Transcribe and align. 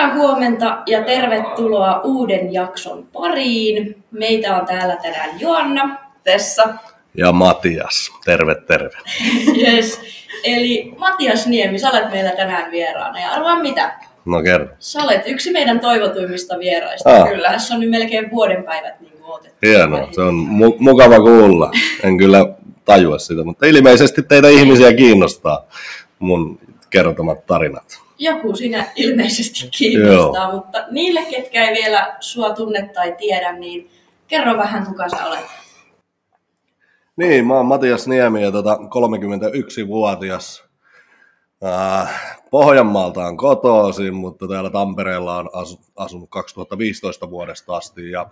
Hyvää 0.00 0.14
huomenta 0.14 0.82
ja 0.86 1.02
tervetuloa 1.04 2.00
uuden 2.04 2.52
jakson 2.52 3.06
pariin. 3.12 4.04
Meitä 4.10 4.56
on 4.56 4.66
täällä 4.66 4.96
tänään 4.96 5.40
Joanna, 5.40 5.96
Tessa 6.24 6.68
ja 7.14 7.32
Matias. 7.32 8.12
Terve, 8.24 8.54
terve. 8.54 8.96
yes. 9.66 10.00
Eli 10.44 10.94
Matias 10.98 11.46
Niemi, 11.46 11.78
sä 11.78 11.90
olet 11.90 12.10
meillä 12.10 12.30
tänään 12.30 12.70
vieraana 12.70 13.20
ja 13.20 13.30
arvaa 13.30 13.62
mitä? 13.62 13.98
No 14.24 14.42
kerro. 14.42 14.66
Sä 14.78 15.02
olet 15.02 15.22
yksi 15.26 15.52
meidän 15.52 15.80
toivotuimmista 15.80 16.58
vieraista. 16.58 17.10
Ah. 17.10 17.28
Kyllä, 17.28 17.50
tässä 17.50 17.74
on 17.74 17.80
nyt 17.80 17.90
melkein 17.90 18.30
vuoden 18.30 18.64
päivät 18.64 19.00
niin 19.00 19.12
otettu. 19.22 19.58
Hienoa, 19.66 20.08
se 20.12 20.20
on 20.20 20.34
mu- 20.34 20.76
mukava 20.78 21.16
kuulla. 21.16 21.70
En 22.02 22.18
kyllä 22.18 22.46
tajua 22.84 23.18
sitä, 23.18 23.44
mutta 23.44 23.66
ilmeisesti 23.66 24.22
teitä 24.22 24.48
ihmisiä 24.48 24.92
kiinnostaa 24.92 25.66
mun 26.18 26.58
kertomat 26.90 27.46
tarinat 27.46 28.10
joku 28.20 28.56
siinä 28.56 28.92
ilmeisesti 28.96 29.68
kiinnostaa, 29.78 30.44
Joo. 30.44 30.52
mutta 30.52 30.86
niille, 30.90 31.20
ketkä 31.30 31.68
ei 31.68 31.74
vielä 31.74 32.16
sua 32.20 32.54
tunne 32.54 32.90
tai 32.94 33.14
tiedä, 33.18 33.52
niin 33.52 33.90
kerro 34.26 34.56
vähän, 34.56 34.86
kuka 34.86 35.08
sä 35.08 35.26
olet. 35.26 35.46
Niin, 37.16 37.46
mä 37.46 37.54
oon 37.54 37.66
Matias 37.66 38.08
Niemi 38.08 38.42
ja 38.42 38.52
tota 38.52 38.76
31-vuotias. 38.76 40.64
Äh, 41.64 42.38
Pohjanmaalta 42.50 43.24
on 43.24 43.36
kotoisin, 43.36 44.14
mutta 44.14 44.48
täällä 44.48 44.70
Tampereella 44.70 45.36
on 45.36 45.50
asunut 45.96 46.30
2015 46.30 47.30
vuodesta 47.30 47.76
asti 47.76 48.10
ja 48.10 48.30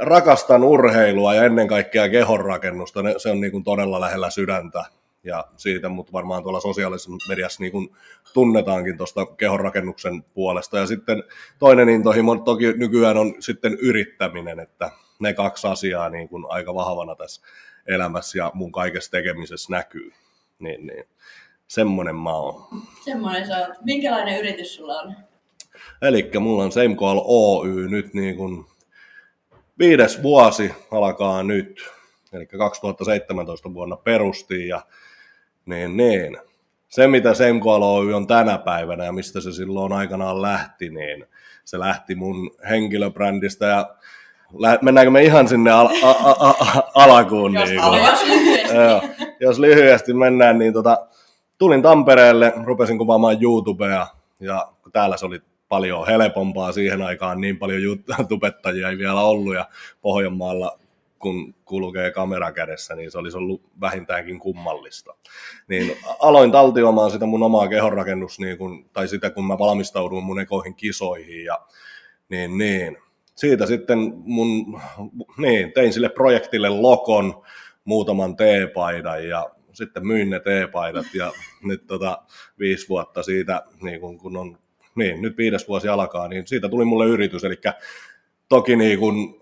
rakastan 0.00 0.64
urheilua 0.64 1.34
ja 1.34 1.44
ennen 1.44 1.68
kaikkea 1.68 2.08
kehonrakennusta. 2.08 3.00
Se 3.16 3.30
on 3.30 3.40
niin 3.40 3.52
kuin 3.52 3.64
todella 3.64 4.00
lähellä 4.00 4.30
sydäntä 4.30 4.84
ja 5.24 5.44
siitä 5.56 5.88
mut 5.88 6.12
varmaan 6.12 6.42
tuolla 6.42 6.60
sosiaalisessa 6.60 7.10
mediassa 7.28 7.62
niin 7.62 7.72
kuin 7.72 7.96
tunnetaankin 8.34 8.96
tuosta 8.96 9.26
kehonrakennuksen 9.26 10.22
puolesta. 10.22 10.78
Ja 10.78 10.86
sitten 10.86 11.24
toinen 11.58 11.88
intohimo 11.88 12.36
toki 12.36 12.72
nykyään 12.72 13.16
on 13.16 13.34
sitten 13.40 13.74
yrittäminen, 13.74 14.60
että 14.60 14.90
ne 15.18 15.34
kaksi 15.34 15.66
asiaa 15.66 16.08
niin 16.08 16.28
kuin 16.28 16.44
aika 16.48 16.74
vahvana 16.74 17.14
tässä 17.14 17.42
elämässä 17.86 18.38
ja 18.38 18.50
mun 18.54 18.72
kaikessa 18.72 19.10
tekemisessä 19.10 19.72
näkyy. 19.72 20.12
Niin, 20.58 20.86
niin. 20.86 21.04
Semmoinen 21.68 22.16
mä 22.16 22.34
oon. 22.34 22.68
Semmoinen 23.04 23.46
sä 23.46 23.58
oot. 23.58 23.84
Minkälainen 23.84 24.38
yritys 24.38 24.74
sulla 24.74 25.00
on? 25.00 25.14
Eli 26.02 26.30
mulla 26.40 26.64
on 26.64 26.72
Seimkoal 26.72 27.20
Oy 27.24 27.88
nyt 27.88 28.14
niin 28.14 28.36
kuin 28.36 28.66
viides 29.78 30.22
vuosi 30.22 30.72
alkaa 30.90 31.42
nyt. 31.42 31.90
Eli 32.32 32.46
2017 32.46 33.74
vuonna 33.74 33.96
perustiin 33.96 34.68
ja 34.68 34.82
niin, 35.70 35.96
niin. 35.96 36.38
Se, 36.88 37.06
mitä 37.06 37.34
Semkoal 37.34 37.82
Oy 37.82 38.14
on 38.14 38.26
tänä 38.26 38.58
päivänä 38.58 39.04
ja 39.04 39.12
mistä 39.12 39.40
se 39.40 39.52
silloin 39.52 39.92
aikanaan 39.92 40.42
lähti, 40.42 40.88
niin 40.88 41.26
se 41.64 41.78
lähti 41.78 42.14
mun 42.14 42.50
henkilöbrändistä 42.70 43.66
ja 43.66 43.94
mennäänkö 44.82 45.10
me 45.10 45.22
ihan 45.22 45.48
sinne 45.48 45.70
al- 45.70 45.88
a- 46.02 46.10
a- 46.10 46.50
a- 46.50 46.82
alakuun? 46.94 47.54
Jos, 47.54 47.68
niin 47.68 47.80
jos, 47.82 48.24
lyhyesti. 48.24 48.76
Joo, 48.76 49.02
jos 49.40 49.58
lyhyesti 49.58 50.14
mennään, 50.14 50.58
niin 50.58 50.72
tota, 50.72 51.06
tulin 51.58 51.82
Tampereelle, 51.82 52.52
rupesin 52.64 52.98
kuvaamaan 52.98 53.42
YouTubea 53.42 54.06
ja 54.40 54.68
täällä 54.92 55.16
se 55.16 55.26
oli 55.26 55.40
paljon 55.68 56.06
helpompaa 56.06 56.72
siihen 56.72 57.02
aikaan, 57.02 57.40
niin 57.40 57.58
paljon 57.58 57.82
YouTubettajia 57.82 58.88
ei 58.88 58.98
vielä 58.98 59.20
ollut 59.20 59.54
ja 59.54 59.68
Pohjanmaalla 60.00 60.78
kun 61.20 61.54
kulkee 61.64 62.10
kamera 62.10 62.52
kädessä, 62.52 62.94
niin 62.94 63.10
se 63.10 63.18
olisi 63.18 63.36
ollut 63.36 63.62
vähintäänkin 63.80 64.38
kummallista. 64.38 65.14
Niin 65.68 65.96
aloin 66.18 66.52
taltioimaan 66.52 67.10
sitä 67.10 67.26
mun 67.26 67.42
omaa 67.42 67.68
kehonrakennus, 67.68 68.38
niin 68.38 68.58
kun, 68.58 68.90
tai 68.92 69.08
sitä 69.08 69.30
kun 69.30 69.46
mä 69.46 69.58
valmistauduin 69.58 70.24
mun 70.24 70.40
ekoihin 70.40 70.74
kisoihin, 70.74 71.44
ja 71.44 71.58
niin, 72.28 72.58
niin. 72.58 72.96
Siitä 73.34 73.66
sitten 73.66 73.98
mun, 74.14 74.80
niin, 75.36 75.72
tein 75.72 75.92
sille 75.92 76.08
projektille 76.08 76.68
lokon, 76.68 77.42
muutaman 77.84 78.36
teepaidan, 78.36 79.28
ja 79.28 79.50
sitten 79.72 80.06
myin 80.06 80.30
ne 80.30 80.40
teepaidat, 80.40 81.06
ja 81.14 81.32
nyt 81.62 81.86
tota, 81.86 82.22
viisi 82.58 82.88
vuotta 82.88 83.22
siitä, 83.22 83.62
niin 83.82 84.00
kun, 84.00 84.18
kun 84.18 84.36
on, 84.36 84.58
niin, 84.94 85.22
nyt 85.22 85.36
viides 85.36 85.68
vuosi 85.68 85.88
alkaa, 85.88 86.28
niin 86.28 86.46
siitä 86.46 86.68
tuli 86.68 86.84
mulle 86.84 87.06
yritys, 87.06 87.44
eli 87.44 87.56
toki 88.48 88.76
niin 88.76 88.98
kun, 88.98 89.40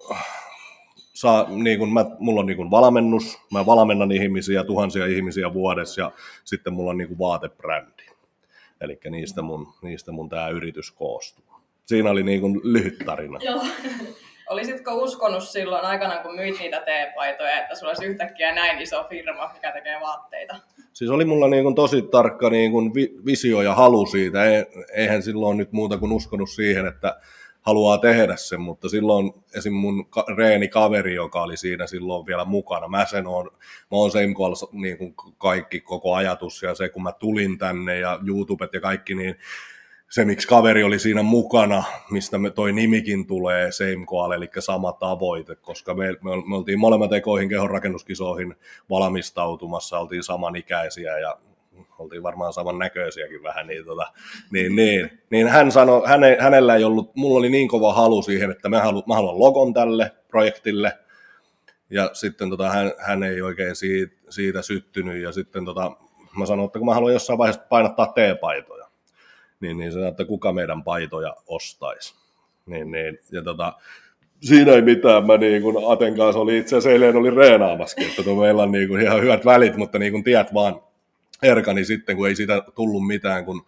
saa, 1.19 1.47
niin 1.49 1.79
kun 1.79 1.93
mä, 1.93 2.07
mulla 2.19 2.41
on 2.41 2.47
niin 2.47 2.57
kun 2.57 2.71
valmennus, 2.71 3.39
mä 3.53 3.67
valmennan 3.67 4.13
ihmisiä, 4.13 4.65
tuhansia 4.65 5.07
ihmisiä 5.07 5.55
vuodessa 5.55 6.01
ja 6.01 6.13
sitten 6.45 6.73
mulla 6.73 6.91
on 6.91 6.99
niin 6.99 7.09
kun 7.09 7.19
vaatebrändi. 7.19 8.03
Eli 8.81 8.99
niistä 9.11 9.43
mun, 9.43 9.73
niistä 9.83 10.13
mun 10.13 10.29
tämä 10.29 10.49
yritys 10.49 10.91
koostuu. 10.91 11.45
Siinä 11.87 12.11
oli 12.11 12.23
niin 12.23 12.41
kun 12.41 12.61
lyhyt 12.65 12.99
tarina. 13.07 13.39
Joo. 13.43 13.61
Olisitko 14.51 14.95
uskonut 14.95 15.43
silloin 15.43 15.85
aikana, 15.85 16.23
kun 16.23 16.37
myit 16.37 16.59
niitä 16.59 16.81
teepaitoja, 16.81 17.61
että 17.61 17.75
sulla 17.75 17.91
olisi 17.91 18.05
yhtäkkiä 18.05 18.55
näin 18.55 18.81
iso 18.81 19.05
firma, 19.09 19.53
mikä 19.55 19.73
tekee 19.73 20.01
vaatteita? 20.01 20.57
Siis 20.93 21.11
oli 21.11 21.25
mulla 21.25 21.49
niin 21.49 21.65
kun 21.65 21.75
tosi 21.75 22.03
tarkka 22.03 22.51
niin 22.51 22.73
kun 22.73 22.95
visio 23.27 23.63
ja 23.63 23.75
halu 23.75 24.07
siitä. 24.07 24.39
Eihän 24.93 25.23
silloin 25.23 25.57
nyt 25.57 25.73
muuta 25.73 25.99
kuin 25.99 26.13
uskonut 26.13 26.51
siihen, 26.51 26.87
että 26.87 27.21
haluaa 27.69 27.99
tehdä 27.99 28.37
sen, 28.37 28.61
mutta 28.61 28.89
silloin 28.89 29.33
esim. 29.55 29.73
mun 29.73 30.09
reeni 30.37 30.69
kaveri, 30.69 31.15
joka 31.15 31.43
oli 31.43 31.57
siinä 31.57 31.87
silloin 31.87 32.27
vielä 32.27 32.45
mukana, 32.45 32.89
mä 32.89 33.05
sen 33.05 33.27
on, 33.27 33.51
mä 33.55 33.89
oon 33.91 34.11
se 34.11 34.19
niin 34.73 34.99
kuin 34.99 35.15
kaikki 35.39 35.81
koko 35.81 36.15
ajatus 36.15 36.63
ja 36.63 36.75
se 36.75 36.89
kun 36.89 37.03
mä 37.03 37.13
tulin 37.13 37.59
tänne 37.59 37.99
ja 37.99 38.21
YouTubet 38.27 38.73
ja 38.73 38.81
kaikki, 38.81 39.15
niin 39.15 39.35
se, 40.11 40.25
miksi 40.25 40.49
kaveri 40.49 40.83
oli 40.83 40.99
siinä 40.99 41.23
mukana, 41.23 41.85
mistä 42.11 42.39
me 42.39 42.51
toi 42.51 42.73
nimikin 42.73 43.27
tulee, 43.27 43.73
Seimkoal, 43.73 44.31
eli 44.31 44.51
sama 44.59 44.93
tavoite, 44.93 45.55
koska 45.57 45.95
me, 45.95 46.07
me, 46.07 46.31
me 46.49 46.57
oltiin 46.57 46.79
molemmat 46.79 47.13
ekoihin 47.13 47.49
kehonrakennuskisoihin 47.49 48.55
valmistautumassa, 48.91 49.99
oltiin 49.99 50.23
samanikäisiä 50.23 51.19
ja 51.19 51.39
oltiin 51.99 52.23
varmaan 52.23 52.53
saman 52.53 52.79
näköisiäkin 52.79 53.43
vähän, 53.43 53.67
niin, 53.67 53.85
tota, 53.85 54.07
niin, 54.51 54.77
niin, 54.77 55.11
niin 55.31 55.49
hän 55.49 55.73
sanoi, 55.73 56.03
häne, 56.07 56.37
hänellä 56.41 56.77
ei 56.77 56.85
ollut, 56.85 57.17
mulla 57.17 57.39
oli 57.39 57.51
niin 57.51 57.69
kova 57.69 57.93
halu 57.93 58.23
siihen, 58.23 58.51
että 58.51 58.69
mä 58.69 58.81
haluan, 58.81 59.05
mä 59.07 59.15
haluan 59.15 59.39
logon 59.39 59.75
tälle 59.75 60.13
projektille, 60.29 60.93
ja 61.91 62.11
sitten 62.13 62.51
tota, 62.51 62.69
hän, 62.69 62.93
hän 62.99 63.23
ei 63.23 63.43
oikein 63.43 63.77
siitä, 63.77 64.17
siitä 64.31 64.63
syttynyt, 64.63 65.23
ja 65.23 65.33
sitten 65.33 65.65
tota, 65.65 65.93
mä 66.39 66.47
sanoin, 66.47 66.67
että 66.67 66.79
kun 66.79 66.87
mä 66.87 66.95
haluan 66.95 67.13
jossain 67.13 67.39
vaiheessa 67.39 67.67
painottaa 67.69 68.07
T-paitoja, 68.07 68.87
niin, 69.61 69.79
niin 69.79 69.93
se 69.93 70.09
että 70.09 70.25
kuka 70.25 70.53
meidän 70.53 70.85
paitoja 70.85 71.37
ostaisi. 71.47 72.15
Niin, 72.67 72.91
niin, 72.91 73.19
ja 73.33 73.43
tota, 73.43 73.73
siinä 74.41 74.73
ei 74.73 74.83
mitään. 74.83 75.27
Mä 75.27 75.37
niin 75.37 75.63
kun 75.63 75.93
Aten 75.93 76.17
kanssa 76.17 76.41
oli 76.41 76.59
itse 76.59 76.77
asiassa 76.77 76.91
eilen 76.91 77.17
oli 77.17 77.31
reenaamaskin, 77.31 78.09
että 78.09 78.23
meillä 78.41 78.63
on 78.63 78.73
niin 78.73 78.89
kun 78.89 79.01
ihan 79.01 79.23
hyvät 79.23 79.45
välit, 79.45 79.77
mutta 79.77 79.99
niin 79.99 80.13
kun 80.13 80.25
tiedät 80.25 80.55
vaan, 80.55 80.81
erkani 81.43 81.85
sitten, 81.85 82.17
kun 82.17 82.29
ei 82.29 82.37
siitä 82.37 82.63
tullut 82.75 83.07
mitään, 83.07 83.45
kun 83.45 83.67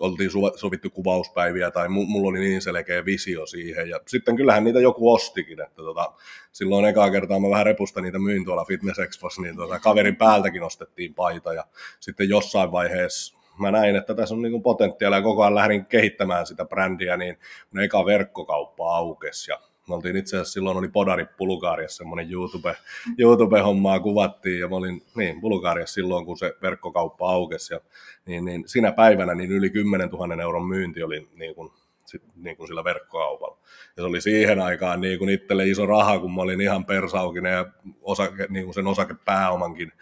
oltiin 0.00 0.30
sovittu 0.56 0.90
kuvauspäiviä 0.90 1.70
tai 1.70 1.88
mulla 1.88 2.28
oli 2.28 2.40
niin 2.40 2.62
selkeä 2.62 3.04
visio 3.04 3.46
siihen. 3.46 3.88
Ja 3.88 4.00
sitten 4.06 4.36
kyllähän 4.36 4.64
niitä 4.64 4.80
joku 4.80 5.12
ostikin, 5.12 5.60
että 5.60 5.76
tota, 5.82 6.12
silloin 6.52 6.84
ekaa 6.84 7.10
kertaa 7.10 7.40
mä 7.40 7.50
vähän 7.50 7.66
repusta 7.66 8.00
niitä 8.00 8.18
myin 8.18 8.44
tuolla 8.44 8.64
Fitness 8.64 8.98
Expossa, 8.98 9.42
niin 9.42 9.56
tota, 9.56 9.78
kaverin 9.78 10.16
päältäkin 10.16 10.62
ostettiin 10.62 11.14
paita 11.14 11.54
ja 11.54 11.64
sitten 12.00 12.28
jossain 12.28 12.72
vaiheessa 12.72 13.38
mä 13.58 13.70
näin, 13.70 13.96
että 13.96 14.14
tässä 14.14 14.34
on 14.34 14.42
niin 14.42 14.62
potentiaalia 14.62 15.18
ja 15.18 15.22
koko 15.22 15.42
ajan 15.42 15.54
lähdin 15.54 15.86
kehittämään 15.86 16.46
sitä 16.46 16.64
brändiä, 16.64 17.16
niin 17.16 17.38
kun 17.70 17.80
eka 17.80 18.06
verkkokauppa 18.06 18.96
aukesi 18.96 19.50
ja 19.50 19.60
me 19.88 19.94
oltiin 19.94 20.16
itse 20.16 20.36
asiassa 20.36 20.52
silloin 20.52 20.76
oli 20.76 20.88
Podari 20.88 21.26
Bulgariassa 21.38 21.96
semmoinen 21.96 22.32
YouTube, 22.32 22.76
YouTube-hommaa 23.18 24.00
kuvattiin 24.00 24.60
ja 24.60 24.68
mä 24.68 24.76
olin 24.76 25.02
niin, 25.16 25.40
Bulgariassa 25.40 25.94
silloin, 25.94 26.26
kun 26.26 26.38
se 26.38 26.54
verkkokauppa 26.62 27.30
aukesi 27.30 27.74
ja 27.74 27.80
niin, 28.26 28.44
niin 28.44 28.64
siinä 28.66 28.92
päivänä 28.92 29.34
niin 29.34 29.50
yli 29.50 29.70
10 29.70 30.08
000 30.08 30.42
euron 30.42 30.66
myynti 30.66 31.02
oli 31.02 31.28
niin 31.34 31.54
kuin, 31.54 31.70
sit, 32.04 32.22
niin 32.36 32.56
kuin 32.56 32.66
sillä 32.66 32.84
verkkokaupalla. 32.84 33.58
Ja 33.96 34.02
se 34.02 34.06
oli 34.06 34.20
siihen 34.20 34.60
aikaan 34.60 35.00
niin 35.00 35.18
kuin 35.18 35.30
itselle 35.30 35.68
iso 35.68 35.86
raha, 35.86 36.18
kun 36.18 36.34
mä 36.34 36.42
olin 36.42 36.60
ihan 36.60 36.84
persaukinen 36.84 37.52
ja 37.52 37.66
osake, 38.02 38.46
niin 38.48 38.64
kuin 38.64 38.74
sen 38.74 38.86
osakepääomankin 38.86 39.92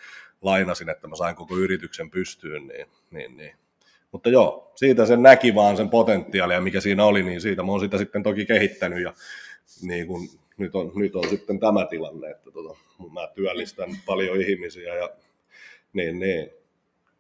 lainasin, 0.42 0.88
että 0.88 1.08
mä 1.08 1.16
sain 1.16 1.36
koko 1.36 1.56
yrityksen 1.56 2.10
pystyyn, 2.10 2.66
niin, 2.66 2.86
niin, 3.10 3.36
niin. 3.36 3.56
Mutta 4.12 4.28
joo, 4.28 4.72
siitä 4.74 5.06
sen 5.06 5.22
näki 5.22 5.54
vaan 5.54 5.76
sen 5.76 5.90
potentiaalia, 5.90 6.60
mikä 6.60 6.80
siinä 6.80 7.04
oli, 7.04 7.22
niin 7.22 7.40
siitä 7.40 7.62
mä 7.62 7.72
oon 7.72 7.80
sitä 7.80 7.98
sitten 7.98 8.22
toki 8.22 8.46
kehittänyt 8.46 9.02
ja 9.02 9.14
niin 9.82 10.06
kun, 10.06 10.28
nyt, 10.58 10.74
on, 10.74 10.92
nyt 10.94 11.16
on 11.16 11.28
sitten 11.28 11.60
tämä 11.60 11.86
tilanne, 11.86 12.30
että 12.30 12.50
tota, 12.50 12.76
mä 13.12 13.28
työllistän 13.34 13.90
paljon 14.06 14.40
ihmisiä 14.40 14.94
ja 14.94 15.10
niin, 15.92 16.18
niin, 16.18 16.50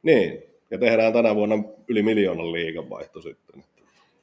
niin. 0.02 0.42
Ja 0.70 0.78
tehdään 0.78 1.12
tänä 1.12 1.34
vuonna 1.34 1.56
yli 1.88 2.02
miljoonan 2.02 2.52
liikavaihto 2.52 3.22
sitten. 3.22 3.64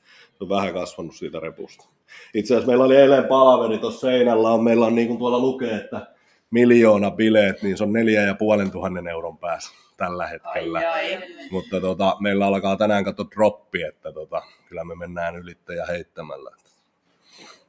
Se 0.10 0.44
on 0.44 0.50
vähän 0.50 0.74
kasvanut 0.74 1.16
siitä 1.16 1.40
repusta. 1.40 1.86
Itse 2.34 2.54
asiassa 2.54 2.68
meillä 2.68 2.86
oli 2.86 2.96
eilen 2.96 3.26
palaveri 3.26 3.78
tuossa 3.78 4.08
seinällä, 4.08 4.50
on, 4.50 4.64
meillä 4.64 4.86
on 4.86 4.96
niin 4.96 5.08
kuin 5.08 5.20
tuolla 5.20 5.40
lukee, 5.40 5.76
että 5.76 6.08
miljoona 6.52 7.12
bileet, 7.12 7.64
niin 7.64 7.78
se 7.78 7.84
on 7.84 7.94
neljä 7.94 8.22
ja 8.22 8.36
puolen 8.36 8.72
tuhannen 8.72 9.08
euron 9.08 9.38
päässä 9.38 9.74
tällä 9.98 10.28
hetkellä. 10.28 10.80
Ai, 10.80 11.16
ai. 11.16 11.22
Mutta 11.52 11.82
tota, 11.82 12.18
meillä 12.20 12.46
alkaa 12.46 12.78
tänään 12.78 13.04
katsoa 13.04 13.26
droppi, 13.36 13.84
että 13.84 14.12
tota, 14.12 14.42
kyllä 14.70 14.84
me 14.84 14.96
mennään 14.96 15.36
ylittäjä 15.36 15.86
heittämällä. 15.86 16.52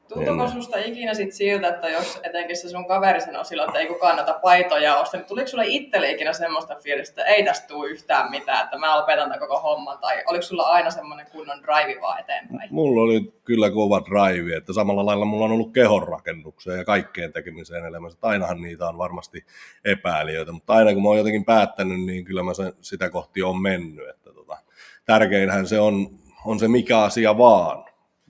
Tuntuuko 0.08 0.42
niin. 0.42 0.52
susta 0.52 0.78
ikinä 0.78 1.14
sit 1.14 1.32
siltä, 1.32 1.68
että 1.68 1.88
jos 1.88 2.20
etenkin 2.22 2.56
se 2.56 2.68
sun 2.68 2.86
kaveri 2.86 3.20
sanoo 3.20 3.44
silloin, 3.44 3.68
että 3.68 3.78
ei 3.78 3.86
kukaan 3.86 4.16
näitä 4.16 4.38
paitoja 4.42 4.96
osta, 4.96 5.16
niin 5.16 5.26
tuliko 5.26 5.48
sulle 5.48 5.66
itselle 5.66 6.10
ikinä 6.10 6.32
semmoista 6.32 6.74
fiilistä, 6.74 7.22
että 7.22 7.34
ei 7.34 7.44
tästä 7.44 7.66
tule 7.66 7.90
yhtään 7.90 8.30
mitään, 8.30 8.64
että 8.64 8.78
mä 8.78 8.96
lopetan 8.96 9.24
tämän 9.24 9.38
koko 9.38 9.60
homman, 9.60 9.98
tai 9.98 10.22
oliko 10.26 10.42
sulla 10.42 10.62
aina 10.62 10.90
semmoinen 10.90 11.26
kunnon 11.32 11.62
drive 11.62 12.00
vaan 12.00 12.20
eteenpäin? 12.20 12.68
Mulla 12.70 13.02
oli 13.02 13.32
kyllä 13.44 13.70
kova 13.70 14.02
drive, 14.10 14.56
että 14.56 14.72
samalla 14.72 15.06
lailla 15.06 15.24
mulla 15.24 15.44
on 15.44 15.52
ollut 15.52 15.72
kehonrakennukseen 15.72 16.78
ja 16.78 16.84
kaikkeen 16.84 17.32
tekemiseen 17.32 17.84
elämässä, 17.84 18.18
ainahan 18.22 18.62
niitä 18.62 18.88
on 18.88 18.98
varmasti 18.98 19.46
epäilijöitä, 19.84 20.52
mutta 20.52 20.72
aina 20.72 20.92
kun 20.92 21.02
mä 21.02 21.08
oon 21.08 21.18
jotenkin 21.18 21.44
päättänyt, 21.44 22.00
niin 22.00 22.24
kyllä 22.24 22.42
mä 22.42 22.54
sen, 22.54 22.72
sitä 22.80 23.10
kohti 23.10 23.42
on 23.42 23.62
mennyt, 23.62 24.08
että 24.08 24.32
tota, 24.32 24.58
tärkeinhän 25.04 25.66
se 25.66 25.80
on, 25.80 26.08
on 26.44 26.58
se 26.58 26.68
mikä 26.68 26.98
asia 26.98 27.38
vaan, 27.38 27.87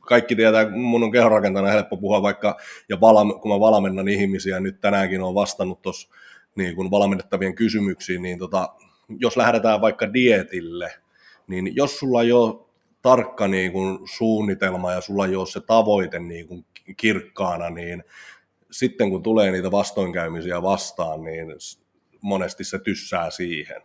kaikki 0.09 0.37
tietää, 0.37 0.71
mun 0.71 1.03
on 1.03 1.13
kehonrakentajana 1.13 1.73
helppo 1.73 1.97
puhua 1.97 2.23
vaikka, 2.23 2.57
ja 2.89 3.01
vala, 3.01 3.39
kun 3.41 3.51
mä 3.51 3.61
valmennan 3.61 4.09
ihmisiä, 4.09 4.61
nyt 4.61 4.81
tänäänkin 4.81 5.23
on 5.23 5.35
vastannut 5.35 5.83
tuossa 5.83 6.09
niin 6.55 6.77
kun 6.77 6.91
valmennettavien 6.91 7.55
kysymyksiin, 7.55 8.23
niin 8.23 8.39
tota, 8.39 8.69
jos 9.09 9.37
lähdetään 9.37 9.81
vaikka 9.81 10.13
dietille, 10.13 10.93
niin 11.47 11.77
jos 11.77 11.99
sulla 11.99 12.23
ei 12.23 12.33
ole 12.33 12.61
tarkka 13.03 13.49
niin 13.49 13.73
kun 13.73 14.01
suunnitelma 14.17 14.93
ja 14.93 15.01
sulla 15.01 15.27
ei 15.27 15.37
ole 15.37 15.47
se 15.47 15.61
tavoite 15.61 16.19
niin 16.19 16.47
kun 16.47 16.65
kirkkaana, 16.97 17.71
niin 17.71 18.05
sitten 18.71 19.11
kun 19.11 19.23
tulee 19.23 19.51
niitä 19.51 19.71
vastoinkäymisiä 19.71 20.63
vastaan, 20.63 21.23
niin 21.25 21.47
monesti 22.21 22.65
se 22.65 22.79
tyssää 22.79 23.31
siihen. 23.31 23.83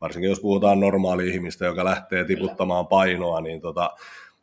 Varsinkin 0.00 0.30
jos 0.30 0.40
puhutaan 0.40 0.80
normaali 0.80 1.28
ihmistä, 1.28 1.64
joka 1.64 1.84
lähtee 1.84 2.24
tiputtamaan 2.24 2.86
painoa, 2.86 3.40
niin 3.40 3.60
tota, 3.60 3.90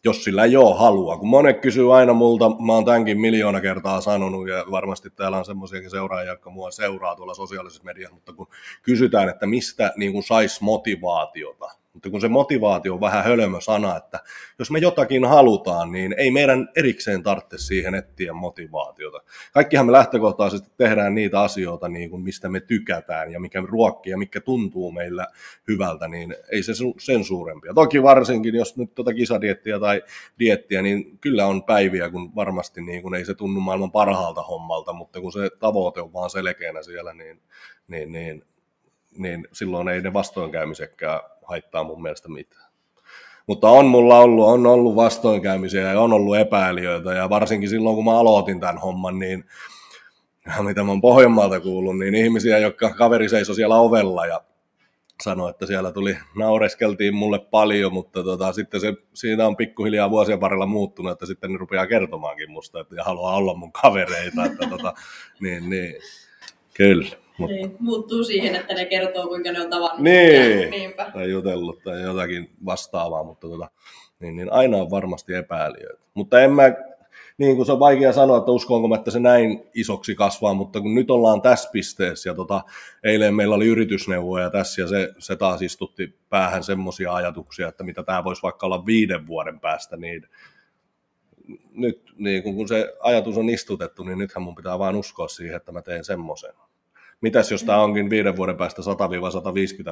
jos 0.03 0.23
sillä 0.23 0.43
ei 0.43 0.55
ole 0.55 0.77
halua. 0.77 1.17
Kun 1.17 1.27
monet 1.27 1.59
kysyy 1.59 1.97
aina 1.97 2.13
multa, 2.13 2.49
mä 2.49 2.73
oon 2.73 2.85
tämänkin 2.85 3.21
miljoona 3.21 3.61
kertaa 3.61 4.01
sanonut, 4.01 4.49
ja 4.49 4.65
varmasti 4.71 5.09
täällä 5.09 5.37
on 5.37 5.45
semmoisiakin 5.45 5.89
seuraajia, 5.89 6.31
jotka 6.31 6.49
mua 6.49 6.71
seuraa 6.71 7.15
tuolla 7.15 7.33
sosiaalisessa 7.33 7.83
mediassa, 7.83 8.15
mutta 8.15 8.33
kun 8.33 8.47
kysytään, 8.81 9.29
että 9.29 9.45
mistä 9.45 9.93
niin 9.97 10.23
saisi 10.23 10.63
motivaatiota, 10.63 11.82
mutta 11.93 12.09
kun 12.09 12.21
se 12.21 12.27
motivaatio 12.27 12.93
on 12.93 13.01
vähän 13.01 13.23
hölmö 13.23 13.61
sana, 13.61 13.97
että 13.97 14.19
jos 14.59 14.71
me 14.71 14.79
jotakin 14.79 15.25
halutaan, 15.25 15.91
niin 15.91 16.15
ei 16.17 16.31
meidän 16.31 16.69
erikseen 16.75 17.23
tarvitse 17.23 17.57
siihen 17.57 17.95
etsiä 17.95 18.33
motivaatiota. 18.33 19.21
Kaikkihan 19.53 19.85
me 19.85 19.91
lähtökohtaisesti 19.91 20.71
tehdään 20.77 21.15
niitä 21.15 21.41
asioita, 21.41 21.89
niin 21.89 22.09
kuin 22.09 22.21
mistä 22.21 22.49
me 22.49 22.59
tykätään 22.59 23.31
ja 23.31 23.39
mikä 23.39 23.63
ruokkii 23.65 24.11
ja 24.11 24.17
mikä 24.17 24.41
tuntuu 24.41 24.91
meillä 24.91 25.27
hyvältä, 25.67 26.07
niin 26.07 26.35
ei 26.51 26.63
se 26.63 26.73
sen 26.99 27.23
suurempia. 27.23 27.73
Toki 27.73 28.03
varsinkin, 28.03 28.55
jos 28.55 28.77
nyt 28.77 28.95
tuota 28.95 29.13
kisadiettiä 29.13 29.79
tai 29.79 30.03
diettiä, 30.39 30.81
niin 30.81 31.17
kyllä 31.17 31.45
on 31.45 31.63
päiviä, 31.63 32.09
kun 32.09 32.35
varmasti 32.35 32.81
niin 32.81 33.01
kun 33.01 33.15
ei 33.15 33.25
se 33.25 33.33
tunnu 33.33 33.59
maailman 33.59 33.91
parhaalta 33.91 34.43
hommalta, 34.43 34.93
mutta 34.93 35.21
kun 35.21 35.31
se 35.31 35.49
tavoite 35.59 36.01
on 36.01 36.13
vaan 36.13 36.29
selkeänä 36.29 36.83
siellä, 36.83 37.13
niin, 37.13 37.41
niin, 37.87 38.11
niin, 38.11 38.43
niin 39.17 39.47
silloin 39.51 39.87
ei 39.87 40.01
ne 40.01 40.13
vastoinkäymisekään 40.13 41.19
haittaa 41.45 41.83
mun 41.83 42.01
mielestä 42.01 42.29
mitään. 42.29 42.73
Mutta 43.47 43.69
on 43.69 43.85
mulla 43.85 44.19
ollut, 44.19 44.47
on 44.47 44.67
ollut 44.67 44.95
vastoinkäymisiä 44.95 45.91
ja 45.91 46.01
on 46.01 46.13
ollut 46.13 46.37
epäilijöitä 46.37 47.13
ja 47.13 47.29
varsinkin 47.29 47.69
silloin 47.69 47.95
kun 47.95 48.05
mä 48.05 48.19
aloitin 48.19 48.59
tämän 48.59 48.77
homman, 48.77 49.19
niin 49.19 49.45
mitä 50.67 50.83
mä 50.83 50.91
oon 50.91 51.01
Pohjanmaalta 51.01 51.59
kuullut, 51.59 51.97
niin 51.99 52.15
ihmisiä, 52.15 52.57
jotka 52.57 52.89
kaveri 52.89 53.29
seisoi 53.29 53.55
siellä 53.55 53.75
ovella 53.75 54.25
ja 54.25 54.41
sanoi, 55.23 55.49
että 55.49 55.65
siellä 55.65 55.91
tuli, 55.91 56.17
naureskeltiin 56.35 57.15
mulle 57.15 57.39
paljon, 57.39 57.93
mutta 57.93 58.23
tota, 58.23 58.53
sitten 58.53 58.81
se, 58.81 58.93
siinä 59.13 59.47
on 59.47 59.57
pikkuhiljaa 59.57 60.09
vuosien 60.09 60.41
varrella 60.41 60.65
muuttunut, 60.65 61.11
että 61.11 61.25
sitten 61.25 61.51
ne 61.51 61.57
rupeaa 61.57 61.87
kertomaankin 61.87 62.51
musta, 62.51 62.79
että 62.79 63.03
haluaa 63.03 63.35
olla 63.35 63.53
mun 63.53 63.71
kavereita, 63.71 64.45
että 64.45 64.67
tota, 64.69 64.93
niin, 65.39 65.69
niin, 65.69 65.95
kyllä. 66.73 67.22
Mut... 67.37 67.49
Niin, 67.49 67.75
muuttuu 67.79 68.23
siihen, 68.23 68.55
että 68.55 68.73
ne 68.73 68.85
kertoo, 68.85 69.27
kuinka 69.27 69.51
ne 69.51 69.61
on 69.61 69.69
tavannut. 69.69 69.99
Niin, 69.99 70.69
Niinpä. 70.71 71.11
tai 71.13 71.31
jutellut 71.31 71.83
tai 71.83 72.01
jotakin 72.01 72.49
vastaavaa, 72.65 73.23
mutta 73.23 73.47
tota, 73.47 73.69
niin, 74.19 74.35
niin 74.35 74.53
aina 74.53 74.77
on 74.77 74.91
varmasti 74.91 75.33
epäilijöitä. 75.33 76.03
Mutta 76.13 76.41
en 76.41 76.51
mä, 76.51 76.63
niin 77.37 77.55
kuin 77.55 77.65
se 77.65 77.71
on 77.71 77.79
vaikea 77.79 78.13
sanoa, 78.13 78.37
että 78.37 78.51
uskonko 78.51 78.87
mä, 78.87 78.95
että 78.95 79.11
se 79.11 79.19
näin 79.19 79.63
isoksi 79.73 80.15
kasvaa, 80.15 80.53
mutta 80.53 80.81
kun 80.81 80.95
nyt 80.95 81.11
ollaan 81.11 81.41
tässä 81.41 81.69
pisteessä 81.71 82.29
ja 82.29 82.33
tota, 82.33 82.61
eilen 83.03 83.35
meillä 83.35 83.55
oli 83.55 83.67
yritysneuvoja 83.67 84.49
tässä 84.49 84.81
ja 84.81 84.87
se, 84.87 85.13
se 85.19 85.35
taas 85.35 85.61
istutti 85.61 86.19
päähän 86.29 86.63
semmoisia 86.63 87.13
ajatuksia, 87.13 87.67
että 87.67 87.83
mitä 87.83 88.03
tämä 88.03 88.23
voisi 88.23 88.43
vaikka 88.43 88.65
olla 88.65 88.85
viiden 88.85 89.27
vuoden 89.27 89.59
päästä, 89.59 89.97
niin 89.97 90.27
nyt 91.71 92.13
niin 92.17 92.43
kun 92.43 92.67
se 92.67 92.93
ajatus 92.99 93.37
on 93.37 93.49
istutettu, 93.49 94.03
niin 94.03 94.17
nythän 94.17 94.43
mun 94.43 94.55
pitää 94.55 94.79
vain 94.79 94.95
uskoa 94.95 95.27
siihen, 95.27 95.55
että 95.55 95.71
mä 95.71 95.81
teen 95.81 96.05
semmoisen. 96.05 96.53
Mitäs 97.23 97.51
jos 97.51 97.63
tämä 97.63 97.83
onkin 97.83 98.09
viiden 98.09 98.35
vuoden 98.35 98.57
päästä 98.57 98.81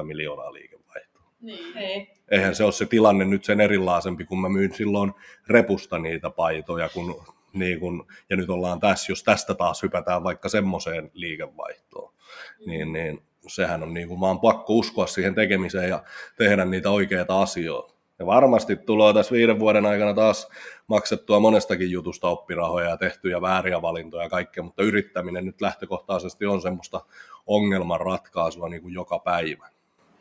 100-150 0.00 0.02
miljoonaa 0.02 0.52
liikevaihtoa? 0.52 1.22
Niin. 1.40 1.78
Ei. 1.78 2.08
Eihän 2.30 2.54
se 2.54 2.64
ole 2.64 2.72
se 2.72 2.86
tilanne 2.86 3.24
nyt 3.24 3.44
sen 3.44 3.60
erilaisempi, 3.60 4.24
kun 4.24 4.40
mä 4.40 4.48
myyn 4.48 4.74
silloin 4.74 5.12
repusta 5.48 5.98
niitä 5.98 6.30
paitoja, 6.30 6.88
kun, 6.88 7.24
niin 7.52 7.80
kun, 7.80 8.06
ja 8.30 8.36
nyt 8.36 8.50
ollaan 8.50 8.80
tässä, 8.80 9.12
jos 9.12 9.24
tästä 9.24 9.54
taas 9.54 9.82
hypätään 9.82 10.24
vaikka 10.24 10.48
semmoiseen 10.48 11.10
liikevaihtoon, 11.14 12.12
mm. 12.12 12.70
niin, 12.70 12.92
niin 12.92 13.22
sehän 13.46 13.82
on 13.82 13.94
niin 13.94 14.08
kuin, 14.08 14.20
vaan 14.20 14.40
pakko 14.40 14.74
uskoa 14.74 15.06
siihen 15.06 15.34
tekemiseen 15.34 15.88
ja 15.88 16.04
tehdä 16.38 16.64
niitä 16.64 16.90
oikeita 16.90 17.42
asioita. 17.42 17.91
Ja 18.18 18.26
varmasti 18.26 18.76
tulee 18.76 19.14
tässä 19.14 19.32
viiden 19.32 19.58
vuoden 19.58 19.86
aikana 19.86 20.14
taas 20.14 20.48
maksettua 20.86 21.40
monestakin 21.40 21.90
jutusta 21.90 22.28
oppirahoja 22.28 22.90
ja 22.90 22.96
tehtyjä 22.96 23.40
vääriä 23.40 23.82
valintoja 23.82 24.22
ja 24.22 24.28
kaikkea, 24.28 24.62
mutta 24.62 24.82
yrittäminen 24.82 25.44
nyt 25.44 25.60
lähtökohtaisesti 25.60 26.46
on 26.46 26.62
semmoista 26.62 27.00
ongelmanratkaisua 27.46 28.68
niin 28.68 28.82
kuin 28.82 28.94
joka 28.94 29.18
päivä. 29.18 29.68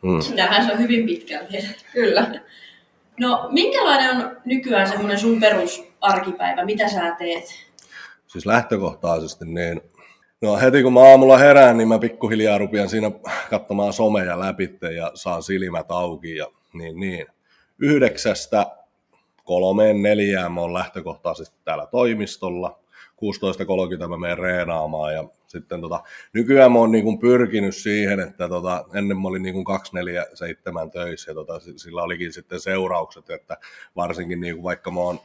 Hmm. 0.01 0.21
Sitähän 0.21 0.65
se 0.65 0.71
on 0.71 0.79
hyvin 0.79 1.05
pitkälti. 1.05 1.57
Kyllä. 1.93 2.41
No, 3.19 3.47
minkälainen 3.51 4.15
on 4.15 4.37
nykyään 4.45 4.87
semmoinen 4.87 5.19
sun 5.19 5.39
perusarkipäivä? 5.39 6.65
Mitä 6.65 6.89
sä 6.89 7.15
teet? 7.19 7.43
Siis 8.27 8.45
lähtökohtaisesti 8.45 9.45
niin 9.45 9.81
No 10.41 10.57
heti 10.57 10.83
kun 10.83 10.93
mä 10.93 10.99
aamulla 10.99 11.37
herään, 11.37 11.77
niin 11.77 11.87
mä 11.87 11.99
pikkuhiljaa 11.99 12.57
rupean 12.57 12.89
siinä 12.89 13.11
katsomaan 13.49 13.93
someja 13.93 14.39
läpi 14.39 14.77
ja 14.95 15.11
saan 15.13 15.43
silmät 15.43 15.91
auki 15.91 16.35
ja 16.35 16.47
niin 16.73 16.99
niin 16.99 17.27
yhdeksästä 17.81 18.65
kolmeen 19.43 20.01
neljään 20.01 20.51
mä 20.51 20.61
oon 20.61 20.73
lähtökohtaisesti 20.73 21.55
täällä 21.63 21.85
toimistolla. 21.85 22.79
16.30 24.01 24.07
mä 24.07 24.17
menen 24.17 24.37
reenaamaan 24.37 25.13
ja 25.13 25.23
sitten 25.47 25.81
tota, 25.81 26.03
nykyään 26.33 26.71
mä 26.71 26.79
oon 26.79 26.91
niin 26.91 27.19
pyrkinyt 27.19 27.75
siihen, 27.75 28.19
että 28.19 28.49
tota, 28.49 28.85
ennen 28.93 29.17
mä 29.17 29.27
olin 29.27 29.43
niin 29.43 29.63
247 29.63 30.91
töissä 30.91 31.31
ja 31.31 31.35
tota, 31.35 31.59
sillä 31.75 32.03
olikin 32.03 32.33
sitten 32.33 32.59
seuraukset, 32.59 33.29
että 33.29 33.57
varsinkin 33.95 34.41
niin 34.41 34.55
kuin 34.55 34.63
vaikka 34.63 34.91
mä 34.91 34.99
oon 34.99 35.19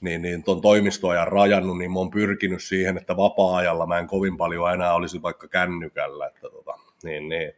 niin, 0.00 0.22
niin 0.22 0.44
tuon 0.44 0.60
toimistoajan 0.60 1.28
rajannut, 1.28 1.78
niin 1.78 1.92
mä 1.92 1.98
oon 1.98 2.10
pyrkinyt 2.10 2.62
siihen, 2.62 2.96
että 2.96 3.16
vapaa-ajalla 3.16 3.86
mä 3.86 3.98
en 3.98 4.06
kovin 4.06 4.36
paljon 4.36 4.74
enää 4.74 4.94
olisi 4.94 5.22
vaikka 5.22 5.48
kännykällä, 5.48 6.26
että, 6.26 6.48
tota, 6.50 6.74
niin, 7.02 7.28
niin, 7.28 7.52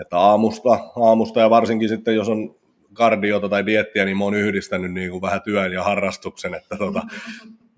että 0.00 0.18
aamusta, 0.18 0.70
aamusta 0.96 1.40
ja 1.40 1.50
varsinkin 1.50 1.88
sitten 1.88 2.16
jos 2.16 2.28
on 2.28 2.59
kardiota 3.00 3.48
tai 3.48 3.66
diettiä, 3.66 4.04
niin 4.04 4.16
mä 4.16 4.24
oon 4.24 4.34
yhdistänyt 4.34 4.92
niin 4.92 5.10
kuin 5.10 5.22
vähän 5.22 5.42
työn 5.42 5.72
ja 5.72 5.82
harrastuksen, 5.82 6.54
että 6.54 6.76
tota, 6.76 7.02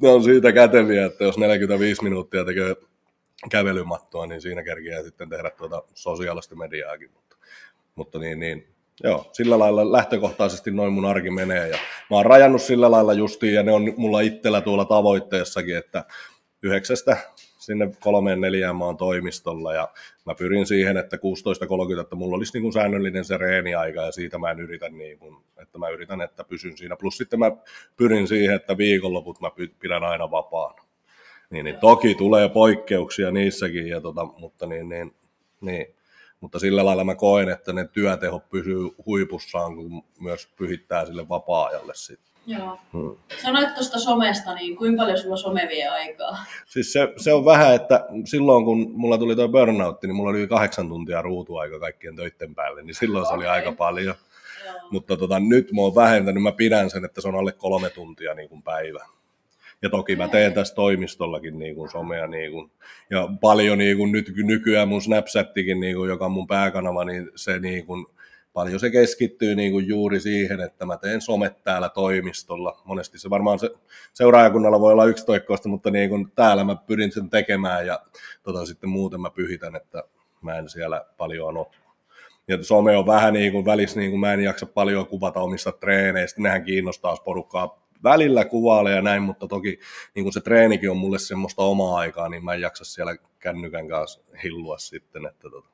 ne 0.03 0.09
on 0.09 0.25
siitä 0.25 0.53
käteviä, 0.53 1.07
että 1.07 1.25
jos 1.25 1.39
45 1.39 2.03
minuuttia 2.03 2.45
tekee 2.45 2.77
kävelymattoa, 3.51 4.27
niin 4.27 4.41
siinä 4.41 4.63
kerkiää 4.63 5.03
sitten 5.03 5.29
tehdä 5.29 5.51
tuota 5.51 5.83
sosiaalista 5.95 6.57
mediaakin. 6.57 7.11
Mutta, 7.15 7.37
mutta 7.95 8.19
niin, 8.19 8.41
niin, 8.41 8.67
joo, 9.05 9.31
sillä 9.33 9.59
lailla 9.59 9.93
lähtökohtaisesti 9.93 10.71
noin 10.71 10.93
mun 10.93 11.05
arki 11.05 11.31
menee. 11.31 11.69
Ja 11.69 11.79
mä 12.11 12.17
oon 12.17 12.27
rajannut 12.27 12.63
sillä 12.63 12.91
lailla 12.91 13.13
justiin, 13.13 13.55
ja 13.55 13.63
ne 13.63 13.73
on 13.73 13.95
mulla 13.97 14.21
itsellä 14.21 14.61
tuolla 14.61 14.85
tavoitteessakin, 14.85 15.77
että 15.77 16.05
yhdeksästä 16.63 17.17
sinne 17.63 17.91
kolmeen 18.01 18.41
neljään 18.41 18.77
maan 18.77 18.97
toimistolla 18.97 19.75
ja 19.75 19.89
mä 20.27 20.35
pyrin 20.35 20.67
siihen, 20.67 20.97
että 20.97 21.17
16.30, 21.17 22.01
että 22.01 22.17
mulla 22.17 22.37
olisi 22.37 22.53
niin 22.53 22.63
kuin 22.63 22.73
säännöllinen 22.73 23.25
se 23.25 23.37
reeniaika 23.37 24.03
ja 24.03 24.13
siitä 24.13 24.39
mä 24.39 24.51
en 24.51 24.61
yritä, 24.61 24.89
niin 24.89 25.19
kuin, 25.19 25.37
että 25.57 25.79
mä 25.79 25.89
yritän, 25.89 26.21
että 26.21 26.45
pysyn 26.45 26.77
siinä. 26.77 26.97
Plus 26.97 27.17
sitten 27.17 27.39
mä 27.39 27.53
pyrin 27.97 28.29
siihen, 28.29 28.57
että 28.57 28.79
viikonloput 28.79 29.41
mä 29.41 29.51
pidän 29.81 30.05
aina 30.05 30.31
vapaana. 30.31 30.83
Niin, 31.51 31.65
niin 31.65 31.77
toki 31.77 32.15
tulee 32.15 32.49
poikkeuksia 32.49 33.31
niissäkin, 33.31 33.89
ja 33.89 34.01
tota, 34.01 34.25
mutta, 34.25 34.67
niin, 34.67 34.89
niin, 34.89 35.15
niin, 35.61 35.87
mutta 36.41 36.59
sillä 36.59 36.85
lailla 36.85 37.05
mä 37.05 37.15
koen, 37.15 37.49
että 37.49 37.73
ne 37.73 37.89
työtehot 37.93 38.49
pysyy 38.49 38.79
huipussaan, 39.07 39.77
kun 39.77 40.05
myös 40.21 40.49
pyhittää 40.57 41.07
sille 41.07 41.29
vapaa-ajalle 41.29 41.93
sitten. 41.95 42.32
Joo. 42.47 42.79
Hmm. 42.93 43.17
Sanoit 43.43 43.75
tuosta 43.75 43.99
somesta, 43.99 44.55
niin 44.55 44.77
kuinka 44.77 45.03
paljon 45.03 45.19
sulla 45.19 45.37
some 45.37 45.69
vie 45.71 45.89
aikaa? 45.89 46.39
Siis 46.67 46.93
se, 46.93 47.09
se 47.17 47.33
on 47.33 47.45
vähän, 47.45 47.75
että 47.75 48.07
silloin 48.25 48.65
kun 48.65 48.93
mulla 48.95 49.19
tuli 49.19 49.37
tuo 49.37 49.49
burnout, 49.49 50.03
niin 50.03 50.17
mulla 50.17 50.31
oli 50.31 50.47
kahdeksan 50.47 50.89
tuntia 50.89 51.23
ruutuaika 51.23 51.79
kaikkien 51.79 52.17
töiden 52.17 52.55
päälle, 52.55 52.83
niin 52.83 52.95
silloin 52.95 53.23
okay. 53.23 53.31
se 53.31 53.37
oli 53.37 53.47
aika 53.47 53.73
paljon. 53.73 54.15
Joo. 54.67 54.75
Mutta 54.91 55.17
tota, 55.17 55.41
nyt 55.41 55.73
mä 55.73 55.81
oon 55.83 55.95
vähentänyt, 55.95 56.43
mä 56.43 56.53
pidän 56.53 56.91
sen, 56.91 57.05
että 57.05 57.21
se 57.21 57.29
on 57.29 57.35
alle 57.35 57.53
kolme 57.53 57.91
tuntia 57.91 58.35
niin 58.35 58.49
kuin 58.49 58.63
päivä. 58.63 59.07
Ja 59.83 59.91
toki 59.91 60.17
mä 60.17 60.29
teen 60.29 60.53
tässä 60.53 60.75
toimistollakin 60.75 61.59
niin 61.59 61.75
kuin 61.75 61.91
somea. 61.91 62.27
Niin 62.27 62.53
kuin, 62.53 62.71
ja 63.11 63.29
paljon 63.41 63.79
niin 63.79 63.97
kuin 63.97 64.13
nyt, 64.13 64.33
nykyään 64.37 64.89
mun 64.89 65.03
Snapchattikin, 65.03 65.81
niin 65.81 65.97
kuin, 65.97 66.09
joka 66.09 66.25
on 66.25 66.33
mun 66.33 66.47
pääkanava, 66.47 67.05
niin 67.05 67.31
se 67.35 67.59
niin 67.59 67.87
kuin, 67.87 68.07
paljon 68.53 68.81
se 68.81 68.91
keskittyy 68.91 69.55
niin 69.55 69.73
kuin 69.73 69.89
juuri 69.89 70.21
siihen, 70.21 70.61
että 70.61 70.87
mä 70.87 70.97
teen 70.97 71.21
somet 71.21 71.63
täällä 71.63 71.89
toimistolla. 71.89 72.83
Monesti 72.85 73.19
se 73.19 73.31
varmaan 73.31 73.59
se 73.59 73.71
seuraajakunnalla 74.13 74.81
voi 74.81 74.93
olla 74.93 75.05
yksitoikkoista, 75.05 75.69
mutta 75.69 75.91
niin 75.91 76.11
kuin 76.11 76.33
täällä 76.35 76.65
mä 76.65 76.77
pyrin 76.77 77.13
sen 77.13 77.31
tekemään 77.31 77.87
ja 77.87 78.01
tota, 78.43 78.67
sitten 78.67 78.91
muuten 78.91 79.21
mä 79.21 79.31
pyhitän, 79.31 79.77
että 79.77 80.05
mä 80.43 80.55
en 80.55 80.69
siellä 80.69 81.05
paljon 81.17 81.57
ole. 81.57 81.67
Ja 82.49 82.65
some 82.65 82.97
on 82.97 83.07
vähän 83.07 83.33
niin 83.33 83.53
kuin 83.53 83.65
välissä, 83.65 84.01
niin 84.01 84.11
kuin 84.11 84.21
mä 84.21 84.33
en 84.33 84.41
jaksa 84.41 84.67
paljon 84.67 85.07
kuvata 85.07 85.41
omista 85.41 85.73
treeneistä, 85.73 86.43
nehän 86.43 86.65
kiinnostaa 86.65 87.17
porukkaa 87.17 87.83
välillä 88.03 88.45
kuvailee 88.45 88.95
ja 88.95 89.03
näin, 89.03 89.23
mutta 89.23 89.49
toki 89.49 89.79
niin 90.15 90.25
kuin 90.25 90.33
se 90.33 90.41
treenikin 90.41 90.91
on 90.91 90.97
mulle 90.97 91.19
semmoista 91.19 91.63
omaa 91.63 91.99
aikaa, 91.99 92.29
niin 92.29 92.45
mä 92.45 92.55
en 92.55 92.61
jaksa 92.61 92.85
siellä 92.85 93.17
kännykän 93.39 93.89
kanssa 93.89 94.21
hillua 94.43 94.79
sitten. 94.79 95.27
Että 95.27 95.51
tota, 95.51 95.69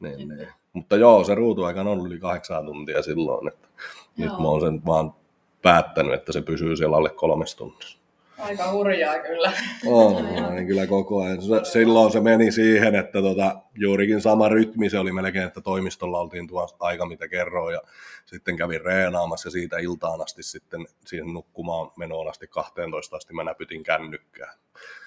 niin, 0.00 0.28
niin. 0.28 0.48
Mutta 0.72 0.96
joo, 0.96 1.24
se 1.24 1.34
ruutuaika 1.34 1.80
on 1.80 1.86
ollut 1.86 2.06
yli 2.06 2.18
kahdeksan 2.18 2.66
tuntia 2.66 3.02
silloin, 3.02 3.48
että 3.48 3.68
joo. 4.16 4.30
nyt 4.30 4.38
mä 4.40 4.48
oon 4.48 4.60
sen 4.60 4.86
vaan 4.86 5.14
päättänyt, 5.62 6.14
että 6.14 6.32
se 6.32 6.42
pysyy 6.42 6.76
siellä 6.76 6.96
alle 6.96 7.10
kolmessa 7.10 7.56
tunnissa. 7.56 7.98
Aika 8.38 8.72
hurjaa 8.72 9.18
kyllä. 9.18 9.52
On, 9.86 10.24
niin 10.54 10.66
kyllä 10.66 10.86
koko 10.86 11.22
ajan. 11.22 11.38
Silloin 11.72 12.12
se 12.12 12.20
meni 12.20 12.52
siihen, 12.52 12.94
että 12.94 13.22
tota, 13.22 13.56
juurikin 13.74 14.20
sama 14.20 14.48
rytmi 14.48 14.90
se 14.90 14.98
oli 14.98 15.12
melkein, 15.12 15.46
että 15.46 15.60
toimistolla 15.60 16.20
oltiin 16.20 16.48
tuo 16.48 16.68
aika, 16.80 17.06
mitä 17.06 17.28
kerroin, 17.28 17.74
ja 17.74 17.80
sitten 18.26 18.56
kävin 18.56 18.80
reenaamassa 18.80 19.46
ja 19.46 19.50
siitä 19.50 19.78
iltaan 19.78 20.20
asti 20.20 20.42
sitten 20.42 20.86
siihen 21.06 21.32
nukkumaan 21.32 21.90
menoon 21.96 22.28
asti 22.28 22.46
12 22.46 23.16
asti 23.16 23.34
mä 23.34 23.44
näpytin 23.44 23.82
kännykkää. 23.82 24.54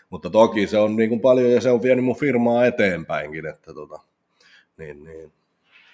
Mutta 0.10 0.29
toki 0.29 0.67
se 0.67 0.77
on 0.77 0.95
niin 0.95 1.10
kuin 1.10 1.21
paljon 1.21 1.51
ja 1.51 1.62
se 1.62 1.69
on 1.69 1.81
vienyt 1.81 2.05
mun 2.05 2.15
firmaa 2.15 2.65
eteenpäinkin, 2.65 3.45
että 3.45 3.74
tota, 3.74 4.00
niin, 4.82 5.04
niin. 5.04 5.34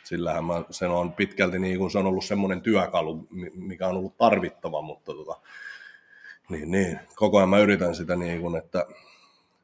Sillähän 0.04 0.46
mä, 0.46 0.64
sen 0.70 0.90
on 0.90 1.14
pitkälti 1.14 1.60
niin 1.60 1.78
kuin 1.78 1.92
se 1.92 1.98
on 1.98 2.06
ollut 2.06 2.26
semmoinen 2.26 2.62
työkalu, 2.62 3.28
mikä 3.56 3.88
on 3.88 3.98
ollut 3.98 4.18
tarvittava, 4.18 4.82
mutta 4.82 5.14
tota, 5.14 5.40
niin, 6.50 6.72
niin. 6.72 7.00
Koko 7.16 7.38
ajan 7.38 7.50
mä 7.50 7.60
yritän 7.60 7.96
sitä 7.96 8.16
niin 8.16 8.42
kuin, 8.42 8.56
että 8.56 8.86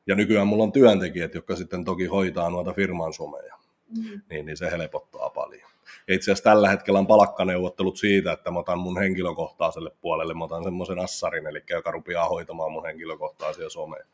ja 0.08 0.15
nykyään 0.15 0.48
mulla 0.48 0.63
on 0.63 0.72
työntekijät, 0.72 1.36
jotka 1.36 1.56
sitten 1.56 1.86
toki 1.86 2.06
hoitaa 2.06 2.50
noita 2.50 2.74
firman 2.74 3.13
someja. 3.13 3.56
Mm. 3.98 4.22
Niin, 4.30 4.46
niin 4.46 4.58
se 4.58 4.72
helpottaa 4.72 5.30
paljon. 5.30 5.72
Ja 6.08 6.15
itse 6.15 6.32
asiassa 6.32 6.44
tällä 6.44 6.70
hetkellä 6.70 7.00
on 7.00 7.08
palkkaneuvottelut 7.08 7.98
siitä, 7.98 8.32
että 8.32 8.51
mä 8.51 8.60
otan 8.60 8.80
mun 8.80 9.00
henkilökohtaiselle 9.00 9.92
puolelle, 10.01 10.34
mä 10.34 10.44
otan 10.44 10.63
semmoisen 10.63 11.00
assarin, 11.00 11.48
eli 11.48 11.63
joka 11.70 11.92
rupeaa 11.92 12.30
hoitamaan 12.30 12.72
mun 12.72 12.86
henkilökohtaisia 12.86 13.70
someja. 13.70 14.06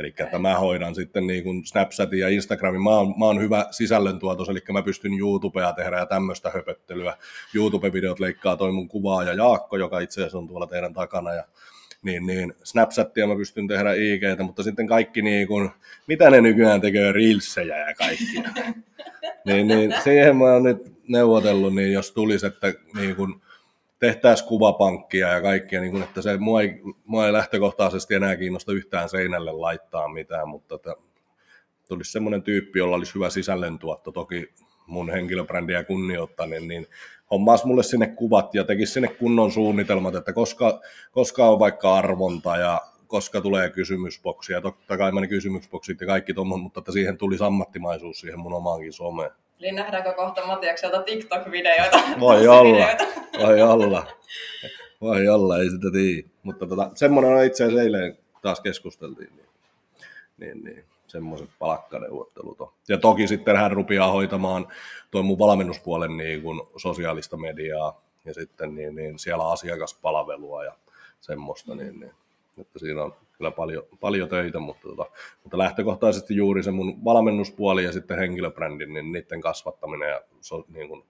Eli 0.00 0.14
että 0.18 0.38
mä 0.38 0.58
hoidan 0.58 0.94
sitten 0.94 1.26
niin 1.26 1.44
kuin 1.44 1.66
Snapchatin 1.66 2.18
ja 2.18 2.28
Instagramin. 2.28 2.82
Mä 2.82 2.90
oon, 2.90 3.14
mä 3.18 3.24
oon 3.24 3.40
hyvä 3.40 3.66
sisällöntuotos, 3.70 4.48
eli 4.48 4.60
mä 4.72 4.82
pystyn 4.82 5.18
YouTubea 5.18 5.72
tehdä 5.72 5.98
ja 5.98 6.06
tämmöistä 6.06 6.50
höpöttelyä. 6.50 7.16
YouTube-videot 7.54 8.20
leikkaa 8.20 8.56
toi 8.56 8.72
mun 8.72 8.88
kuvaa 8.88 9.24
ja 9.24 9.34
Jaakko, 9.34 9.76
joka 9.76 10.00
itse 10.00 10.20
asiassa 10.20 10.38
on 10.38 10.48
tuolla 10.48 10.66
teidän 10.66 10.94
takana. 10.94 11.32
Ja 11.32 11.44
niin, 12.02 12.26
niin 12.26 12.54
Snapchattia 12.64 13.26
mä 13.26 13.36
pystyn 13.36 13.68
tehdä 13.68 13.92
IGtä, 13.92 14.42
mutta 14.42 14.62
sitten 14.62 14.86
kaikki 14.86 15.22
niin 15.22 15.48
kuin, 15.48 15.70
mitä 16.06 16.30
ne 16.30 16.40
nykyään 16.40 16.80
tekee, 16.80 17.12
reelsejä 17.12 17.78
ja 17.78 17.94
kaikkia. 17.94 18.64
niin, 19.46 19.68
niin 19.68 19.94
siihen 20.04 20.36
mä 20.36 20.44
oon 20.44 20.62
nyt 20.62 20.92
neuvotellut, 21.08 21.74
niin 21.74 21.92
jos 21.92 22.12
tulisi, 22.12 22.46
että 22.46 22.72
niin 22.94 23.16
kuin, 23.16 23.34
tehtäisiin 24.00 24.48
kuvapankkia 24.48 25.28
ja 25.28 25.42
kaikkia, 25.42 25.80
niin 25.80 25.90
kuin, 25.92 26.02
että 26.02 26.22
se 26.22 26.36
mua 26.36 26.62
ei, 26.62 26.80
mua 27.04 27.26
ei 27.26 27.32
lähtökohtaisesti 27.32 28.14
enää 28.14 28.36
kiinnosta 28.36 28.72
yhtään 28.72 29.08
seinälle 29.08 29.52
laittaa 29.52 30.08
mitään, 30.08 30.48
mutta 30.48 30.74
että 30.74 30.94
tulisi 31.88 32.12
semmoinen 32.12 32.42
tyyppi, 32.42 32.78
jolla 32.78 32.96
olisi 32.96 33.14
hyvä 33.14 33.30
sisällöntuotto, 33.30 34.12
toki 34.12 34.54
mun 34.86 35.10
henkilöbrändiä 35.10 35.84
kunnioittainen, 35.84 36.68
niin 36.68 36.86
hommaisi 37.30 37.66
mulle 37.66 37.82
sinne 37.82 38.06
kuvat 38.06 38.54
ja 38.54 38.64
tekisi 38.64 38.92
sinne 38.92 39.08
kunnon 39.08 39.52
suunnitelmat, 39.52 40.14
että 40.14 40.32
koska, 40.32 40.80
koska 41.12 41.48
on 41.48 41.58
vaikka 41.58 41.94
arvonta 41.94 42.56
ja 42.56 42.80
koska 43.06 43.40
tulee 43.40 43.70
kysymysboksia. 43.70 44.60
Totta 44.60 44.98
kai 44.98 45.12
mä 45.12 45.20
ne 45.20 45.26
kysymysboksit 45.26 46.00
ja 46.00 46.06
kaikki 46.06 46.34
tuommoinen, 46.34 46.62
mutta 46.62 46.80
että 46.80 46.92
siihen 46.92 47.18
tuli 47.18 47.36
ammattimaisuus 47.40 48.20
siihen 48.20 48.40
mun 48.40 48.52
omaankin 48.52 48.92
someen. 48.92 49.30
Eli 49.60 49.72
nähdäänkö 49.72 50.12
kohta 50.12 50.46
Matiakselta 50.46 51.02
TikTok-videoita? 51.02 52.00
Voi 52.20 52.48
olla, 52.48 52.86
voi 53.38 53.62
olla. 53.62 54.06
Voi 55.00 55.28
olla, 55.28 55.58
ei 55.58 55.70
sitä 55.70 55.90
tiedä. 55.92 56.28
Mutta 56.42 56.66
tota, 56.66 56.90
semmoinen 56.94 57.32
on 57.32 57.44
itse 57.44 57.64
asiassa 57.64 57.82
eilen 57.82 58.18
taas 58.42 58.60
keskusteltiin. 58.60 59.32
Niin, 59.36 59.48
niin, 60.38 60.64
niin 60.64 60.84
semmoiset 61.06 61.48
palkkaneuvottelut 61.58 62.60
on. 62.60 62.72
Ja 62.88 62.98
toki 62.98 63.26
sitten 63.26 63.56
hän 63.56 63.72
rupeaa 63.72 64.12
hoitamaan 64.12 64.68
tuon 65.10 65.24
mun 65.24 65.38
valmennuspuolen 65.38 66.16
niin 66.16 66.42
kuin 66.42 66.60
sosiaalista 66.76 67.36
mediaa 67.36 68.00
ja 68.24 68.34
sitten 68.34 68.74
niin, 68.74 68.94
niin 68.94 69.18
siellä 69.18 69.48
asiakaspalvelua 69.50 70.64
ja 70.64 70.74
semmoista. 71.20 71.74
Niin, 71.74 72.00
niin, 72.00 72.12
että 72.60 72.78
siinä 72.78 73.02
on 73.02 73.14
kyllä 73.40 73.50
paljon, 73.50 73.82
paljon 74.00 74.28
töitä, 74.28 74.58
mutta, 74.58 74.88
tota, 74.88 75.06
mutta 75.42 75.58
lähtökohtaisesti 75.58 76.36
juuri 76.36 76.62
se 76.62 76.70
mun 76.70 77.04
valmennuspuoli 77.04 77.84
ja 77.84 77.92
sitten 77.92 78.18
henkilöbrändin, 78.18 78.92
niin 78.92 79.12
niiden 79.12 79.40
kasvattaminen 79.40 80.08
ja 80.08 80.20
so, 80.40 80.64
niin 80.68 80.88
kuin 80.88 81.04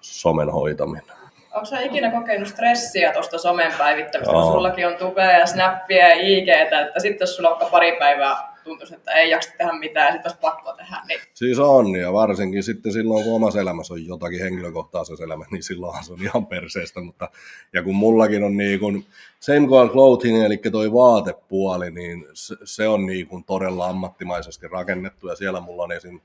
somen 0.00 0.50
hoitaminen. 0.50 1.16
Onko 1.54 1.64
sä 1.64 1.80
ikinä 1.80 2.10
kokenut 2.10 2.48
stressiä 2.48 3.12
tuosta 3.12 3.38
somen 3.38 3.72
päivittämistä, 3.78 4.32
kun 4.32 4.52
sullakin 4.52 4.86
on 4.86 4.96
tubea 4.96 5.38
ja 5.38 5.46
snappia 5.46 6.08
ja 6.08 6.14
IGtä, 6.14 6.80
että 6.80 7.00
sitten 7.00 7.22
jos 7.22 7.36
sulla 7.36 7.50
on 7.50 7.70
pari 7.70 7.96
päivää 7.98 8.51
tuntuisi, 8.64 8.94
että 8.94 9.12
ei 9.12 9.30
jaksa 9.30 9.50
tehdä 9.58 9.72
mitään 9.72 10.06
ja 10.06 10.12
sitten 10.12 10.30
olisi 10.30 10.40
pakko 10.40 10.72
tehdä. 10.72 10.96
Niin... 11.08 11.20
Siis 11.34 11.58
on, 11.58 11.96
ja 11.96 12.12
varsinkin 12.12 12.62
sitten 12.62 12.92
silloin, 12.92 13.24
kun 13.24 13.34
omassa 13.34 13.60
elämässä 13.60 13.94
on 13.94 14.06
jotakin 14.06 14.40
henkilökohtaisessa 14.40 15.24
elämä, 15.24 15.44
niin 15.50 15.62
silloin 15.62 16.04
se 16.04 16.12
on 16.12 16.22
ihan 16.22 16.46
perseestä. 16.46 17.00
Mutta, 17.00 17.30
ja 17.72 17.82
kun 17.82 17.96
mullakin 17.96 18.44
on 18.44 18.56
niin 18.56 18.80
kuin, 18.80 19.06
same 19.40 19.66
goal 19.66 19.88
clothing, 19.88 20.44
eli 20.44 20.56
toi 20.56 20.92
vaatepuoli, 20.92 21.90
niin 21.90 22.26
se, 22.34 22.56
se 22.64 22.88
on 22.88 23.06
niin 23.06 23.26
kuin 23.26 23.44
todella 23.44 23.86
ammattimaisesti 23.86 24.68
rakennettu, 24.68 25.28
ja 25.28 25.36
siellä 25.36 25.60
mulla 25.60 25.82
on 25.82 25.92
esim. 25.92 26.20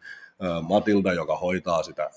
Matilda, 0.62 1.14
joka 1.14 1.38
hoitaa 1.38 1.84
sitä 1.84 2.10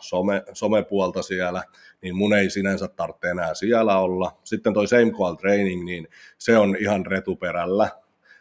some, 0.00 0.44
somepuolta 0.52 1.22
siellä, 1.22 1.62
niin 2.02 2.16
mun 2.16 2.34
ei 2.34 2.50
sinänsä 2.50 2.88
tarvitse 2.88 3.30
enää 3.30 3.54
siellä 3.54 3.98
olla. 3.98 4.38
Sitten 4.44 4.74
toi 4.74 4.86
Same 4.86 5.10
Call 5.10 5.34
Training, 5.34 5.84
niin 5.84 6.08
se 6.38 6.58
on 6.58 6.76
ihan 6.80 7.06
retuperällä, 7.06 7.88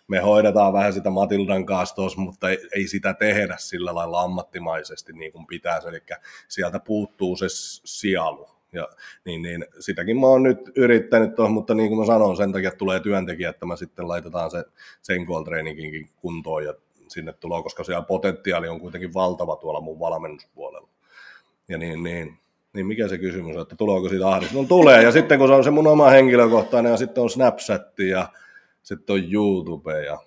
me 0.08 0.20
hoidetaan 0.20 0.74
vähän 0.74 0.94
sitä 0.94 1.10
Matildan 1.10 1.66
kanssa 1.66 1.96
tuossa, 1.96 2.22
mutta 2.22 2.50
ei, 2.50 2.58
ei, 2.76 2.88
sitä 2.88 3.14
tehdä 3.14 3.56
sillä 3.60 3.96
lailla 3.96 4.22
ammattimaisesti 4.22 5.14
niin 5.14 5.32
kuin 5.32 5.48
pitäisi, 5.48 5.88
eli 5.88 6.02
sieltä 6.48 6.80
puuttuu 6.80 7.36
se 7.36 7.46
sielu. 7.86 8.50
Ja, 8.74 8.88
niin, 9.26 9.42
niin, 9.42 9.66
sitäkin 9.80 10.20
mä 10.20 10.28
oon 10.28 10.44
nyt 10.44 10.72
yrittänyt 10.76 11.36
tuohon, 11.36 11.54
mutta 11.54 11.74
niin 11.74 11.90
kuin 11.90 12.00
mä 12.00 12.06
sanoin, 12.06 12.38
sen 12.38 12.52
takia 12.52 12.72
tulee 12.72 13.00
työntekijä, 13.00 13.50
että 13.50 13.66
mä 13.66 13.76
sitten 13.76 14.08
laitetaan 14.08 14.52
se 14.52 14.64
sen 15.02 15.26
trainingin 15.46 16.10
kuntoon 16.16 16.66
ja 16.66 16.74
sinne 17.08 17.34
tulee, 17.34 17.64
koska 17.64 17.84
siellä 17.84 18.06
potentiaali 18.06 18.68
on 18.68 18.80
kuitenkin 18.80 19.14
valtava 19.14 19.56
tuolla 19.56 19.82
mun 19.82 20.00
valmennuspuolella. 20.00 20.90
Ja 21.70 21.78
niin, 21.78 22.04
niin, 22.04 22.38
niin 22.74 22.88
mikä 22.88 23.08
se 23.08 23.18
kysymys 23.18 23.56
on, 23.56 23.62
että 23.62 23.76
tuleeko 23.76 24.10
siitä 24.10 24.28
ahdistus? 24.28 24.62
No 24.62 24.68
tulee, 24.68 25.04
ja 25.04 25.12
sitten 25.12 25.40
kun 25.40 25.48
se 25.48 25.54
on 25.54 25.64
se 25.64 25.72
mun 25.72 25.88
oma 25.88 26.10
henkilökohtainen, 26.10 26.92
ja 26.92 26.98
sitten 26.98 27.24
on 27.24 27.30
Snapchat 27.30 28.00
ja 28.00 28.30
sitten 28.88 29.13
on 29.13 29.34
YouTube 29.34 30.06
ja 30.06 30.17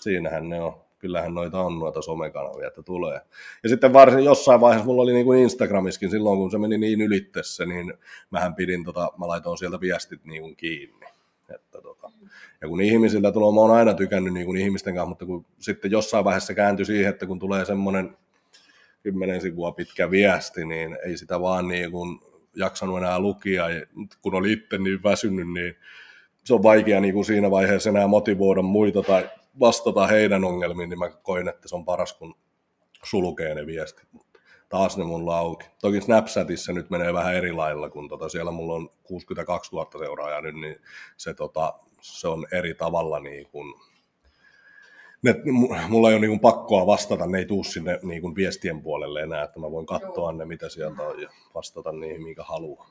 siinähän 0.00 0.48
ne 0.48 0.60
on. 0.60 0.74
Kyllähän 0.98 1.34
noita 1.34 1.60
on 1.60 1.78
noita 1.78 2.02
somekanavia, 2.02 2.68
että 2.68 2.82
tulee. 2.82 3.20
Ja 3.62 3.68
sitten 3.68 3.92
varsin 3.92 4.24
jossain 4.24 4.60
vaiheessa 4.60 4.86
mulla 4.86 5.02
oli 5.02 5.12
niin 5.12 5.24
kuin 5.26 5.38
Instagramiskin 5.38 6.10
silloin, 6.10 6.38
kun 6.38 6.50
se 6.50 6.58
meni 6.58 6.78
niin 6.78 7.00
ylittessä, 7.00 7.66
niin 7.66 7.94
mähän 8.30 8.54
pidin, 8.54 8.84
tota, 8.84 9.12
mä 9.18 9.28
laitoin 9.28 9.58
sieltä 9.58 9.80
viestit 9.80 10.24
niin 10.24 10.42
kuin 10.42 10.56
kiinni. 10.56 11.06
Että 11.54 11.82
tota. 11.82 12.10
Ja 12.60 12.68
kun 12.68 12.80
ihmisillä 12.80 13.32
tulee, 13.32 13.54
mä 13.54 13.60
oon 13.60 13.70
aina 13.70 13.94
tykännyt 13.94 14.34
niin 14.34 14.46
kuin 14.46 14.60
ihmisten 14.60 14.94
kanssa, 14.94 15.08
mutta 15.08 15.26
kun 15.26 15.46
sitten 15.58 15.90
jossain 15.90 16.24
vaiheessa 16.24 16.54
kääntyi 16.54 16.86
siihen, 16.86 17.10
että 17.10 17.26
kun 17.26 17.38
tulee 17.38 17.64
semmoinen 17.64 18.16
kymmenen 19.02 19.40
sivua 19.40 19.72
pitkä 19.72 20.10
viesti, 20.10 20.64
niin 20.64 20.98
ei 21.06 21.16
sitä 21.16 21.40
vaan 21.40 21.68
niin 21.68 21.90
kuin 21.90 22.20
jaksanut 22.56 22.98
enää 22.98 23.18
lukia. 23.18 23.70
Ja 23.70 23.86
kun 24.22 24.34
oli 24.34 24.52
itse 24.52 24.78
niin 24.78 25.02
väsynyt, 25.02 25.52
niin 25.52 25.76
se 26.48 26.54
on 26.54 26.62
vaikea 26.62 27.00
niin 27.00 27.14
kuin 27.14 27.24
siinä 27.24 27.50
vaiheessa 27.50 27.90
enää 27.90 28.06
motivoida 28.06 28.62
muita 28.62 29.02
tai 29.02 29.30
vastata 29.60 30.06
heidän 30.06 30.44
ongelmiin, 30.44 30.88
niin 30.88 30.98
mä 30.98 31.10
koin, 31.10 31.48
että 31.48 31.68
se 31.68 31.74
on 31.74 31.84
paras, 31.84 32.12
kun 32.12 32.34
sulkee 33.04 33.54
ne 33.54 33.66
viestit. 33.66 34.08
taas 34.68 34.96
ne 34.96 35.04
mulla 35.04 35.38
auki. 35.38 35.66
Toki 35.80 36.00
Snapchatissa 36.00 36.72
nyt 36.72 36.90
menee 36.90 37.14
vähän 37.14 37.34
eri 37.34 37.52
lailla, 37.52 37.90
kun 37.90 38.08
tota, 38.08 38.28
siellä 38.28 38.50
mulla 38.50 38.74
on 38.74 38.90
62 39.02 39.74
000 39.74 39.90
seuraajaa 39.98 40.40
nyt, 40.40 40.54
niin 40.54 40.76
se, 41.16 41.34
tota, 41.34 41.74
se 42.00 42.28
on 42.28 42.46
eri 42.52 42.74
tavalla 42.74 43.20
niin 43.20 43.46
kuin, 43.46 43.74
ne, 45.22 45.34
mulla 45.88 46.08
ei 46.10 46.16
ole 46.16 46.26
niin 46.26 46.40
pakkoa 46.40 46.86
vastata, 46.86 47.26
ne 47.26 47.38
ei 47.38 47.46
tuu 47.46 47.64
sinne 47.64 47.98
niin 48.02 48.22
kuin 48.22 48.34
viestien 48.34 48.82
puolelle 48.82 49.20
enää, 49.20 49.44
että 49.44 49.60
mä 49.60 49.70
voin 49.70 49.86
katsoa 49.86 50.32
ne, 50.32 50.44
mitä 50.44 50.68
sieltä 50.68 51.02
on 51.02 51.20
ja 51.20 51.28
vastata 51.54 51.92
niihin, 51.92 52.22
mikä 52.22 52.42
haluaa. 52.42 52.88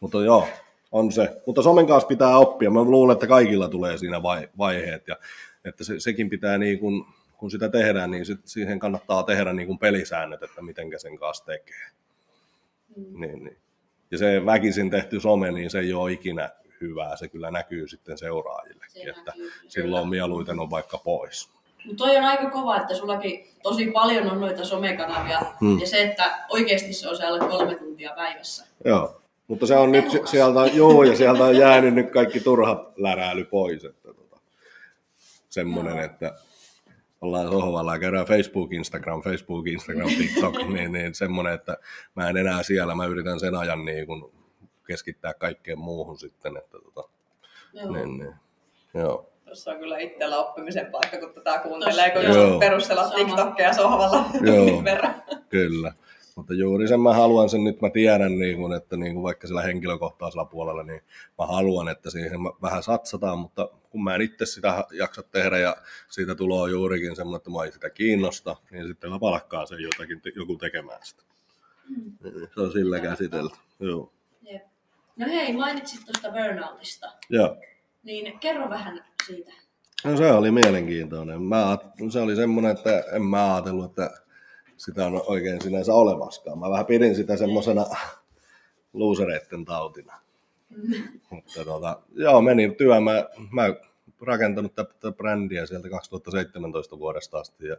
Mutta 0.00 0.24
joo, 0.24 0.46
on 0.92 1.12
se. 1.12 1.42
Mutta 1.46 1.62
somen 1.62 1.86
kanssa 1.86 2.06
pitää 2.06 2.38
oppia. 2.38 2.70
Mä 2.70 2.82
luulen, 2.82 3.14
että 3.14 3.26
kaikilla 3.26 3.68
tulee 3.68 3.98
siinä 3.98 4.22
vaiheet 4.58 5.08
ja 5.08 5.16
että 5.64 5.84
se, 5.84 6.00
sekin 6.00 6.30
pitää 6.30 6.58
niin 6.58 6.78
kuin, 6.78 7.04
kun 7.36 7.50
sitä 7.50 7.68
tehdään, 7.68 8.10
niin 8.10 8.26
sit 8.26 8.40
siihen 8.44 8.78
kannattaa 8.78 9.22
tehdä 9.22 9.52
niin 9.52 9.66
kuin 9.66 9.78
pelisäännöt, 9.78 10.42
että 10.42 10.62
miten 10.62 10.88
sen 10.96 11.18
kanssa 11.18 11.44
tekee. 11.44 11.86
Mm. 12.96 13.20
Niin, 13.20 13.44
niin. 13.44 13.56
Ja 14.10 14.18
se 14.18 14.46
väkisin 14.46 14.90
tehty 14.90 15.20
some, 15.20 15.50
niin 15.50 15.70
se 15.70 15.78
ei 15.78 15.92
ole 15.92 16.12
ikinä 16.12 16.50
hyvää. 16.80 17.16
Se 17.16 17.28
kyllä 17.28 17.50
näkyy 17.50 17.88
sitten 17.88 18.18
seuraajillekin, 18.18 19.02
se 19.02 19.10
että 19.10 19.30
näkyy, 19.30 19.50
silloin 19.68 20.08
mieluiten 20.08 20.60
on 20.60 20.70
vaikka 20.70 20.98
pois. 20.98 21.50
Mutta 21.86 22.04
toi 22.04 22.16
on 22.16 22.24
aika 22.24 22.50
kova, 22.50 22.76
että 22.76 22.94
sullakin 22.94 23.48
tosi 23.62 23.86
paljon 23.86 24.30
on 24.30 24.40
noita 24.40 24.64
somekanavia 24.64 25.40
hmm. 25.60 25.78
ja 25.78 25.86
se, 25.86 26.02
että 26.02 26.44
oikeasti 26.48 26.92
se 26.92 27.08
on 27.08 27.16
se 27.16 27.24
alle 27.24 27.38
kolme 27.38 27.74
tuntia 27.74 28.12
päivässä. 28.16 28.66
Joo, 28.84 29.19
mutta 29.50 29.66
se 29.66 29.76
on 29.76 29.92
nyt 29.92 30.04
sieltä, 30.24 30.60
joo, 30.72 31.02
ja 31.02 31.16
sieltä 31.16 31.44
on 31.44 31.56
jäänyt 31.56 31.94
nyt 31.94 32.10
kaikki 32.10 32.40
turhat 32.40 32.92
läräily 32.96 33.44
pois. 33.44 33.84
Että 33.84 34.14
tota, 34.14 34.40
semmoinen, 35.48 35.96
no. 35.96 36.02
että 36.02 36.34
ollaan 37.20 37.48
sohvalla 37.48 37.94
ja 37.94 37.98
käydään 37.98 38.26
Facebook, 38.26 38.72
Instagram, 38.72 39.22
Facebook, 39.22 39.66
Instagram, 39.66 40.08
TikTok, 40.08 40.56
niin, 40.74 40.92
niin 40.92 41.14
semmoinen, 41.14 41.52
että 41.52 41.76
mä 42.16 42.28
en 42.28 42.36
enää 42.36 42.62
siellä, 42.62 42.94
mä 42.94 43.06
yritän 43.06 43.40
sen 43.40 43.54
ajan 43.54 43.84
niin 43.84 44.06
kun 44.06 44.32
keskittää 44.86 45.34
kaikkeen 45.34 45.78
muuhun 45.78 46.18
sitten, 46.18 46.56
että 46.56 46.78
tota, 46.78 47.08
joo. 47.72 47.92
Niin, 47.92 48.18
niin, 48.18 48.34
joo. 48.94 49.32
Tuossa 49.44 49.70
on 49.70 49.78
kyllä 49.78 49.98
itsellä 49.98 50.38
oppimisen 50.38 50.86
paikka, 50.86 51.18
kun 51.18 51.34
tätä 51.34 51.58
kuuntelee, 51.58 52.10
kun 52.10 52.60
perustella 52.60 53.10
TikTokia 53.10 53.72
sohvalla 53.72 54.24
Joo, 54.40 54.82
kyllä. 55.48 55.92
Mutta 56.40 56.54
juuri 56.54 56.88
sen 56.88 57.00
mä 57.00 57.14
haluan 57.14 57.48
sen 57.48 57.64
nyt, 57.64 57.80
mä 57.80 57.90
tiedän, 57.90 58.38
niin 58.38 58.56
kun, 58.56 58.74
että 58.74 58.96
niin 58.96 59.14
kun 59.14 59.22
vaikka 59.22 59.46
sillä 59.46 59.62
henkilökohtaisella 59.62 60.44
puolella, 60.44 60.82
niin 60.82 61.00
mä 61.38 61.46
haluan, 61.46 61.88
että 61.88 62.10
siihen 62.10 62.40
vähän 62.62 62.82
satsataan, 62.82 63.38
mutta 63.38 63.68
kun 63.90 64.04
mä 64.04 64.14
en 64.14 64.20
itse 64.20 64.46
sitä 64.46 64.84
jaksa 64.92 65.22
tehdä 65.22 65.58
ja 65.58 65.76
siitä 66.08 66.34
tulee 66.34 66.70
juurikin 66.70 67.16
semmoinen, 67.16 67.36
että 67.36 67.50
mä 67.50 67.64
ei 67.64 67.72
sitä 67.72 67.90
kiinnosta, 67.90 68.56
niin 68.70 68.86
sitten 68.86 69.10
mä 69.10 69.18
palkkaan 69.18 69.66
sen 69.66 69.80
jotakin, 69.80 70.22
joku 70.36 70.56
tekemään 70.56 71.00
sitä. 71.02 71.22
Mm. 71.88 72.12
Se 72.54 72.60
on 72.60 72.72
sillä 72.72 73.00
käsitelty. 73.00 73.56
Joo. 73.80 74.12
Jep. 74.42 74.62
No 75.16 75.26
hei, 75.26 75.52
mainitsit 75.52 76.00
tuosta 76.04 76.28
burnoutista. 76.30 77.12
Joo. 77.30 77.56
Niin 78.02 78.38
kerro 78.38 78.70
vähän 78.70 79.04
siitä. 79.26 79.52
No 80.04 80.16
se 80.16 80.32
oli 80.32 80.50
mielenkiintoinen. 80.50 81.42
Mä, 81.42 81.78
se 82.10 82.20
oli 82.20 82.36
semmoinen, 82.36 82.70
että 82.70 83.04
en 83.12 83.22
mä 83.22 83.54
ajatellut, 83.54 83.84
että 83.84 84.10
sitä 84.84 85.06
on 85.06 85.22
oikein 85.26 85.62
sinänsä 85.62 85.94
olemaskaan. 85.94 86.58
Mä 86.58 86.70
vähän 86.70 86.86
pidin 86.86 87.14
sitä 87.14 87.36
semmoisena 87.36 87.86
luusereiden 88.92 89.64
tautina. 89.64 90.20
Mutta 91.30 91.64
tota, 91.64 92.00
joo, 92.12 92.42
meni 92.42 92.74
työ. 92.78 93.00
Mä, 93.00 93.24
mä 93.50 93.62
rakentanut 94.20 94.74
tätä 94.74 95.12
brändiä 95.12 95.66
sieltä 95.66 95.90
2017 95.90 96.98
vuodesta 96.98 97.38
asti 97.38 97.66
ja 97.66 97.76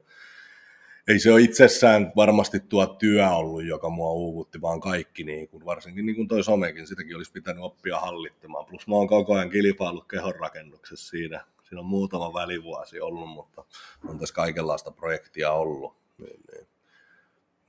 ei 1.07 1.19
se 1.19 1.31
ole 1.31 1.41
itsessään 1.41 2.11
varmasti 2.15 2.59
tuo 2.59 2.87
työ 2.87 3.29
ollut, 3.29 3.65
joka 3.65 3.89
mua 3.89 4.11
uuvutti, 4.11 4.61
vaan 4.61 4.79
kaikki, 4.79 5.23
niin 5.23 5.47
kuin, 5.47 5.65
varsinkin 5.65 6.05
niin 6.05 6.15
kuin 6.15 6.27
toi 6.27 6.43
somekin, 6.43 6.87
sitäkin 6.87 7.15
olisi 7.15 7.31
pitänyt 7.31 7.63
oppia 7.63 7.99
hallittamaan. 7.99 8.65
Plus 8.65 8.87
mä 8.87 8.95
oon 8.95 9.07
koko 9.07 9.33
ajan 9.33 9.49
kilpaillut 9.49 10.07
kehonrakennuksessa 10.07 11.09
siinä. 11.09 11.45
Siinä 11.63 11.79
on 11.79 11.85
muutama 11.85 12.33
välivuosi 12.33 12.99
ollut, 12.99 13.29
mutta 13.29 13.63
on 14.07 14.19
tässä 14.19 14.35
kaikenlaista 14.35 14.91
projektia 14.91 15.51
ollut. 15.51 15.93
Niin, 16.17 16.39
niin 16.51 16.67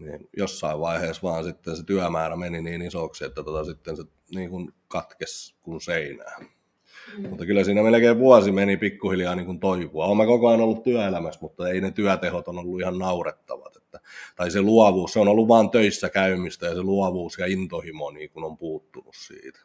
niin 0.05 0.29
jossain 0.37 0.81
vaiheessa 0.81 1.23
vaan 1.23 1.45
sitten 1.45 1.77
se 1.77 1.85
työmäärä 1.85 2.37
meni 2.37 2.63
niin 2.63 2.83
isoksi, 2.83 3.25
että 3.25 3.43
tota 3.43 3.65
sitten 3.65 3.97
se 3.97 4.03
niin 4.35 4.51
kuin 4.51 4.73
katkesi 4.89 5.55
kuin 5.63 5.81
seinää. 5.81 6.37
Mm. 7.19 7.29
Mutta 7.29 7.47
kyllä 7.47 7.65
siinä 7.65 7.83
melkein 7.83 8.19
vuosi 8.19 8.53
meni 8.53 8.77
pikkuhiljaa 8.77 9.35
niin 9.35 9.47
kuin 9.47 9.61
toipua. 9.61 10.07
Olen 10.07 10.27
koko 10.27 10.49
ajan 10.49 10.61
ollut 10.61 10.83
työelämässä, 10.83 11.41
mutta 11.41 11.69
ei 11.69 11.81
ne 11.81 11.91
työtehot 11.91 12.49
on 12.49 12.59
ollut 12.59 12.81
ihan 12.81 12.99
naurettavat. 12.99 13.77
Että, 13.77 14.01
tai 14.37 14.51
se 14.51 14.63
luovuus, 14.63 15.13
se 15.13 15.21
on 15.21 15.29
ollut 15.29 15.49
vain 15.49 15.71
töissä 15.71 16.09
käymistä 16.09 16.67
ja 16.67 16.75
se 16.75 16.83
luovuus 16.83 17.39
ja 17.39 17.47
intohimo 17.47 18.11
niin 18.11 18.31
kuin 18.31 18.45
on 18.45 18.59
puuttunut 18.59 19.15
siitä. 19.27 19.61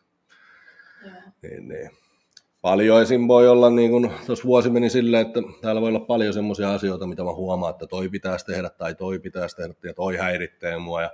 Yeah. 1.06 1.24
Niin, 1.42 1.68
niin 1.68 1.90
paljon 2.62 3.02
esim. 3.02 3.28
voi 3.28 3.48
olla, 3.48 3.70
niin 3.70 3.91
kuin 3.91 4.12
tuossa 4.26 4.46
vuosi 4.46 4.70
meni 4.70 4.89
silleen, 4.89 5.28
että 5.28 5.39
täällä 5.62 5.82
voi 5.82 5.89
olla 5.89 6.00
paljon 6.00 6.34
semmoisia 6.34 6.74
asioita, 6.74 7.08
mitä 7.08 7.24
mä 7.24 7.34
huomaan, 7.34 7.72
että 7.72 7.88
toi 7.88 8.10
pitäisi 8.10 8.46
tehdä 8.46 8.70
tai 8.70 8.96
toi 8.96 9.20
pitäisi 9.20 9.56
tehdä 9.56 9.74
ja 9.84 9.93
toi 9.93 10.17
häiritsee 10.17 10.78
mua 10.78 11.02
ja 11.02 11.12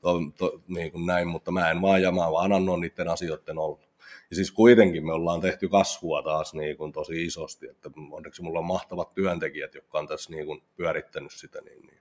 to, 0.00 0.18
to, 0.38 0.60
niin 0.68 0.92
kuin 0.92 1.06
näin, 1.06 1.28
mutta 1.28 1.50
mä 1.50 1.70
en 1.70 1.82
vaan 1.82 2.02
jamaa, 2.02 2.32
vaan 2.32 2.52
annan 2.52 2.80
niiden 2.80 3.08
asioiden 3.08 3.58
olla. 3.58 3.84
Ja 4.30 4.36
siis 4.36 4.52
kuitenkin 4.52 5.06
me 5.06 5.12
ollaan 5.12 5.40
tehty 5.40 5.68
kasvua 5.68 6.22
taas 6.22 6.54
niin 6.54 6.76
kuin 6.76 6.92
tosi 6.92 7.24
isosti, 7.24 7.66
että 7.68 7.90
onneksi 8.10 8.42
mulla 8.42 8.58
on 8.58 8.64
mahtavat 8.64 9.14
työntekijät, 9.14 9.74
jotka 9.74 9.98
on 9.98 10.08
tässä 10.08 10.30
niin 10.30 10.46
kuin 10.46 10.62
pyörittänyt 10.76 11.32
sitä 11.32 11.60
niin, 11.60 11.86
niin, 11.86 12.00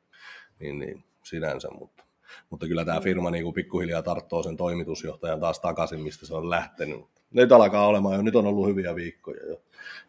niin, 0.60 0.80
niin 0.80 1.04
sinänsä, 1.24 1.70
mutta 1.80 2.04
mutta 2.50 2.68
kyllä 2.68 2.86
tämä 2.86 3.02
firma 3.02 3.32
niin 3.32 3.44
kuin 3.44 3.54
pikkuhiljaa 3.54 4.02
tarttoo 4.02 4.44
sen 4.44 4.58
toimitusjohtajan 4.58 5.40
taas 5.40 5.60
takaisin, 5.60 6.00
mistä 6.00 6.26
se 6.26 6.36
on 6.36 6.50
lähtenyt 6.50 7.06
nyt 7.34 7.52
alkaa 7.52 7.88
olemaan 7.88 8.16
jo, 8.16 8.22
nyt 8.22 8.36
on 8.36 8.48
ollut 8.48 8.68
hyviä 8.68 8.96
viikkoja 8.96 9.48
jo 9.48 9.62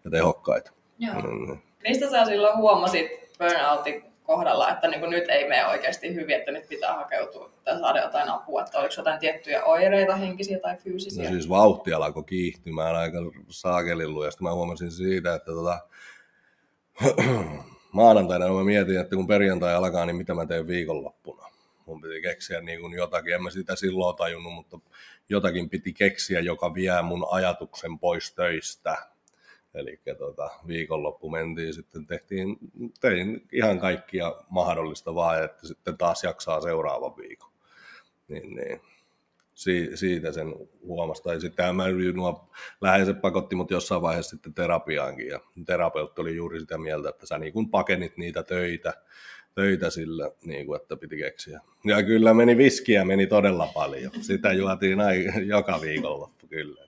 ja 0.04 0.10
tehokkaita. 0.10 0.72
Joo. 0.98 1.14
Mm. 1.14 1.58
Mistä 1.88 2.10
sä 2.10 2.24
silloin 2.24 2.56
huomasit 2.56 3.06
burnoutin 3.38 4.04
kohdalla, 4.24 4.70
että 4.70 4.88
niin 4.88 5.10
nyt 5.10 5.28
ei 5.28 5.48
mene 5.48 5.66
oikeasti 5.66 6.14
hyvin, 6.14 6.36
että 6.36 6.52
nyt 6.52 6.68
pitää 6.68 6.94
hakeutua 6.94 7.50
tai 7.64 7.78
saada 7.78 8.02
jotain 8.02 8.28
apua, 8.28 8.62
että 8.62 8.78
oliko 8.78 8.94
jotain 8.96 9.20
tiettyjä 9.20 9.64
oireita, 9.64 10.16
henkisiä 10.16 10.58
tai 10.58 10.76
fyysisiä? 10.76 11.24
No 11.24 11.30
siis 11.30 11.48
vauhti 11.48 11.92
alkoi 11.92 12.24
kiihtymään 12.24 12.96
aika 12.96 13.18
saakelillu 13.48 14.24
ja 14.24 14.30
sitten 14.30 14.44
mä 14.44 14.54
huomasin 14.54 14.90
siitä, 14.90 15.34
että 15.34 15.52
tota, 15.52 15.78
maanantaina 17.92 18.48
mä 18.48 18.64
mietin, 18.64 19.00
että 19.00 19.16
kun 19.16 19.26
perjantai 19.26 19.74
alkaa, 19.74 20.06
niin 20.06 20.16
mitä 20.16 20.34
mä 20.34 20.46
teen 20.46 20.66
viikonloppuna. 20.66 21.44
Mun 21.86 22.00
piti 22.00 22.20
keksiä 22.22 22.60
niin 22.60 22.80
kuin 22.80 22.92
jotakin, 22.92 23.34
en 23.34 23.42
mä 23.42 23.50
sitä 23.50 23.76
silloin 23.76 24.16
tajunnut, 24.16 24.52
mutta 24.52 24.78
jotakin 25.28 25.70
piti 25.70 25.92
keksiä, 25.92 26.40
joka 26.40 26.74
vie 26.74 27.02
mun 27.02 27.26
ajatuksen 27.30 27.98
pois 27.98 28.34
töistä. 28.34 28.96
Eli 29.74 30.00
tota, 30.18 30.50
viikonloppu 30.66 31.30
mentiin, 31.30 31.74
sitten 31.74 32.06
tehtiin, 32.06 32.56
tein 33.00 33.48
ihan 33.52 33.78
kaikkia 33.78 34.34
mahdollista 34.48 35.14
vaan, 35.14 35.44
että 35.44 35.66
sitten 35.66 35.98
taas 35.98 36.24
jaksaa 36.24 36.60
seuraavan 36.60 37.16
viikon. 37.16 37.50
Niin, 38.28 38.54
niin. 38.54 38.80
Si- 39.54 39.90
siitä 39.96 40.32
sen 40.32 40.54
huomasi. 40.82 41.22
Tai 41.22 41.40
sitten 41.40 41.76
mä 41.76 41.84
nuo 42.14 42.50
läheiset 42.80 43.20
pakotti 43.20 43.56
mut 43.56 43.70
jossain 43.70 44.02
vaiheessa 44.02 44.30
sitten 44.30 44.54
terapiaankin. 44.54 45.26
Ja 45.28 45.40
terapeutti 45.66 46.20
oli 46.20 46.36
juuri 46.36 46.60
sitä 46.60 46.78
mieltä, 46.78 47.08
että 47.08 47.26
sä 47.26 47.38
niin 47.38 47.52
kun 47.52 47.70
pakenit 47.70 48.16
niitä 48.16 48.42
töitä, 48.42 48.94
töitä 49.54 49.90
sillä, 49.90 50.30
niin 50.44 50.66
kuin, 50.66 50.80
että 50.80 50.96
piti 50.96 51.16
keksiä. 51.16 51.60
Ja 51.84 52.02
kyllä 52.02 52.34
meni 52.34 52.56
viskiä, 52.56 53.04
meni 53.04 53.26
todella 53.26 53.68
paljon. 53.74 54.12
Sitä 54.20 54.52
juotiin 54.52 55.00
aina, 55.00 55.40
joka 55.54 55.80
viikonloppu 55.80 56.46
kyllä. 56.46 56.84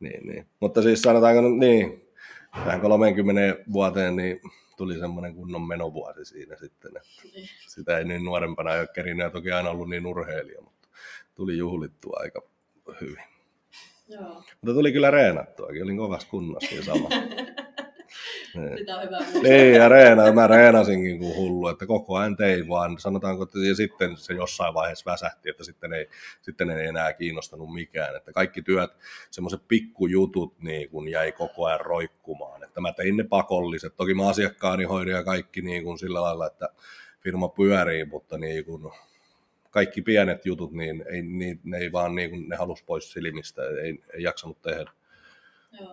Niin, 0.00 0.26
niin. 0.26 0.46
Mutta 0.60 0.82
siis 0.82 1.02
sanotaanko 1.02 1.40
niin, 1.48 2.08
tähän 2.52 2.80
30 2.80 3.64
vuoteen 3.72 4.16
niin 4.16 4.40
tuli 4.76 4.98
semmoinen 4.98 5.34
kunnon 5.34 5.68
menovuosi 5.68 6.24
siinä 6.24 6.56
sitten. 6.56 6.92
Että 6.96 7.22
sitä 7.68 7.98
ei 7.98 8.04
niin 8.04 8.24
nuorempana 8.24 8.72
ole 8.72 8.88
kerinyt 8.94 9.24
ja 9.24 9.30
toki 9.30 9.52
aina 9.52 9.70
ollut 9.70 9.88
niin 9.88 10.06
urheilija, 10.06 10.62
mutta 10.62 10.88
tuli 11.34 11.58
juhlittua 11.58 12.20
aika 12.20 12.42
hyvin. 13.00 13.24
Joo. 14.08 14.42
Mutta 14.60 14.74
tuli 14.74 14.92
kyllä 14.92 15.10
reenattuakin, 15.10 15.82
olin 15.82 15.96
kovassa 15.96 16.28
kunnossa 16.28 16.82
sama. 16.82 17.08
Niin. 18.54 18.78
Sitä 18.78 18.96
on 18.96 19.02
hyvä 19.02 19.18
Niin, 19.42 19.74
ja 19.74 19.88
reena, 19.88 20.32
mä 20.32 20.46
reenasinkin 20.46 21.18
kuin 21.18 21.36
hullu, 21.36 21.68
että 21.68 21.86
koko 21.86 22.16
ajan 22.16 22.36
tein 22.36 22.68
vaan, 22.68 22.98
sanotaanko, 22.98 23.42
että 23.42 23.58
ja 23.58 23.74
sitten 23.74 24.16
se 24.16 24.34
jossain 24.34 24.74
vaiheessa 24.74 25.10
väsähti, 25.10 25.50
että 25.50 25.64
sitten 25.64 25.92
ei, 25.92 26.08
sitten 26.42 26.70
ei 26.70 26.86
enää 26.86 27.12
kiinnostanut 27.12 27.74
mikään, 27.74 28.16
että 28.16 28.32
kaikki 28.32 28.62
työt, 28.62 28.90
semmoiset 29.30 29.60
pikkujutut 29.68 30.54
niin 30.62 30.90
kun 30.90 31.08
jäi 31.08 31.32
koko 31.32 31.66
ajan 31.66 31.80
roikkumaan, 31.80 32.64
että 32.64 32.80
mä 32.80 32.92
tein 32.92 33.16
ne 33.16 33.24
pakolliset, 33.24 33.96
toki 33.96 34.14
mä 34.14 34.28
asiakkaani 34.28 34.84
hoidin 34.84 35.14
ja 35.14 35.24
kaikki 35.24 35.62
niin 35.62 35.84
kuin 35.84 35.98
sillä 35.98 36.22
lailla, 36.22 36.46
että 36.46 36.68
firma 37.20 37.48
pyörii, 37.48 38.04
mutta 38.04 38.38
niin 38.38 38.64
kuin, 38.64 38.92
kaikki 39.70 40.02
pienet 40.02 40.46
jutut, 40.46 40.72
niin 40.72 41.04
ei, 41.10 41.22
niin, 41.22 41.60
ne 41.64 41.78
ei 41.78 41.92
vaan 41.92 42.14
niin 42.14 42.30
kuin, 42.30 42.48
ne 42.48 42.56
halus 42.56 42.82
pois 42.82 43.12
silmistä, 43.12 43.62
ei, 43.82 44.02
ei 44.14 44.22
jaksanut 44.22 44.62
tehdä. 44.62 44.90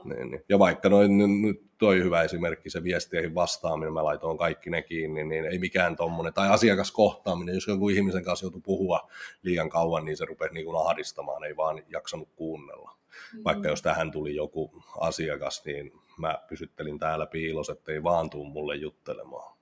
Niin, 0.03 0.31
niin. 0.31 0.43
Ja 0.49 0.59
vaikka 0.59 0.89
noin, 0.89 1.41
nyt 1.41 1.61
toi 1.77 2.03
hyvä 2.03 2.21
esimerkki, 2.21 2.69
se 2.69 2.83
viesteihin 2.83 3.35
vastaaminen, 3.35 3.93
mä 3.93 4.03
laitoin 4.03 4.37
kaikki 4.37 4.69
ne 4.69 4.81
kiinni, 4.81 5.23
niin 5.23 5.45
ei 5.45 5.59
mikään 5.59 5.95
tommonen, 5.95 6.33
tai 6.33 6.49
asiakaskohtaaminen, 6.49 7.55
jos 7.55 7.67
joku 7.67 7.89
ihmisen 7.89 8.23
kanssa 8.23 8.45
joutuu 8.45 8.61
puhua 8.61 9.09
liian 9.43 9.69
kauan, 9.69 10.05
niin 10.05 10.17
se 10.17 10.25
rupesi 10.25 10.53
niin 10.53 10.65
kuin 10.65 10.87
ahdistamaan, 10.87 11.43
ei 11.43 11.57
vaan 11.57 11.83
jaksanut 11.89 12.29
kuunnella. 12.35 12.97
Mm. 13.33 13.41
Vaikka 13.43 13.67
jos 13.67 13.81
tähän 13.81 14.11
tuli 14.11 14.35
joku 14.35 14.83
asiakas, 14.99 15.65
niin 15.65 15.91
mä 16.17 16.39
pysyttelin 16.49 16.99
täällä 16.99 17.25
piilos, 17.25 17.69
ettei 17.69 18.03
vaan 18.03 18.29
tuu 18.29 18.43
mulle 18.43 18.75
juttelemaan. 18.75 19.57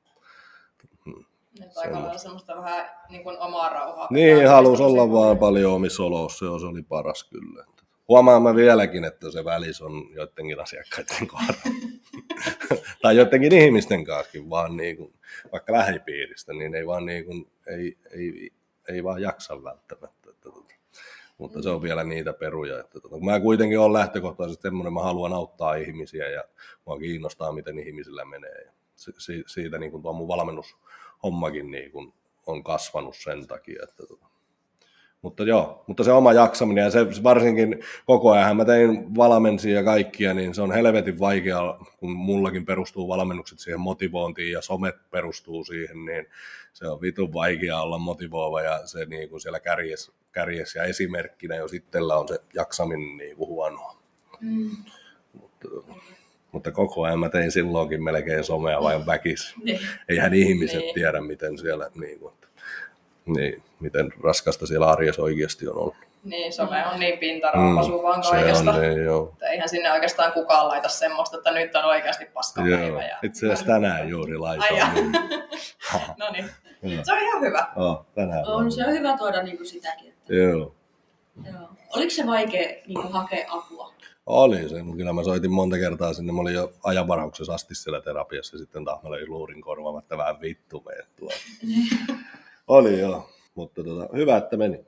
Hmm. 1.05 1.25
Nyt 1.59 1.77
aika 1.77 2.01
lailla 2.01 2.17
semmoista 2.17 2.55
vähän 2.55 2.89
niin 3.09 3.23
kuin 3.23 3.39
omaa 3.39 3.69
rauhaa. 3.69 4.07
Niin, 4.11 4.47
halusi 4.47 4.83
olla 4.83 5.11
vaan 5.11 5.37
paljon 5.37 5.73
omissa 5.73 6.03
oloissa, 6.03 6.59
se 6.59 6.65
oli 6.65 6.81
paras 6.81 7.23
kyllä. 7.23 7.65
Huomaan 8.07 8.41
mä 8.41 8.55
vieläkin, 8.55 9.03
että 9.03 9.31
se 9.31 9.45
välis 9.45 9.81
on 9.81 10.09
joidenkin 10.13 10.59
asiakkaiden 10.59 11.27
kohdalla. 11.27 11.61
tai 13.01 13.17
joidenkin 13.17 13.53
ihmisten 13.53 14.05
kanssa, 14.05 14.39
vaan 14.49 14.77
niin 14.77 14.97
kuin, 14.97 15.13
vaikka 15.51 15.73
lähipiiristä, 15.73 16.53
niin 16.53 16.75
ei 16.75 16.87
vaan, 16.87 17.05
niin 17.05 17.25
kuin, 17.25 17.51
ei, 17.67 17.97
ei, 18.11 18.51
ei 18.89 19.03
vaan 19.03 19.21
jaksa 19.21 19.63
välttämättä. 19.63 20.29
Että, 20.29 20.41
tota. 20.41 20.73
Mutta 21.37 21.61
se 21.61 21.69
on 21.69 21.81
vielä 21.81 22.03
niitä 22.03 22.33
peruja. 22.33 22.79
Että, 22.79 22.99
tota. 22.99 23.19
Mä 23.19 23.39
kuitenkin 23.39 23.79
olen 23.79 23.93
lähtökohtaisesti 23.93 24.61
semmoinen, 24.61 24.93
mä 24.93 25.03
haluan 25.03 25.33
auttaa 25.33 25.75
ihmisiä 25.75 26.29
ja 26.29 26.43
mua 26.85 26.99
kiinnostaa, 26.99 27.51
miten 27.51 27.79
ihmisillä 27.79 28.25
menee. 28.25 28.65
Ja 28.65 28.71
siitä 29.47 29.77
niin 29.77 29.91
kuin 29.91 30.03
tuo 30.03 30.13
mun 30.13 30.27
valmennushommakin 30.27 31.71
niin 31.71 31.91
kuin 31.91 32.13
on 32.45 32.63
kasvanut 32.63 33.15
sen 33.15 33.47
takia, 33.47 33.83
että 33.83 34.07
tota. 34.07 34.34
Mutta 35.25 35.43
joo, 35.43 35.83
mutta 35.87 36.03
se 36.03 36.11
oma 36.11 36.33
jaksaminen 36.33 36.83
ja 36.83 36.91
se 36.91 37.23
varsinkin 37.23 37.79
koko 38.05 38.31
ajan 38.31 38.57
mä 38.57 38.65
tein 38.65 39.15
valmensia 39.15 39.75
ja 39.75 39.83
kaikkia, 39.83 40.33
niin 40.33 40.53
se 40.53 40.61
on 40.61 40.71
helvetin 40.71 41.19
vaikea, 41.19 41.77
kun 41.97 42.11
mullakin 42.11 42.65
perustuu 42.65 43.07
valmennukset 43.07 43.59
siihen 43.59 43.79
motivointiin 43.79 44.51
ja 44.51 44.61
somet 44.61 44.95
perustuu 45.11 45.63
siihen, 45.63 46.05
niin 46.05 46.25
se 46.73 46.87
on 46.87 47.01
vitun 47.01 47.33
vaikea 47.33 47.81
olla 47.81 47.97
motivoiva 47.97 48.61
ja 48.61 48.87
se 48.87 49.05
niin 49.05 49.29
kuin 49.29 49.41
siellä 49.41 49.59
kärjes, 49.59 50.11
kärjes 50.31 50.75
ja 50.75 50.83
esimerkkinä, 50.83 51.55
jos 51.55 51.73
itsellä 51.73 52.17
on 52.17 52.27
se 52.27 52.39
jaksaminen 52.53 53.17
niin 53.17 53.37
kuin 53.37 53.47
huonoa. 53.47 53.97
Mm. 54.41 54.69
Mutta, 55.33 55.67
mutta 56.51 56.71
koko 56.71 57.03
ajan 57.03 57.19
mä 57.19 57.29
tein 57.29 57.51
silloinkin 57.51 58.03
melkein 58.03 58.43
somea 58.43 58.81
vain 58.81 59.05
väkis. 59.05 59.55
Niin. 59.63 59.79
Eihän 60.09 60.33
ihmiset 60.33 60.79
niin. 60.79 60.93
tiedä, 60.93 61.21
miten 61.21 61.57
siellä 61.57 61.89
niin 61.95 62.19
kuin, 62.19 62.33
niin, 63.25 63.63
miten 63.79 64.13
raskasta 64.23 64.67
siellä 64.67 64.89
arjessa 64.89 65.21
oikeasti 65.21 65.67
on 65.67 65.77
ollut. 65.77 65.95
Niin, 66.23 66.53
some 66.53 66.87
on 66.87 66.99
niin 66.99 67.19
pintaraapasu 67.19 67.97
mm, 67.97 68.03
vaan 68.03 68.21
kaikesta. 68.21 68.71
On, 68.71 68.81
niin, 68.81 69.03
joo. 69.03 69.29
Että 69.33 69.47
eihän 69.47 69.69
sinne 69.69 69.91
oikeastaan 69.91 70.31
kukaan 70.31 70.67
laita 70.67 70.89
semmoista, 70.89 71.37
että 71.37 71.51
nyt 71.51 71.75
on 71.75 71.85
oikeasti 71.85 72.25
paskapäivä. 72.25 73.03
Ja... 73.03 73.17
Itse 73.23 73.45
asiassa 73.45 73.65
tänään 73.65 74.09
juuri 74.09 74.37
laitoin. 74.37 74.93
Niin. 74.93 75.11
no 76.19 76.31
niin, 76.31 77.05
se 77.05 77.13
on 77.13 77.19
ihan 77.19 77.41
hyvä. 77.41 77.67
Oh, 77.75 78.05
tänään 78.15 78.47
on, 78.47 78.71
se 78.71 78.85
on 78.87 78.93
hyvä 78.93 79.17
tuoda 79.17 79.43
niinku 79.43 79.65
sitäkin. 79.65 80.09
Että... 80.09 80.33
Joo. 80.33 80.75
joo. 81.45 81.69
Oliko 81.95 82.11
se 82.11 82.27
vaikea 82.27 82.81
niinku 82.87 83.07
hakea 83.07 83.45
apua? 83.49 83.93
Oli 84.25 84.69
se, 84.69 84.83
mutta 84.83 84.97
kyllä 84.97 85.13
mä 85.13 85.23
soitin 85.23 85.51
monta 85.51 85.77
kertaa 85.77 86.13
sinne. 86.13 86.33
Mä 86.33 86.41
olin 86.41 86.53
jo 86.53 86.73
ajanvarauksessa 86.83 87.53
asti 87.53 87.75
siellä 87.75 88.01
terapiassa 88.01 88.55
ja 88.55 88.59
sitten 88.59 88.85
taas 88.85 89.03
mä 89.03 89.11
löin 89.11 89.29
luurin 89.29 89.61
korvaamatta 89.61 90.17
vähän 90.17 90.41
vittu 90.41 90.83
meidät 90.85 91.07
Oli 92.67 92.99
joo, 92.99 93.29
mutta 93.55 93.83
tota, 93.83 94.09
hyvä, 94.15 94.37
että 94.37 94.57
meni. 94.57 94.85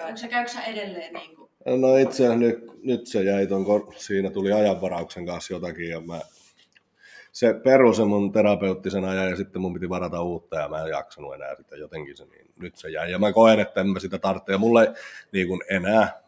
Onko 0.00 0.16
se 0.16 0.28
käykö 0.28 0.50
edelleen 0.66 1.12
niin 1.12 1.36
kuin? 1.36 1.50
No 1.80 1.96
itse 1.96 2.22
asiassa 2.22 2.38
nyt, 2.38 2.84
nyt 2.84 3.06
se 3.06 3.22
jäi 3.22 3.46
ton, 3.46 3.64
siinä 3.96 4.30
tuli 4.30 4.52
ajanvarauksen 4.52 5.26
kanssa 5.26 5.54
jotakin 5.54 5.88
ja 5.88 6.00
mä, 6.00 6.20
se 7.32 7.54
perusi 7.64 8.04
mun 8.04 8.32
terapeuttisen 8.32 9.04
ajan 9.04 9.30
ja 9.30 9.36
sitten 9.36 9.62
mun 9.62 9.74
piti 9.74 9.88
varata 9.88 10.22
uutta 10.22 10.56
ja 10.56 10.68
mä 10.68 10.82
en 10.82 10.90
jaksanut 10.90 11.34
enää 11.34 11.54
sitä 11.54 11.76
jotenkin 11.76 12.16
se, 12.16 12.24
niin 12.24 12.50
nyt 12.58 12.76
se 12.76 12.90
jäi. 12.90 13.10
Ja 13.10 13.18
mä 13.18 13.32
koen, 13.32 13.60
että 13.60 13.80
en 13.80 13.88
mä 13.88 14.00
sitä 14.00 14.18
tarvitse 14.18 14.52
ja 14.52 14.58
mulla 14.58 14.82
ei 14.82 14.88
niin 15.32 15.48
kuin 15.48 15.60
enää, 15.70 16.22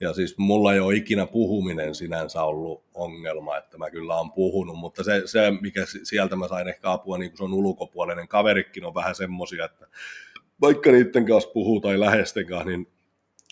ja 0.00 0.12
siis 0.12 0.38
mulla 0.38 0.74
ei 0.74 0.80
ole 0.80 0.94
ikinä 0.94 1.26
puhuminen 1.26 1.94
sinänsä 1.94 2.42
ollut 2.42 2.82
ongelma, 2.94 3.56
että 3.56 3.78
mä 3.78 3.90
kyllä 3.90 4.16
on 4.16 4.32
puhunut, 4.32 4.78
mutta 4.78 5.04
se, 5.04 5.22
se 5.24 5.52
mikä 5.60 5.84
sieltä 6.02 6.36
mä 6.36 6.48
sain 6.48 6.68
ehkä 6.68 6.92
apua, 6.92 7.18
niin 7.18 7.30
kuin 7.30 7.38
se 7.38 7.44
on 7.44 7.54
ulkopuolinen, 7.54 8.28
kaverikin 8.28 8.84
on 8.84 8.94
vähän 8.94 9.14
semmosia, 9.14 9.64
että 9.64 9.86
vaikka 10.60 10.92
niiden 10.92 11.26
kanssa 11.26 11.50
puhuu 11.50 11.80
tai 11.80 12.00
läheisten 12.00 12.46
kanssa, 12.46 12.68
niin 12.68 12.86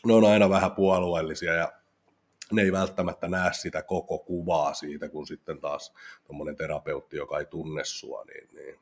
ne 0.06 0.14
on 0.14 0.24
aina 0.24 0.50
vähän 0.50 0.72
puolueellisia 0.72 1.54
ja 1.54 1.72
ne 2.52 2.62
ei 2.62 2.72
välttämättä 2.72 3.28
näe 3.28 3.52
sitä 3.52 3.82
koko 3.82 4.18
kuvaa 4.18 4.74
siitä, 4.74 5.08
kun 5.08 5.26
sitten 5.26 5.60
taas 5.60 5.92
tuommoinen 6.26 6.56
terapeutti, 6.56 7.16
joka 7.16 7.38
ei 7.38 7.46
tunne 7.46 7.84
sua, 7.84 8.24
niin, 8.24 8.48
niin 8.52 8.78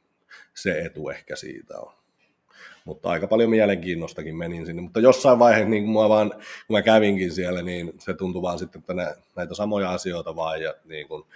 se 0.55 0.79
etu 0.79 1.09
ehkä 1.09 1.37
siitä 1.37 1.79
on. 1.81 1.93
Mutta 2.85 3.11
aika 3.11 3.27
paljon 3.27 3.51
mielenkiinnostakin 3.51 4.37
menin 4.37 4.67
sinne. 4.67 4.83
Mutta 4.83 5.01
jossain 5.01 5.39
vaiheessa, 5.39 5.69
niin 5.69 5.85
kun, 5.85 6.03
mä 6.03 6.09
vaan, 6.09 6.31
kun 6.67 6.77
mä 6.77 6.83
kävinkin 6.83 7.33
siellä, 7.33 7.63
niin 7.63 7.93
se 7.99 8.15
tuntui 8.15 8.43
vaan 8.43 8.59
sitten, 8.59 8.79
että 8.79 8.95
ne, 8.95 9.15
näitä 9.37 9.55
samoja 9.55 9.91
asioita 9.91 10.37
vaan. 10.37 10.63
Ja 10.63 10.75
niin 10.85 11.09
kun, 11.09 11.27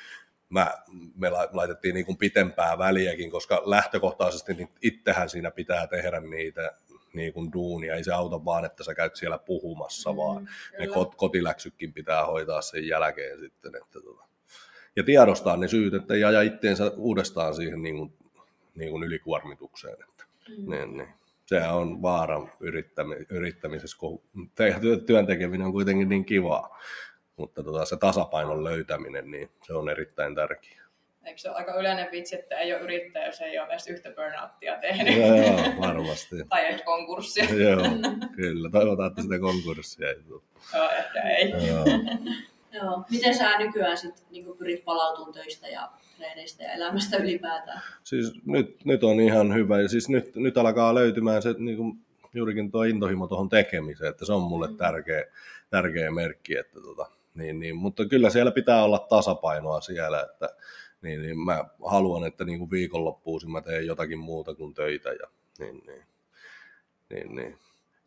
mä, 0.48 0.74
me 1.14 1.30
laitettiin 1.30 1.94
niin 1.94 2.06
kuin 2.06 2.18
pitempää 2.18 2.78
väliäkin, 2.78 3.30
koska 3.30 3.62
lähtökohtaisesti 3.64 4.54
niin 4.54 4.68
itsehän 4.82 5.28
siinä 5.28 5.50
pitää 5.50 5.86
tehdä 5.86 6.20
niitä 6.20 6.72
niin 7.12 7.32
kuin 7.32 7.52
duunia. 7.52 7.94
Ei 7.94 8.04
se 8.04 8.12
auta 8.12 8.44
vaan, 8.44 8.64
että 8.64 8.84
sä 8.84 8.94
käyt 8.94 9.16
siellä 9.16 9.38
puhumassa, 9.38 10.12
mm, 10.12 10.16
vaan 10.16 10.48
kyllä. 10.70 10.84
ne 10.84 10.86
kot, 10.86 11.14
kotiläksytkin 11.14 11.92
pitää 11.92 12.26
hoitaa 12.26 12.62
sen 12.62 12.88
jälkeen 12.88 13.38
sitten. 13.38 13.76
Että 13.76 14.00
tota. 14.00 14.24
Ja 14.96 15.04
tiedostaa 15.04 15.56
ne 15.56 15.68
syyt, 15.68 15.94
että 15.94 16.14
ei 16.14 16.24
aja 16.24 16.42
itteensä 16.42 16.92
uudestaan 16.96 17.54
siihen 17.54 17.82
niin 17.82 17.96
kuin, 17.96 18.12
niin 18.74 18.90
kuin 18.90 19.02
ylikuormitukseen. 19.02 19.96
Että, 20.08 20.24
mm. 20.48 20.70
niin, 20.70 20.96
niin. 20.96 21.08
Sehän 21.46 21.74
on 21.74 22.02
vaara 22.02 22.48
yrittämi, 22.60 23.16
yrittämisessä, 23.30 23.98
kun 23.98 24.22
työn 25.06 25.26
tekeminen 25.26 25.66
on 25.66 25.72
kuitenkin 25.72 26.08
niin 26.08 26.24
kivaa 26.24 26.78
mutta 27.38 27.62
tota, 27.62 27.84
se 27.84 27.96
tasapainon 27.96 28.64
löytäminen, 28.64 29.30
niin 29.30 29.50
se 29.66 29.72
on 29.72 29.88
erittäin 29.88 30.34
tärkeää. 30.34 30.88
Eikö 31.24 31.40
se 31.40 31.48
ole 31.50 31.56
aika 31.56 31.74
yleinen 31.74 32.08
vitsi, 32.12 32.36
että 32.36 32.58
ei 32.58 32.74
ole 32.74 32.82
yrittäjä, 32.82 33.26
jos 33.26 33.40
ei 33.40 33.58
ole 33.58 33.68
edes 33.68 33.86
yhtä 33.88 34.10
burnouttia 34.10 34.80
tehnyt? 34.80 35.16
Joo, 35.16 35.36
joo 35.36 35.80
varmasti. 35.80 36.36
tai 36.48 36.60
ei 36.60 36.78
konkurssia. 36.84 37.44
joo, 37.64 37.82
kyllä. 38.36 38.70
Toivotaan, 38.70 39.10
että 39.10 39.22
sitä 39.22 39.38
konkurssia 39.38 40.08
ei 40.08 40.22
tule. 40.28 40.42
Joo, 40.74 40.90
ehkä 40.90 41.22
ei. 41.22 41.50
joo. 41.50 41.84
joo. 42.82 43.04
Miten 43.10 43.34
sä 43.34 43.58
nykyään 43.58 43.98
sit, 43.98 44.24
niin 44.30 44.56
pyrit 44.58 44.84
palautumaan 44.84 45.32
töistä 45.32 45.68
ja 45.68 45.90
treeneistä 46.16 46.64
ja 46.64 46.72
elämästä 46.72 47.16
ylipäätään? 47.16 47.82
Siis 48.04 48.32
nyt, 48.46 48.84
nyt 48.84 49.04
on 49.04 49.20
ihan 49.20 49.54
hyvä. 49.54 49.80
Ja 49.80 49.88
siis 49.88 50.08
nyt, 50.08 50.36
nyt 50.36 50.58
alkaa 50.58 50.94
löytymään 50.94 51.42
se 51.42 51.54
niin 51.58 51.76
kuin 51.76 51.98
juurikin 52.34 52.70
tuo 52.70 52.82
intohimo 52.82 53.26
tuohon 53.26 53.48
tekemiseen, 53.48 54.10
että 54.10 54.26
se 54.26 54.32
on 54.32 54.42
mulle 54.42 54.68
mm. 54.68 54.76
tärkeä, 54.76 55.24
tärkeä 55.70 56.10
merkki, 56.10 56.56
että 56.56 56.80
tota, 56.80 57.10
niin, 57.38 57.60
niin, 57.60 57.76
mutta 57.76 58.06
kyllä 58.06 58.30
siellä 58.30 58.50
pitää 58.50 58.84
olla 58.84 58.98
tasapainoa 58.98 59.80
siellä, 59.80 60.22
että 60.22 60.54
niin, 61.02 61.22
niin 61.22 61.38
mä 61.38 61.64
haluan, 61.84 62.26
että 62.26 62.44
niin 62.44 62.58
kuin 62.58 62.70
viikonloppuisin 62.70 63.50
mä 63.50 63.60
teen 63.60 63.86
jotakin 63.86 64.18
muuta 64.18 64.54
kuin 64.54 64.74
töitä. 64.74 65.08
Ja, 65.08 65.26
niin, 65.58 65.82
niin, 65.86 66.04
niin, 67.10 67.36
niin. 67.36 67.58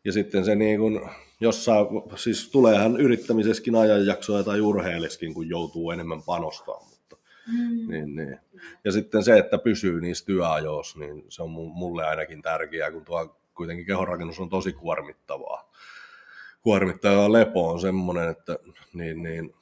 ja 0.04 0.12
sitten 0.12 0.44
se 0.44 0.54
niin 0.54 0.80
kuin, 0.80 1.00
jossain, 1.40 1.86
siis 2.16 2.50
tuleehan 2.50 2.96
yrittämisessäkin 2.96 3.74
ajanjaksoja 3.74 4.44
tai 4.44 4.60
urheileskin, 4.60 5.34
kun 5.34 5.48
joutuu 5.48 5.90
enemmän 5.90 6.22
panostamaan. 6.22 6.88
Mutta, 6.88 7.16
mm. 7.46 7.90
niin, 7.90 8.16
niin. 8.16 8.40
Ja 8.84 8.92
sitten 8.92 9.24
se, 9.24 9.38
että 9.38 9.58
pysyy 9.58 10.00
niissä 10.00 10.26
työajoissa, 10.26 10.98
niin 10.98 11.24
se 11.28 11.42
on 11.42 11.50
mulle 11.50 12.06
ainakin 12.06 12.42
tärkeää, 12.42 12.90
kun 12.90 13.04
tuo 13.04 13.36
kuitenkin 13.54 13.86
kehonrakennus 13.86 14.40
on 14.40 14.50
tosi 14.50 14.72
kuormittavaa 14.72 15.72
kuormittava 16.62 17.32
lepo 17.32 17.68
on 17.68 17.80
semmoinen, 17.80 18.28
että 18.28 18.58
niin, 18.94 19.22
niin, 19.22 19.54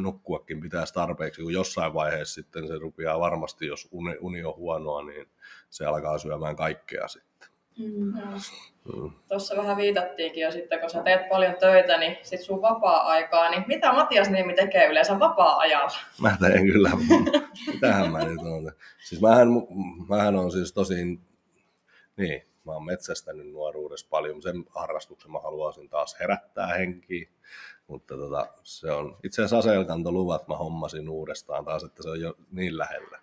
nukkuakin 0.00 0.60
pitäisi 0.60 0.94
tarpeeksi, 0.94 1.42
kun 1.42 1.52
jossain 1.52 1.94
vaiheessa 1.94 2.34
sitten 2.34 2.68
se 2.68 2.78
rupeaa 2.78 3.20
varmasti, 3.20 3.66
jos 3.66 3.88
uni, 3.90 4.16
uni 4.20 4.44
on 4.44 4.56
huonoa, 4.56 5.02
niin 5.02 5.28
se 5.70 5.86
alkaa 5.86 6.18
syömään 6.18 6.56
kaikkea 6.56 7.08
sitten. 7.08 7.48
Mm. 7.78 8.12
Mm. 8.94 9.10
Tuossa 9.28 9.56
vähän 9.56 9.76
viitattiinkin 9.76 10.42
jo 10.42 10.50
sitten, 10.50 10.80
kun 10.80 10.90
sä 10.90 11.02
teet 11.02 11.28
paljon 11.28 11.54
töitä, 11.60 11.98
niin 11.98 12.16
sit 12.22 12.40
sun 12.40 12.62
vapaa-aikaa, 12.62 13.50
niin 13.50 13.64
mitä 13.66 13.92
Matias 13.92 14.30
Niemi 14.30 14.54
tekee 14.54 14.86
yleensä 14.86 15.18
vapaa-ajalla? 15.18 15.98
Mä 16.20 16.36
teen 16.40 16.66
kyllä, 16.66 16.90
mitähän 17.72 18.12
mä 18.12 18.24
nyt 18.24 18.38
on. 18.38 18.72
Siis 19.08 19.22
mähän, 19.22 19.48
mähän 20.08 20.36
on 20.36 20.52
siis 20.52 20.72
tosi, 20.72 20.94
niin, 22.16 22.42
Mä 22.64 22.72
oon 22.72 22.84
metsästänyt 22.84 23.52
nuoruudessa 23.52 24.06
paljon, 24.10 24.42
sen 24.42 24.64
harrastuksen 24.74 25.32
mä 25.32 25.38
haluaisin 25.38 25.88
taas 25.88 26.16
herättää 26.20 26.66
henkiä, 26.66 27.28
mutta 27.86 28.16
tota, 28.16 28.46
se 28.62 28.92
on 28.92 29.16
itse 29.24 29.42
asiassa 29.42 29.58
aseelkantoluvat 29.58 30.48
mä 30.48 30.56
hommasin 30.56 31.08
uudestaan 31.08 31.64
taas, 31.64 31.84
että 31.84 32.02
se 32.02 32.08
on 32.08 32.20
jo 32.20 32.34
niin 32.50 32.78
lähellä. 32.78 33.18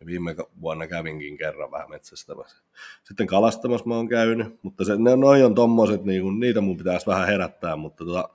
Ja 0.00 0.06
viime 0.06 0.36
vuonna 0.60 0.86
kävinkin 0.86 1.38
kerran 1.38 1.70
vähän 1.70 1.90
metsästämässä. 1.90 2.56
Sitten 3.04 3.26
kalastamassa 3.26 3.86
mä 3.86 3.96
oon 3.96 4.08
käynyt, 4.08 4.62
mutta 4.62 4.84
se, 4.84 4.96
ne, 4.96 5.16
noi 5.16 5.42
on 5.42 5.54
tommoset, 5.54 6.04
niin 6.04 6.22
kun, 6.22 6.40
niitä 6.40 6.60
mun 6.60 6.76
pitäisi 6.76 7.06
vähän 7.06 7.26
herättää, 7.26 7.76
mutta 7.76 8.04
tota, 8.04 8.28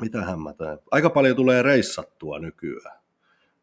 mitähän 0.00 0.40
mä 0.40 0.52
teen? 0.52 0.78
Aika 0.90 1.10
paljon 1.10 1.36
tulee 1.36 1.62
reissattua 1.62 2.38
nykyään. 2.38 2.99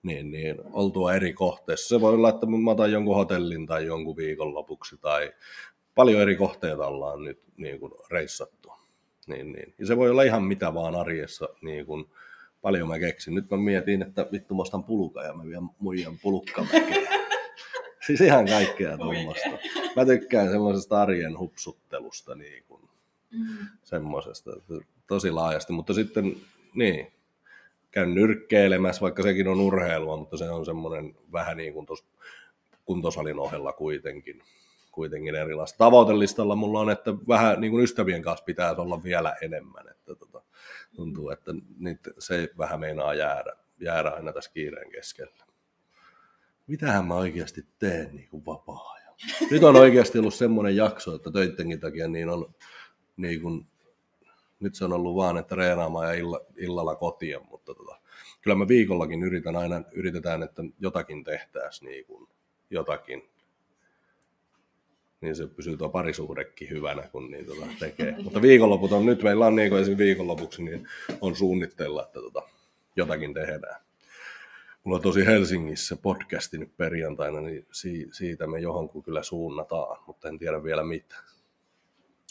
Niin, 0.08 0.32
niin, 0.32 0.56
oltua 0.74 1.14
eri 1.14 1.34
kohteissa. 1.34 1.88
Se 1.88 2.02
voi 2.02 2.14
olla, 2.14 2.30
että 2.30 2.46
mä 2.46 2.72
otan 2.72 2.92
jonkun 2.92 3.16
hotellin 3.16 3.68
tai 3.68 3.86
jonkun 3.86 4.18
viikonlopuksi 4.18 4.98
tai 4.98 5.34
paljon 5.96 6.22
eri 6.22 6.36
kohteita 6.36 6.88
ollaan 6.88 7.24
nyt 7.24 7.40
niin 7.58 7.80
kuin 7.80 7.92
reissattu. 8.12 8.72
Niin, 9.28 9.52
niin. 9.52 9.74
Ja 9.80 9.86
se 9.86 9.98
voi 9.98 10.10
olla 10.10 10.24
ihan 10.24 10.44
mitä 10.44 10.74
vaan 10.74 10.96
arjessa, 10.96 11.50
niin 11.62 11.86
kuin, 11.86 12.06
paljon 12.62 12.88
mä 12.88 13.00
keksin. 13.00 13.36
Nyt 13.36 13.50
mä 13.50 13.58
mietin, 13.58 14.02
että 14.02 14.28
vittu 14.32 14.56
mä 14.56 14.62
ostan 14.62 14.84
puluka 14.84 15.24
ja 15.24 15.34
mä 15.34 15.46
vien 15.46 15.70
muijan 15.80 16.18
pulukkamäkeä. 16.22 17.10
siis 18.08 18.22
ihan 18.22 18.46
kaikkea 18.46 18.98
tuommoista. 18.98 19.50
Mä 19.96 20.06
tykkään 20.06 20.50
semmoisesta 20.50 21.02
arjen 21.02 21.40
hupsuttelusta, 21.40 22.36
niin 22.36 22.64
kuin, 22.68 22.82
mm. 23.32 23.58
semmoisesta 23.84 24.52
tosi 25.08 25.32
laajasti. 25.32 25.74
Mutta 25.74 25.94
sitten, 25.94 26.36
niin, 26.74 27.12
käyn 27.92 28.16
nyrkkeilemässä, 28.16 29.02
vaikka 29.02 29.24
sekin 29.24 29.48
on 29.48 29.62
urheilua, 29.62 30.18
mutta 30.18 30.38
se 30.38 30.50
on 30.50 30.66
semmoinen 30.66 31.16
vähän 31.32 31.58
niin 31.58 31.74
kuin 31.74 31.86
tuossa 31.86 32.06
kuntosalin 32.86 33.40
ohella 33.40 33.74
kuitenkin 33.74 34.44
kuitenkin 34.98 35.36
erilaista. 35.36 35.78
Tavoitelistalla 35.78 36.56
mulla 36.56 36.80
on, 36.80 36.90
että 36.90 37.14
vähän 37.28 37.62
niin 37.62 37.72
kuin 37.72 37.84
ystävien 37.84 38.22
kanssa 38.22 38.46
pitää 38.46 38.76
olla 38.76 39.04
vielä 39.04 39.36
enemmän. 39.42 39.90
Että 39.90 40.16
tota, 40.16 40.42
tuntuu, 40.96 41.30
että 41.30 41.52
niitä, 41.80 42.12
se 42.20 42.50
vähän 42.58 42.80
meinaa 42.80 43.14
jäädä, 43.14 43.54
jäädä 43.80 44.10
aina 44.10 44.34
tässä 44.34 44.52
kiireen 44.54 44.92
keskellä. 44.92 45.46
Mitähän 46.68 47.06
mä 47.06 47.16
oikeasti 47.16 47.66
teen 47.80 48.16
niin 48.16 48.30
kuin 48.30 48.46
vapaa-ajan? 48.46 49.14
Nyt 49.52 49.64
on 49.64 49.76
oikeasti 49.76 50.20
ollut 50.20 50.34
semmoinen 50.34 50.76
jakso, 50.76 51.16
että 51.16 51.32
töittenkin 51.32 51.80
takia 51.80 52.08
niin 52.08 52.30
on 52.30 52.56
niin 53.18 53.42
kuin, 53.42 53.68
nyt 54.60 54.76
se 54.76 54.86
on 54.86 54.94
ollut 54.94 55.16
vaan, 55.16 55.38
että 55.38 55.56
reenaamaan 55.56 56.08
ja 56.08 56.14
illa, 56.14 56.42
illalla 56.58 56.96
kotiin, 56.96 57.40
mutta 57.50 57.74
tota, 57.74 58.00
kyllä 58.42 58.56
mä 58.56 58.68
viikollakin 58.68 59.24
yritän 59.24 59.56
aina, 59.56 59.82
yritetään, 59.92 60.44
että 60.44 60.64
jotakin 60.80 61.24
tehtäisiin 61.24 61.90
niin 61.90 62.06
kuin, 62.06 62.28
jotakin 62.70 63.30
niin 65.22 65.36
se 65.36 65.48
pysyy 65.48 65.78
tuo 65.78 65.90
parisuhdekin 65.90 66.70
hyvänä, 66.70 67.10
kun 67.12 67.32
niin 67.32 67.46
tota 67.46 67.68
tekee. 67.80 68.16
Mutta 68.24 68.42
viikonloput 68.42 68.92
on, 68.92 69.06
nyt 69.06 69.24
meillä 69.24 69.46
on 69.46 69.56
niin 69.56 69.70
kuin 69.70 69.82
esimerkiksi 69.82 70.06
viikonlopuksi, 70.06 70.64
niin 70.64 70.88
on 71.22 71.36
suunnitteilla, 71.36 72.04
että 72.04 72.20
tota, 72.20 72.42
jotakin 72.96 73.34
tehdään. 73.34 73.82
Mulla 74.84 74.98
on 74.98 75.04
tosi 75.04 75.26
Helsingissä 75.26 75.96
podcasti 75.96 76.58
nyt 76.58 76.78
perjantaina, 76.78 77.42
niin 77.42 77.68
siitä 78.12 78.48
me 78.48 78.60
johonkin 78.60 79.04
kyllä 79.04 79.24
suunnataan, 79.24 80.04
mutta 80.08 80.30
en 80.30 80.38
tiedä 80.38 80.64
vielä 80.64 80.84
mitä. 80.84 81.16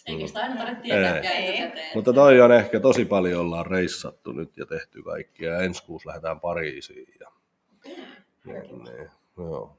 Eikä 0.07 0.27
sitä 0.27 0.41
aina 0.41 0.57
tarvitse 0.57 0.83
tietää 0.83 1.21
Ei. 1.21 1.73
Mutta 1.95 2.13
toi 2.13 2.41
on 2.41 2.53
ehkä 2.53 2.81
tosi 2.81 3.05
paljon 3.05 3.41
ollaan 3.41 3.67
reissattu 3.67 4.33
nyt 4.33 4.57
ja 4.57 4.67
tehty 4.67 5.03
kaikkia. 5.03 5.61
Ensi 5.61 5.85
kuussa 5.85 6.09
lähdetään 6.09 6.41
Pariisiin. 6.41 7.15
Ja... 7.21 7.31
Okay. 7.77 8.05
Niin, 8.45 8.85
niin, 8.85 9.11
joo. 9.37 9.79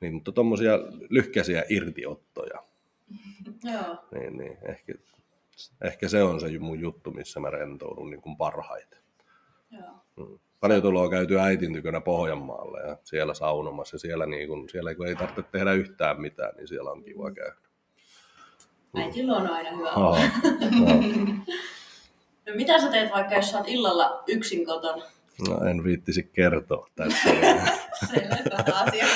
Niin, 0.00 0.14
mutta 0.14 0.32
tuommoisia 0.32 0.78
lyhkäisiä 1.10 1.64
irtiottoja. 1.68 2.62
Joo. 3.72 3.96
Niin, 4.14 4.38
niin, 4.38 4.58
ehkä, 4.68 4.94
ehkä 5.84 6.08
se 6.08 6.22
on 6.22 6.40
se 6.40 6.58
mun 6.58 6.80
juttu, 6.80 7.10
missä 7.10 7.40
mä 7.40 7.50
rentoudun 7.50 8.10
niin 8.10 8.22
kuin 8.22 8.36
parhaiten. 8.36 8.98
Joo. 9.70 9.90
Mm. 10.16 10.38
Paljon 10.60 10.82
tuloa 10.82 11.10
käyty 11.10 11.40
äitin 11.40 11.72
tykönä 11.72 12.00
Pohjanmaalle 12.00 12.80
ja 12.80 12.96
siellä 13.04 13.34
saunomassa. 13.34 13.98
Siellä, 13.98 14.26
niin 14.26 14.48
kun, 14.48 14.68
siellä 14.68 14.94
kun 14.94 15.06
ei 15.06 15.16
tarvitse 15.16 15.42
tehdä 15.52 15.72
yhtään 15.72 16.20
mitään, 16.20 16.56
niin 16.56 16.68
siellä 16.68 16.90
on 16.90 17.04
kiva 17.04 17.30
käydä. 17.30 17.69
Äitillä 18.96 19.36
on 19.36 19.46
aina 19.46 19.76
hyvä 19.76 19.90
olla. 19.90 20.18
no, 22.46 22.54
mitä 22.54 22.80
sä 22.80 22.90
teet 22.90 23.12
vaikka, 23.12 23.34
jos 23.34 23.50
sä 23.50 23.58
oot 23.58 23.68
illalla 23.68 24.24
yksin 24.26 24.66
kotona? 24.66 25.04
No 25.48 25.60
en 25.70 25.84
viittisi 25.84 26.30
kertoa 26.32 26.88
tässä. 26.96 27.18
Selvä 28.10 28.74
asia, 28.74 29.06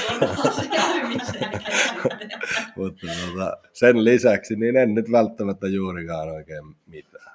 Mutta 2.77 3.07
tota, 3.07 3.57
sen 3.73 4.05
lisäksi 4.05 4.57
niin 4.57 4.77
en 4.77 4.95
nyt 4.95 5.13
välttämättä 5.13 5.69
juurikaan 5.69 6.29
oikein 6.29 6.65
mitään. 6.87 7.35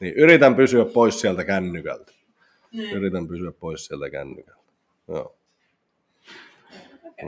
Niin, 0.00 0.14
yritän 0.14 0.54
pysyä 0.54 0.84
pois 0.84 1.20
sieltä 1.20 1.44
kännykältä. 1.44 2.12
Niin. 2.72 2.96
Yritän 2.96 3.28
pysyä 3.28 3.52
pois 3.52 3.86
sieltä 3.86 4.10
kännykältä. 4.10 4.62
Joo. 5.08 5.36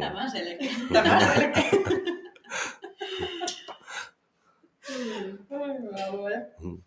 Tämä 0.00 0.28
selkeä. 0.28 0.70
Tämä 0.92 1.34
selkeä. 1.34 1.64
Hmm. 6.62 6.82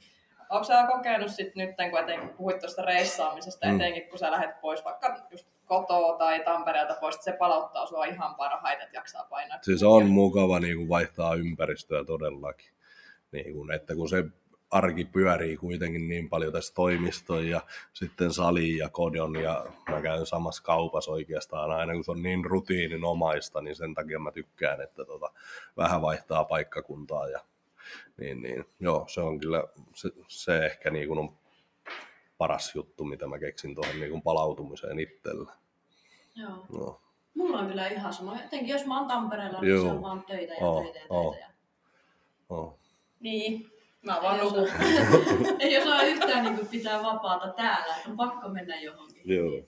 Onko 0.50 0.64
sä 0.64 0.88
kokenut 0.88 1.32
sit 1.32 1.56
nyt, 1.56 1.70
kun 1.92 2.00
etenkin 2.00 2.30
puhuit 2.30 2.60
tuosta 2.60 2.82
reissaamisesta, 2.82 3.68
mm. 3.68 3.76
etenkin 3.76 4.10
kun 4.10 4.20
sä 4.20 4.32
lähdet 4.32 4.62
pois 4.62 4.86
vaikka 4.86 5.28
just 5.32 5.48
kotoa 5.66 6.18
tai 6.18 6.44
Tampereelta 6.44 6.98
pois, 7.02 7.16
että 7.16 7.26
se 7.26 7.38
palauttaa 7.38 7.86
sua 7.86 8.06
ihan 8.06 8.36
parhaiten, 8.36 8.86
että 8.86 8.98
jaksaa 8.98 9.28
painaa. 9.30 9.60
Siis 9.62 9.84
on 9.84 10.06
mukava 10.06 10.60
niin 10.60 10.78
kuin 10.78 10.90
vaihtaa 10.90 11.36
ympäristöä 11.36 12.04
todellakin. 12.04 12.70
Niin 13.32 13.54
kuin, 13.54 13.72
että 13.72 13.96
kun 13.96 14.10
se 14.10 14.24
arki 14.72 15.06
pyörii 15.06 15.58
kuitenkin 15.58 16.08
niin 16.08 16.30
paljon 16.30 16.54
tässä 16.54 16.74
toimistoon 16.74 17.48
ja 17.48 17.62
sitten 17.94 18.34
sali 18.34 18.78
ja 18.78 18.90
kodon 18.90 19.36
ja 19.36 19.66
mä 19.90 20.02
käyn 20.02 20.26
samassa 20.26 20.64
kaupassa 20.64 21.12
oikeastaan 21.12 21.72
aina, 21.72 21.94
kun 21.94 22.04
se 22.04 22.12
on 22.12 22.24
niin 22.24 22.46
rutiininomaista, 22.46 23.62
niin 23.62 23.76
sen 23.76 23.94
takia 23.94 24.20
mä 24.20 24.32
tykkään, 24.32 24.82
että 24.82 25.06
tota, 25.06 25.32
vähän 25.78 26.02
vaihtaa 26.02 26.44
paikkakuntaa 26.44 27.28
ja 27.28 27.40
niin, 28.17 28.41
niin 28.41 28.65
joo, 28.80 29.06
se 29.08 29.21
on 29.21 29.39
kyllä, 29.39 29.63
se, 29.95 30.10
se 30.28 30.65
ehkä 30.65 30.89
niin 30.89 31.08
kuin 31.08 31.19
on 31.19 31.38
paras 32.38 32.76
juttu, 32.76 33.04
mitä 33.04 33.28
mä 33.28 33.39
keksin 33.39 33.76
tuohon 33.76 34.00
niin 34.00 34.12
kuin 34.12 34.21
palautumiseen 34.21 35.00
itsellä. 35.00 35.52
Joo. 36.36 36.65
No. 36.69 37.02
Mulla 37.36 37.60
on 37.60 37.67
kyllä 37.67 37.88
ihan 37.88 38.13
sama. 38.13 38.41
Jotenkin 38.41 38.67
jos 38.67 38.86
mä 38.86 39.00
oon 39.00 39.08
Tampereella, 39.08 39.62
niin 39.62 39.82
se 39.82 39.88
on 39.88 40.02
vaan 40.02 40.23
töitä 40.28 40.54
ja 40.54 40.65
oh, 40.65 40.84
töitä 40.84 41.00
ja 41.00 41.06
oh. 41.10 41.34
töitä. 41.34 41.47
Ja... 41.47 41.54
Oh. 42.50 42.80
Niin, 43.19 43.71
mä 44.02 44.19
vaan 44.21 44.39
nukun. 44.39 44.69
Ei 45.60 45.78
osaa 45.78 46.02
yhtään 46.02 46.43
niin 46.43 46.56
kuin 46.56 46.67
pitää 46.67 47.04
vapaata 47.04 47.54
täällä, 47.54 47.95
että 47.97 48.10
on 48.10 48.17
pakko 48.17 48.50
mennä 48.50 48.80
johonkin. 48.80 49.21
Joo. 49.26 49.62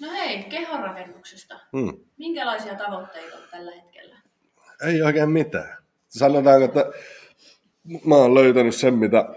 No 0.00 0.10
hei, 0.10 0.42
kehonrakennuksesta. 0.42 1.60
Hmm. 1.72 1.98
Minkälaisia 2.18 2.74
tavoitteita 2.74 3.36
on 3.36 3.42
tällä 3.50 3.70
hetkellä? 3.70 4.16
Ei 4.86 5.02
oikein 5.02 5.30
mitään. 5.30 5.76
Sanotaanko, 6.08 6.64
että 6.64 6.92
mä 8.04 8.14
oon 8.14 8.34
löytänyt 8.34 8.74
sen, 8.74 8.94
mitä 8.94 9.28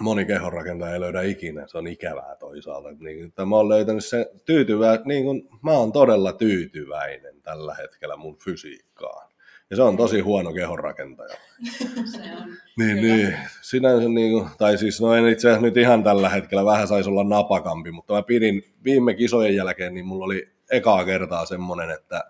moni 0.00 0.24
kehonrakentaja 0.24 0.94
ei 0.94 1.00
löydä 1.00 1.22
ikinä. 1.22 1.66
Se 1.66 1.78
on 1.78 1.86
ikävää 1.86 2.36
toisaalta. 2.38 2.88
Niin, 3.00 3.24
että 3.24 3.44
mä 3.44 3.56
oon 3.56 3.68
löytänyt 3.68 4.04
sen 4.04 4.26
tyytyvä, 4.44 4.98
niin 5.04 5.24
kuin, 5.24 5.48
mä 5.62 5.70
oon 5.70 5.92
todella 5.92 6.32
tyytyväinen 6.32 7.42
tällä 7.42 7.74
hetkellä 7.74 8.16
mun 8.16 8.36
fysiikkaan. 8.44 9.30
Ja 9.70 9.76
se 9.76 9.82
on 9.82 9.96
tosi 9.96 10.20
huono 10.20 10.52
kehonrakentaja. 10.52 11.36
se 12.12 12.18
on. 12.42 12.56
Niin, 12.78 12.96
niin. 12.96 13.36
Sinänsä 13.62 14.08
niin 14.08 14.32
kuin, 14.32 14.48
tai 14.58 14.78
siis 14.78 15.00
no 15.00 15.14
en 15.14 15.28
itse 15.28 15.48
asiassa 15.48 15.66
nyt 15.66 15.76
ihan 15.76 16.04
tällä 16.04 16.28
hetkellä, 16.28 16.64
vähän 16.64 16.88
saisi 16.88 17.10
olla 17.10 17.24
napakampi, 17.24 17.90
mutta 17.90 18.14
mä 18.14 18.22
pidin 18.22 18.64
viime 18.84 19.14
kisojen 19.14 19.56
jälkeen, 19.56 19.94
niin 19.94 20.06
mulla 20.06 20.24
oli 20.24 20.48
ekaa 20.70 21.04
kertaa 21.04 21.46
semmoinen, 21.46 21.90
että 21.90 22.24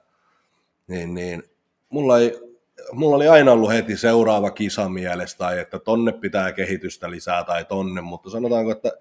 niin, 0.88 1.14
niin, 1.14 1.42
mulla 1.88 2.18
ei 2.18 2.49
mulla 2.92 3.16
oli 3.16 3.28
aina 3.28 3.52
ollut 3.52 3.72
heti 3.72 3.96
seuraava 3.96 4.50
kisa 4.50 4.88
mielessä, 4.88 5.38
tai 5.38 5.58
että 5.58 5.78
tonne 5.78 6.12
pitää 6.12 6.52
kehitystä 6.52 7.10
lisää 7.10 7.44
tai 7.44 7.64
tonne, 7.64 8.00
mutta 8.00 8.30
sanotaanko, 8.30 8.70
että 8.70 8.92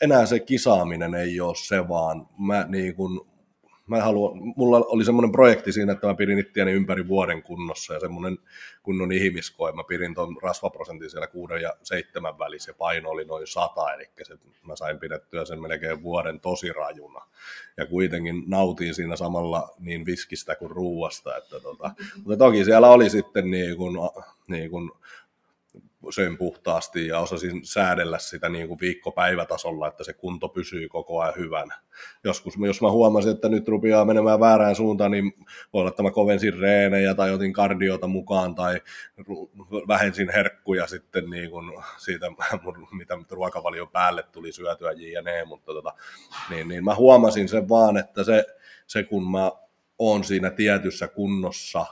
enää 0.00 0.26
se 0.26 0.40
kisaaminen 0.40 1.14
ei 1.14 1.40
ole 1.40 1.54
se, 1.56 1.88
vaan 1.88 2.28
mä 2.38 2.64
niin 2.68 2.94
kun, 2.94 3.31
mä 3.86 4.02
haluan, 4.02 4.32
mulla 4.56 4.84
oli 4.88 5.04
semmoinen 5.04 5.32
projekti 5.32 5.72
siinä, 5.72 5.92
että 5.92 6.06
mä 6.06 6.14
pidin 6.14 6.38
itseäni 6.38 6.72
ympäri 6.72 7.08
vuoden 7.08 7.42
kunnossa 7.42 7.94
ja 7.94 8.00
semmoinen 8.00 8.38
kunnon 8.82 9.12
ihmiskoe. 9.12 9.72
Mä 9.72 9.84
pidin 9.84 10.14
ton 10.14 10.36
rasvaprosentin 10.42 11.10
siellä 11.10 11.26
kuuden 11.26 11.62
ja 11.62 11.76
seitsemän 11.82 12.38
välissä 12.38 12.70
ja 12.70 12.74
paino 12.74 13.10
oli 13.10 13.24
noin 13.24 13.46
sata, 13.46 13.94
eli 13.94 14.08
se, 14.22 14.38
mä 14.66 14.76
sain 14.76 14.98
pidettyä 14.98 15.44
sen 15.44 15.62
melkein 15.62 16.02
vuoden 16.02 16.40
tosi 16.40 16.72
rajuna. 16.72 17.20
Ja 17.76 17.86
kuitenkin 17.86 18.44
nautin 18.46 18.94
siinä 18.94 19.16
samalla 19.16 19.74
niin 19.78 20.06
viskistä 20.06 20.54
kuin 20.54 20.70
ruuasta. 20.70 21.36
Että 21.36 21.60
tota, 21.60 21.90
mutta 22.16 22.36
toki 22.36 22.64
siellä 22.64 22.88
oli 22.88 23.10
sitten 23.10 23.50
niin 23.50 23.76
kuin, 23.76 23.96
niin 24.48 24.70
kuin 24.70 24.90
söin 26.10 26.38
puhtaasti 26.38 27.06
ja 27.06 27.18
osasin 27.18 27.64
säädellä 27.64 28.18
sitä 28.18 28.48
niin 28.48 28.68
kuin 28.68 28.80
viikkopäivätasolla, 28.80 29.88
että 29.88 30.04
se 30.04 30.12
kunto 30.12 30.48
pysyy 30.48 30.88
koko 30.88 31.20
ajan 31.20 31.34
hyvänä. 31.36 31.78
Joskus, 32.24 32.54
jos 32.66 32.80
mä 32.80 32.90
huomasin, 32.90 33.32
että 33.32 33.48
nyt 33.48 33.68
rupeaa 33.68 34.04
menemään 34.04 34.40
väärään 34.40 34.74
suuntaan, 34.74 35.10
niin 35.10 35.32
voi 35.72 35.80
olla, 35.80 35.88
että 35.88 36.02
mä 36.02 36.10
kovensin 36.10 36.58
reenejä 36.58 37.14
tai 37.14 37.32
otin 37.32 37.52
kardiota 37.52 38.06
mukaan 38.06 38.54
tai 38.54 38.80
vähensin 39.88 40.30
herkkuja 40.34 40.86
sitten 40.86 41.30
niin 41.30 41.50
kuin 41.50 41.72
siitä, 41.96 42.26
mitä 42.98 43.18
ruokavalion 43.30 43.88
päälle 43.88 44.22
tuli 44.22 44.52
syötyä 44.52 44.92
jne, 44.92 45.44
mutta 45.44 45.72
tota, 45.72 45.94
niin, 46.50 46.68
niin 46.68 46.84
mä 46.84 46.94
huomasin 46.94 47.48
sen 47.48 47.68
vaan, 47.68 47.96
että 47.96 48.24
se, 48.24 48.44
se 48.86 49.02
kun 49.02 49.30
mä 49.30 49.52
oon 49.98 50.24
siinä 50.24 50.50
tietyssä 50.50 51.08
kunnossa, 51.08 51.86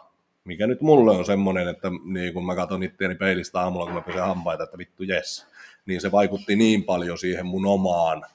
mikä 0.50 0.66
nyt 0.66 0.80
mulle 0.80 1.10
on 1.10 1.24
semmoinen, 1.24 1.68
että 1.68 1.88
niin 2.04 2.32
kun 2.34 2.46
mä 2.46 2.56
katson 2.56 2.82
itseäni 2.82 3.14
peilistä 3.14 3.60
aamulla, 3.60 3.84
kun 3.86 3.94
mä 3.94 4.00
pesen 4.00 4.22
hampaita, 4.22 4.64
että 4.64 4.78
vittu 4.78 5.02
jes, 5.02 5.46
niin 5.86 6.00
se 6.00 6.12
vaikutti 6.12 6.56
niin 6.56 6.84
paljon 6.84 7.18
siihen 7.18 7.46
mun 7.46 7.66
omaan, 7.66 8.26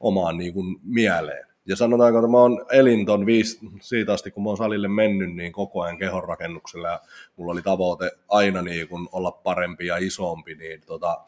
omaan 0.00 0.38
niin 0.38 0.52
kuin 0.52 0.76
mieleen. 0.84 1.46
Ja 1.66 1.76
sanotaanko, 1.76 2.18
että 2.18 2.30
mä 2.30 2.38
oon 2.38 2.66
elinton 2.70 3.26
viisi, 3.26 3.58
siitä 3.80 4.12
asti, 4.12 4.30
kun 4.30 4.42
mä 4.42 4.48
oon 4.48 4.56
salille 4.56 4.88
mennyt, 4.88 5.34
niin 5.34 5.52
koko 5.52 5.82
ajan 5.82 5.98
kehonrakennuksella 5.98 6.88
ja 6.88 7.00
mulla 7.36 7.52
oli 7.52 7.62
tavoite 7.62 8.10
aina 8.28 8.62
niin 8.62 8.88
kuin 8.88 9.08
olla 9.12 9.30
parempi 9.30 9.86
ja 9.86 9.96
isompi, 9.96 10.54
niin 10.54 10.80
tota, 10.86 11.20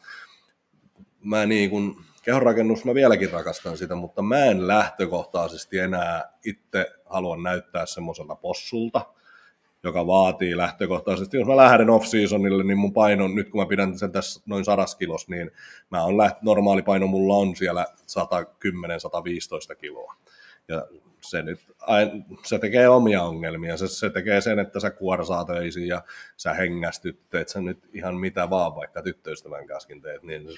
mä 1.25 1.47
niin 1.47 1.71
kuin, 1.71 1.97
kehonrakennus, 2.23 2.85
mä 2.85 2.95
vieläkin 2.95 3.33
rakastan 3.33 3.77
sitä, 3.77 3.95
mutta 3.95 4.23
mä 4.23 4.45
en 4.45 4.69
lähtökohtaisesti 4.69 5.79
enää 5.79 6.33
itse 6.45 6.91
halua 7.07 7.37
näyttää 7.37 7.87
semmoiselta 7.87 8.35
possulta, 8.35 9.07
joka 9.83 10.07
vaatii 10.07 10.57
lähtökohtaisesti. 10.57 11.37
Jos 11.37 11.49
mä 11.49 11.57
lähden 11.57 11.91
off-seasonille, 11.91 12.64
niin 12.64 12.79
mun 12.79 12.93
paino, 12.93 13.29
nyt 13.29 13.49
kun 13.49 13.61
mä 13.61 13.67
pidän 13.67 13.99
sen 13.99 14.12
tässä 14.12 14.43
noin 14.47 14.64
sadas 14.64 14.97
kilos, 14.97 15.29
niin 15.29 15.51
mä 15.91 16.03
on 16.03 16.17
läht, 16.17 16.43
normaali 16.43 16.83
paino 16.83 17.07
mulla 17.07 17.35
on 17.35 17.57
siellä 17.57 17.87
110-115 19.73 19.77
kiloa. 19.77 20.14
Ja 20.69 20.87
se 21.21 21.43
nyt 21.43 21.61
se 22.45 22.59
tekee 22.59 22.88
omia 22.88 23.23
ongelmia. 23.23 23.77
Se, 23.77 23.88
se 23.88 24.11
tekee 24.11 24.41
sen, 24.41 24.59
että 24.59 24.81
sä 24.81 24.91
kuorsaat 24.91 25.51
öisin 25.51 25.88
ja 25.88 26.03
sä 26.37 26.55
hengästyt, 26.55 27.31
teet 27.31 27.49
sä 27.49 27.61
nyt 27.61 27.79
ihan 27.93 28.17
mitä 28.17 28.51
vaan, 28.51 28.75
vaikka 28.75 29.03
tyttöystävän 29.03 29.67
kanssa 29.67 29.88
teet, 30.03 30.23
niin 30.23 30.49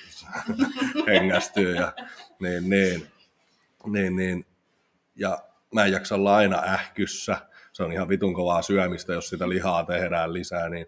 hengästyy. 1.08 1.74
Ja, 1.74 1.92
niin, 2.40 2.70
niin, 2.70 3.06
niin, 3.86 4.16
niin. 4.16 4.46
Ja 5.16 5.38
mä 5.74 5.84
en 5.84 5.92
jaksa 5.92 6.14
olla 6.14 6.36
aina 6.36 6.62
ähkyssä. 6.62 7.36
Se 7.80 7.84
on 7.84 7.92
ihan 7.92 8.08
vitun 8.08 8.34
kovaa 8.34 8.62
syömistä, 8.62 9.12
jos 9.12 9.28
sitä 9.28 9.48
lihaa 9.48 9.84
tehdään 9.84 10.32
lisää. 10.32 10.68
Niin, 10.68 10.86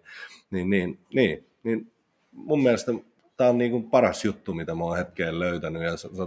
niin, 0.51 0.69
niin, 0.69 0.99
niin, 1.13 1.47
niin 1.63 1.91
mun 2.31 2.63
mielestä 2.63 2.91
tämä 3.37 3.49
on 3.49 3.57
niin 3.57 3.71
kuin 3.71 3.89
paras 3.89 4.25
juttu, 4.25 4.53
mitä 4.53 4.75
mä 4.75 4.83
oon 4.83 4.97
hetkeen 4.97 5.39
löytänyt, 5.39 5.83
ja 5.83 5.97
se, 5.97 6.09
se, 6.09 6.23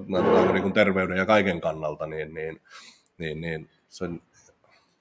niin 0.52 0.62
kuin 0.62 0.72
terveyden 0.72 1.16
ja 1.16 1.26
kaiken 1.26 1.60
kannalta, 1.60 2.06
niin, 2.06 2.34
niin 2.34 2.60
niin, 3.18 3.40
niin 3.40 3.70
se 3.88 4.04
on 4.04 4.22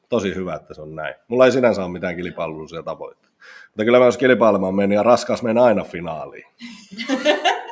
tosi 0.10 0.36
hyvä, 0.36 0.56
että 0.56 0.74
se 0.74 0.82
on 0.82 0.96
näin. 0.96 1.16
Mulla 1.28 1.46
ei 1.46 1.52
sinänsä 1.52 1.84
ole 1.84 1.92
mitään 1.92 2.16
kilpailullisia 2.16 2.84
tavoitteita. 2.84 3.36
Mutta 3.68 3.86
kyllä 3.86 4.00
mä 4.00 4.06
jos 4.06 4.18
kilpailemaan 4.18 4.76
meni 4.76 4.96
ja 4.96 5.04
raskas 5.04 5.44
meni 5.44 5.60
aina 5.60 5.84
finaaliin. 5.84 6.46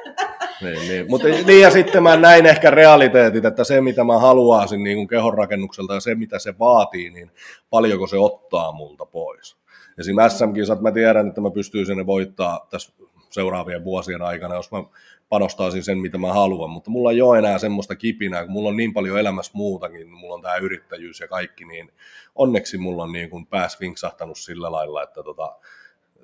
niin, 0.63 0.87
niin. 0.87 1.09
Mutta 1.09 1.27
niin 1.27 1.61
ja 1.61 1.71
sitten 1.71 2.03
mä 2.03 2.17
näin 2.17 2.45
ehkä 2.45 2.71
realiteetit, 2.71 3.45
että 3.45 3.63
se 3.63 3.81
mitä 3.81 4.03
mä 4.03 4.19
haluaisin 4.19 4.83
niin 4.83 4.97
kuin 4.97 5.07
kehonrakennukselta 5.07 5.93
ja 5.93 5.99
se 5.99 6.15
mitä 6.15 6.39
se 6.39 6.59
vaatii, 6.59 7.09
niin 7.09 7.31
paljonko 7.69 8.07
se 8.07 8.17
ottaa 8.17 8.71
multa 8.71 9.05
pois. 9.05 9.57
Esimerkiksi 9.97 10.37
SM-kisat 10.37 10.81
mä 10.81 10.91
tiedän, 10.91 11.27
että 11.27 11.41
mä 11.41 11.51
pystyisin 11.51 11.97
ne 11.97 12.05
voittaa 12.05 12.67
tässä 12.69 12.93
seuraavien 13.29 13.83
vuosien 13.83 14.21
aikana, 14.21 14.55
jos 14.55 14.71
mä 14.71 14.83
panostaisin 15.29 15.83
sen, 15.83 15.97
mitä 15.97 16.17
mä 16.17 16.33
haluan, 16.33 16.69
mutta 16.69 16.89
mulla 16.89 17.11
ei 17.11 17.21
ole 17.21 17.37
enää 17.37 17.57
semmoista 17.57 17.95
kipinää, 17.95 18.43
kun 18.43 18.51
mulla 18.51 18.69
on 18.69 18.77
niin 18.77 18.93
paljon 18.93 19.19
elämässä 19.19 19.51
muutakin, 19.55 20.09
mulla 20.09 20.35
on 20.35 20.41
tämä 20.41 20.55
yrittäjyys 20.55 21.19
ja 21.19 21.27
kaikki, 21.27 21.65
niin 21.65 21.91
onneksi 22.35 22.77
mulla 22.77 23.03
on 23.03 23.11
niin 23.11 23.29
kuin 23.29 23.47
pääs 23.47 23.79
vinksahtanut 23.79 24.37
sillä 24.37 24.71
lailla, 24.71 25.03
että 25.03 25.23
tota, 25.23 25.55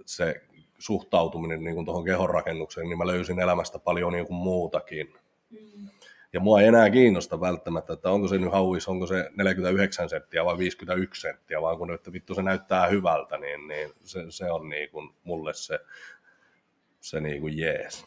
se 0.05 0.41
suhtautuminen 0.79 1.63
niin 1.63 1.85
tuohon 1.85 2.05
kehonrakennukseen, 2.05 2.89
niin 2.89 2.97
mä 2.97 3.07
löysin 3.07 3.39
elämästä 3.39 3.79
paljon 3.79 4.13
niin 4.13 4.27
kuin 4.27 4.37
muutakin. 4.37 5.13
Mm. 5.49 5.89
Ja 6.33 6.39
mua 6.39 6.61
ei 6.61 6.67
enää 6.67 6.89
kiinnosta 6.89 7.41
välttämättä, 7.41 7.93
että 7.93 8.09
onko 8.09 8.27
se 8.27 8.37
nyt 8.37 8.51
hauis, 8.51 8.87
onko 8.87 9.07
se 9.07 9.29
49 9.35 10.09
senttiä 10.09 10.45
vai 10.45 10.57
51 10.57 11.21
senttiä, 11.21 11.61
vaan 11.61 11.77
kun 11.77 11.93
että 11.93 12.13
vittu 12.13 12.35
se 12.35 12.41
näyttää 12.41 12.87
hyvältä, 12.87 13.37
niin, 13.37 13.67
niin 13.67 13.91
se, 14.03 14.25
se 14.29 14.51
on 14.51 14.69
niin 14.69 14.89
kuin 14.89 15.09
mulle 15.23 15.53
se, 15.53 15.79
se 16.99 17.21
niin 17.21 17.41
kuin 17.41 17.57
jees. 17.57 18.05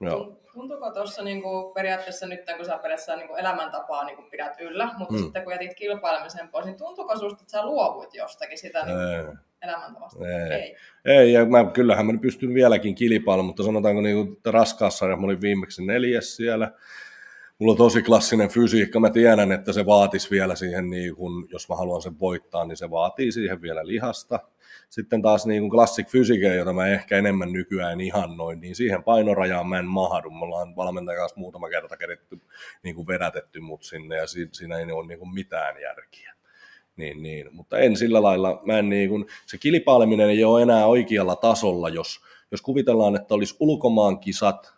Joo. 0.00 0.38
Tuntuuko 0.52 0.90
tuossa 0.90 1.22
niinku 1.22 1.72
periaatteessa 1.74 2.26
nyt, 2.26 2.40
kun 2.56 2.66
sä 2.66 2.78
periaatteessa 2.78 3.16
niinku 3.16 3.34
elämäntapaa 3.34 4.04
niinku 4.04 4.22
pidät 4.22 4.60
yllä, 4.60 4.90
mutta 4.98 5.14
mm. 5.14 5.22
sitten 5.22 5.44
kun 5.44 5.52
jätit 5.52 5.74
kilpailemisen 5.74 6.48
pois, 6.48 6.66
niin 6.66 6.78
tuntuuko 6.78 7.18
susta, 7.18 7.42
että 7.42 7.50
sä 7.50 7.66
luovuit 7.66 8.14
jostakin 8.14 8.58
sitä 8.58 8.86
niinku 8.86 9.38
elämäntavasta? 9.62 10.28
Ei. 10.28 10.52
Ei. 10.52 10.76
Ei, 11.04 11.32
ja 11.32 11.46
mä, 11.46 11.64
kyllähän 11.72 12.06
mä 12.06 12.12
pystyn 12.20 12.54
vieläkin 12.54 12.94
kilpailemaan, 12.94 13.46
mutta 13.46 13.62
sanotaanko 13.62 14.00
niinku, 14.00 14.32
että 14.32 14.50
raskaassa 14.50 15.06
mä 15.06 15.26
olin 15.26 15.40
viimeksi 15.40 15.86
neljäs 15.86 16.36
siellä. 16.36 16.72
Mulla 17.58 17.72
on 17.72 17.78
tosi 17.78 18.02
klassinen 18.02 18.48
fysiikka. 18.48 19.00
Mä 19.00 19.10
tiedän, 19.10 19.52
että 19.52 19.72
se 19.72 19.86
vaatisi 19.86 20.30
vielä 20.30 20.54
siihen, 20.54 20.90
niin 20.90 21.16
kun, 21.16 21.48
jos 21.52 21.68
mä 21.68 21.76
haluan 21.76 22.02
sen 22.02 22.20
voittaa, 22.20 22.64
niin 22.64 22.76
se 22.76 22.90
vaatii 22.90 23.32
siihen 23.32 23.62
vielä 23.62 23.86
lihasta. 23.86 24.40
Sitten 24.90 25.22
taas 25.22 25.46
niin 25.46 25.62
kuin 25.62 25.70
classic 25.70 26.10
physique, 26.10 26.54
jota 26.54 26.72
mä 26.72 26.86
ehkä 26.86 27.18
enemmän 27.18 27.52
nykyään 27.52 27.98
noin, 28.36 28.60
niin 28.60 28.74
siihen 28.76 29.04
painorajaan 29.04 29.66
mä 29.66 29.78
en 29.78 29.86
mahdu. 29.86 30.30
Me 30.30 30.44
ollaan 30.44 30.76
valmentajan 30.76 31.20
kanssa 31.20 31.40
muutama 31.40 31.68
kerta 31.68 31.96
keritty, 31.96 32.40
niin 32.82 32.94
kuin 32.94 33.06
vedätetty 33.06 33.60
mut 33.60 33.82
sinne 33.82 34.16
ja 34.16 34.26
siinä 34.52 34.78
ei 34.78 34.92
ole 34.92 35.06
niin 35.06 35.18
kuin 35.18 35.34
mitään 35.34 35.80
järkiä. 35.80 36.34
Niin, 36.96 37.22
niin. 37.22 37.48
Mutta 37.52 37.78
en 37.78 37.96
sillä 37.96 38.22
lailla, 38.22 38.62
mä 38.64 38.78
en 38.78 38.88
niin 38.88 39.08
kuin, 39.08 39.26
se 39.46 39.58
kilpaileminen 39.58 40.30
ei 40.30 40.44
ole 40.44 40.62
enää 40.62 40.86
oikealla 40.86 41.36
tasolla, 41.36 41.88
jos, 41.88 42.20
jos 42.50 42.62
kuvitellaan, 42.62 43.16
että 43.16 43.34
olisi 43.34 43.56
ulkomaan 43.60 44.18
kisat, 44.18 44.72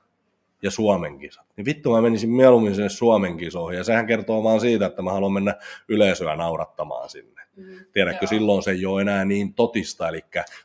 ja 0.64 0.70
Suomen 0.70 1.18
kisat. 1.18 1.46
Niin 1.57 1.64
vittu 1.64 1.92
mä 1.92 2.00
menisin 2.00 2.31
mieluummin 2.31 2.74
sinne 2.74 2.88
Suomen 2.88 3.37
kisoihin, 3.37 3.79
ja 3.79 3.85
sehän 3.85 4.07
kertoo 4.07 4.42
vaan 4.42 4.61
siitä, 4.61 4.87
että 4.87 5.03
mä 5.03 5.12
haluan 5.12 5.33
mennä 5.33 5.55
yleisöä 5.88 6.37
naurattamaan 6.37 7.11
sinne. 7.11 7.42
Mm, 7.57 7.79
Tiedätkö, 7.93 8.25
joo. 8.25 8.29
silloin 8.29 8.62
se 8.62 8.71
ei 8.71 8.87
ole 8.87 9.03
enää 9.03 9.25
niin 9.25 9.55
totista, 9.55 10.09
eli 10.09 10.21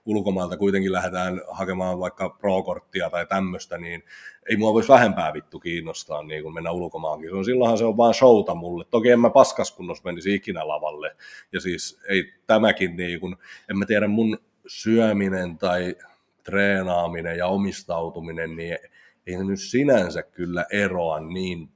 ulkomailta 0.05 0.57
kuitenkin 0.57 0.91
lähdetään 0.91 1.41
hakemaan 1.51 1.99
vaikka 1.99 2.29
pro-korttia 2.29 3.09
tai 3.09 3.25
tämmöistä, 3.25 3.77
niin 3.77 4.03
ei 4.49 4.57
mua 4.57 4.73
voisi 4.73 4.89
vähempää 4.89 5.33
vittu 5.33 5.59
kiinnostaa 5.59 6.23
niin 6.23 6.43
kun 6.43 6.53
mennä 6.53 6.71
ulkomaankin. 6.71 7.45
Silloinhan 7.45 7.77
se 7.77 7.85
on 7.85 7.97
vaan 7.97 8.13
showta 8.13 8.55
mulle. 8.55 8.85
Toki 8.91 9.09
en 9.09 9.19
mä 9.19 9.29
paskaskunnossa 9.29 10.03
menisi 10.05 10.35
ikinä 10.35 10.67
lavalle. 10.67 11.15
Ja 11.53 11.61
siis 11.61 12.01
ei 12.09 12.33
tämäkin, 12.47 12.95
niin 12.95 13.19
kun, 13.19 13.37
en 13.69 13.77
mä 13.77 13.85
tiedä 13.85 14.07
mun 14.07 14.37
syöminen 14.67 15.57
tai 15.57 15.95
treenaaminen 16.43 17.37
ja 17.37 17.47
omistautuminen, 17.47 18.55
niin 18.55 18.77
ei 19.27 19.37
se 19.37 19.43
nyt 19.43 19.59
sinänsä 19.59 20.23
kyllä 20.23 20.65
eroa 20.71 21.19
niin 21.19 21.69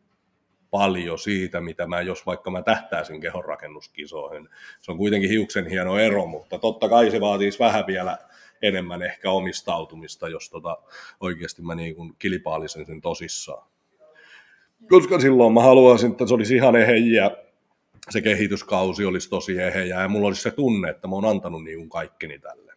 paljon 0.73 1.19
siitä, 1.19 1.62
mitä 1.62 1.88
mä, 1.88 2.01
jos 2.01 2.25
vaikka 2.25 2.51
mä 2.51 2.62
tähtäisin 2.62 3.21
kehonrakennuskisoihin. 3.21 4.49
Se 4.81 4.91
on 4.91 4.97
kuitenkin 4.97 5.29
hiuksen 5.29 5.67
hieno 5.67 5.97
ero, 5.97 6.25
mutta 6.25 6.59
totta 6.59 6.89
kai 6.89 7.12
se 7.12 7.19
vaatisi 7.19 7.59
vähän 7.59 7.88
vielä 7.88 8.17
enemmän 8.62 9.01
ehkä 9.01 9.31
omistautumista, 9.31 10.29
jos 10.29 10.49
tota, 10.49 10.77
oikeasti 11.19 11.62
mä 11.62 11.75
niin 11.75 11.95
kuin 11.95 12.15
kilpailisin 12.19 12.86
sen 12.86 13.01
tosissaan. 13.01 13.67
Koska 14.89 15.19
silloin 15.19 15.53
mä 15.53 15.62
haluaisin, 15.62 16.12
että 16.12 16.27
se 16.27 16.33
olisi 16.33 16.55
ihan 16.55 16.75
ehejiä, 16.75 17.31
se 18.09 18.21
kehityskausi 18.21 19.05
olisi 19.05 19.29
tosi 19.29 19.59
ehejiä 19.59 20.01
ja 20.01 20.07
mulla 20.07 20.27
olisi 20.27 20.41
se 20.41 20.51
tunne, 20.51 20.89
että 20.89 21.07
mä 21.07 21.15
oon 21.15 21.25
antanut 21.25 21.63
niin 21.63 21.77
kuin 21.77 21.89
kaikkeni 21.89 22.39
tälle. 22.39 22.73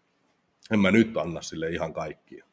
En 0.70 0.80
mä 0.80 0.90
nyt 0.90 1.16
anna 1.16 1.42
sille 1.42 1.68
ihan 1.68 1.92
kaikkia 1.92 2.46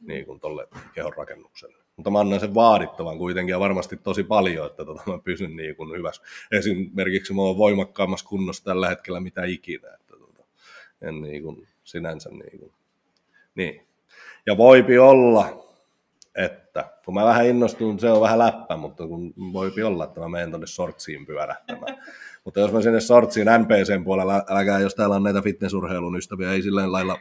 niin 0.00 0.26
kuin 0.26 0.40
tolle 0.40 0.68
kehonrakennukselle. 0.94 1.85
Mutta 1.96 2.10
mä 2.10 2.20
annan 2.20 2.40
sen 2.40 2.54
vaadittavan 2.54 3.18
kuitenkin 3.18 3.52
ja 3.52 3.60
varmasti 3.60 3.96
tosi 3.96 4.24
paljon, 4.24 4.66
että 4.66 4.84
tota, 4.84 5.02
mä 5.06 5.18
pysyn 5.18 5.56
niin 5.56 5.76
kuin 5.76 5.98
hyvässä. 5.98 6.22
Esimerkiksi 6.52 7.32
mä 7.32 7.42
oon 7.42 7.58
voimakkaammassa 7.58 8.26
kunnossa 8.26 8.64
tällä 8.64 8.88
hetkellä 8.88 9.20
mitä 9.20 9.44
ikinä. 9.44 9.88
Että 9.94 10.16
tota, 10.18 10.44
en 11.02 11.20
niin 11.20 11.42
kuin, 11.42 11.68
sinänsä 11.84 12.30
niin 12.30 12.58
kuin, 12.58 12.72
niin. 13.54 13.86
Ja 14.46 14.56
voipi 14.56 14.98
olla, 14.98 15.66
että 16.34 16.90
kun 17.04 17.14
mä 17.14 17.24
vähän 17.24 17.46
innostun, 17.46 17.98
se 17.98 18.10
on 18.10 18.20
vähän 18.20 18.38
läppä, 18.38 18.76
mutta 18.76 19.06
kun 19.06 19.34
voipi 19.52 19.82
olla, 19.82 20.04
että 20.04 20.20
mä 20.20 20.28
menen 20.28 20.50
tuonne 20.50 20.66
sortsiin 20.66 21.26
pyörähtämään. 21.26 21.96
mutta 22.44 22.60
jos 22.60 22.72
mä 22.72 22.82
sinne 22.82 23.00
sortsiin 23.00 23.46
NPCn 23.58 24.04
puolella, 24.04 24.44
älkää 24.48 24.80
jos 24.80 24.94
täällä 24.94 25.16
on 25.16 25.22
näitä 25.22 25.42
fitnessurheilun 25.42 26.16
ystäviä, 26.16 26.52
ei 26.52 26.62
sillä 26.62 26.92
lailla 26.92 27.18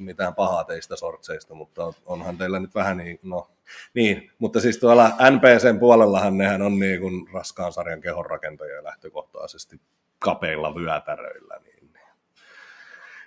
mitään 0.00 0.34
pahaa 0.34 0.64
teistä 0.64 0.96
sortseista, 0.96 1.54
mutta 1.54 1.92
onhan 2.06 2.38
teillä 2.38 2.60
nyt 2.60 2.74
vähän 2.74 2.96
niin, 2.96 3.18
no 3.22 3.50
niin, 3.94 4.30
mutta 4.38 4.60
siis 4.60 4.78
tuolla 4.78 5.08
NPCn 5.08 5.78
puolellahan 5.80 6.38
nehän 6.38 6.62
on 6.62 6.78
niin 6.78 7.00
kuin 7.00 7.28
raskaan 7.32 7.72
sarjan 7.72 8.00
kehonrakentajia 8.00 8.84
lähtökohtaisesti 8.84 9.80
kapeilla 10.18 10.74
vyötäröillä, 10.74 11.60
niin, 11.64 11.80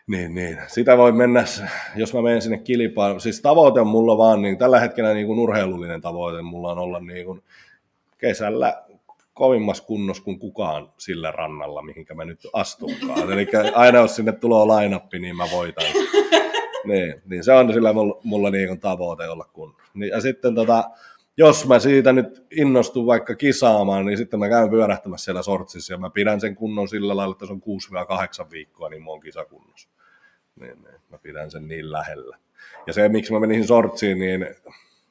niin, 0.08 0.36
niin, 0.36 0.58
sitä 0.68 0.98
voi 0.98 1.12
mennä, 1.12 1.44
jos 1.96 2.14
mä 2.14 2.22
menen 2.22 2.42
sinne 2.42 2.58
kilpailuun, 2.58 3.22
siis 3.22 3.42
tavoite 3.42 3.80
on 3.80 3.88
mulla 3.88 4.18
vaan, 4.18 4.42
niin 4.42 4.58
tällä 4.58 4.80
hetkellä 4.80 5.14
niin 5.14 5.28
kuin 5.28 5.40
urheilullinen 5.40 6.02
tavoite 6.02 6.42
mulla 6.42 6.72
on 6.72 6.80
olla 6.80 7.00
niin 7.00 7.26
kuin 7.26 7.44
kesällä 8.18 8.84
kovimmassa 9.34 9.84
kunnossa 9.84 10.24
kuin 10.24 10.40
kukaan 10.40 10.90
sillä 10.98 11.32
rannalla, 11.32 11.82
mihinkä 11.82 12.14
mä 12.14 12.26
nyt 12.26 12.40
astunkaan. 12.54 13.34
Eli 13.34 13.48
aina 13.76 14.00
jos 14.00 14.16
sinne 14.16 14.32
tulee 14.32 14.66
lainappi, 14.66 15.20
niin 15.20 15.36
mä 15.36 15.46
voitan 15.52 15.86
niin, 16.86 17.22
niin 17.26 17.44
se 17.44 17.54
on 17.54 17.74
sillä 17.74 17.94
mulla, 17.94 18.20
mulla 18.24 18.50
niin 18.50 18.80
tavoite 18.80 19.30
olla 19.30 19.46
kun. 19.54 19.76
Niin, 19.94 20.10
ja 20.10 20.22
sitten 20.22 20.56
tota, 20.56 20.84
jos 21.38 21.68
mä 21.68 21.80
siitä 21.80 22.14
nyt 22.14 22.46
innostun 22.52 23.06
vaikka 23.06 23.36
kisaamaan, 23.36 24.06
niin 24.06 24.18
sitten 24.18 24.40
mä 24.40 24.50
käyn 24.50 24.70
pyörähtämässä 24.70 25.26
siellä 25.26 25.42
sortsissa 25.42 25.94
ja 25.94 25.98
mä 25.98 26.10
pidän 26.10 26.42
sen 26.42 26.56
kunnon 26.56 26.88
sillä 26.88 27.18
lailla, 27.18 27.32
että 27.32 27.46
se 27.46 27.54
on 27.54 27.62
6-8 28.48 28.52
viikkoa, 28.52 28.90
niin 28.90 29.04
mä 29.04 29.10
oon 29.10 29.20
kisakunnossa. 29.20 29.90
Niin, 30.60 30.84
niin. 30.84 30.96
Mä 31.10 31.18
pidän 31.18 31.52
sen 31.52 31.68
niin 31.68 31.92
lähellä. 31.92 32.38
Ja 32.88 32.94
se, 32.94 33.10
miksi 33.10 33.34
mä 33.34 33.40
menin 33.40 33.68
sortsiin, 33.68 34.20
niin 34.20 34.48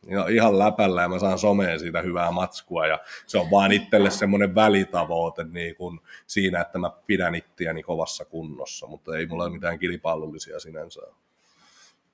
ja 0.07 0.29
ihan 0.29 0.59
läpällä 0.59 1.03
ja 1.03 1.09
mä 1.09 1.19
saan 1.19 1.39
someen 1.39 1.81
siitä 1.81 2.03
hyvää 2.03 2.31
matskua 2.31 2.87
ja 2.87 3.01
se 3.27 3.39
on 3.39 3.51
vaan 3.51 3.73
itselle 3.73 4.11
semmoinen 4.11 4.55
välitavoite 4.55 5.45
niin 5.45 5.77
kuin 5.77 6.01
siinä, 6.27 6.61
että 6.61 6.79
mä 6.79 6.91
pidän 7.07 7.35
ittiäni 7.35 7.83
kovassa 7.83 8.25
kunnossa, 8.25 8.87
mutta 8.87 9.17
ei 9.17 9.27
mulla 9.27 9.45
ole 9.45 9.53
mitään 9.53 9.79
kilpailullisia 9.79 10.61
sinänsä. 10.61 11.01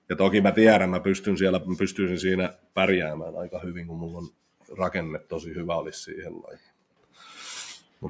Ja 0.09 0.17
toki 0.17 0.41
mä 0.41 0.53
tiedän, 0.53 0.91
mä 0.91 1.01
pystyn 1.01 1.39
siellä, 1.39 1.59
mä 1.59 1.75
pystyisin 1.79 2.21
siinä 2.21 2.53
pärjäämään 2.75 3.37
aika 3.37 3.59
hyvin, 3.59 3.87
kun 3.87 3.99
mulla 3.99 4.19
on 4.19 4.29
rakenne 4.79 5.19
tosi 5.19 5.55
hyvä 5.55 5.77
olisi 5.77 6.03
siihen 6.03 6.33
lajiin. 6.33 6.79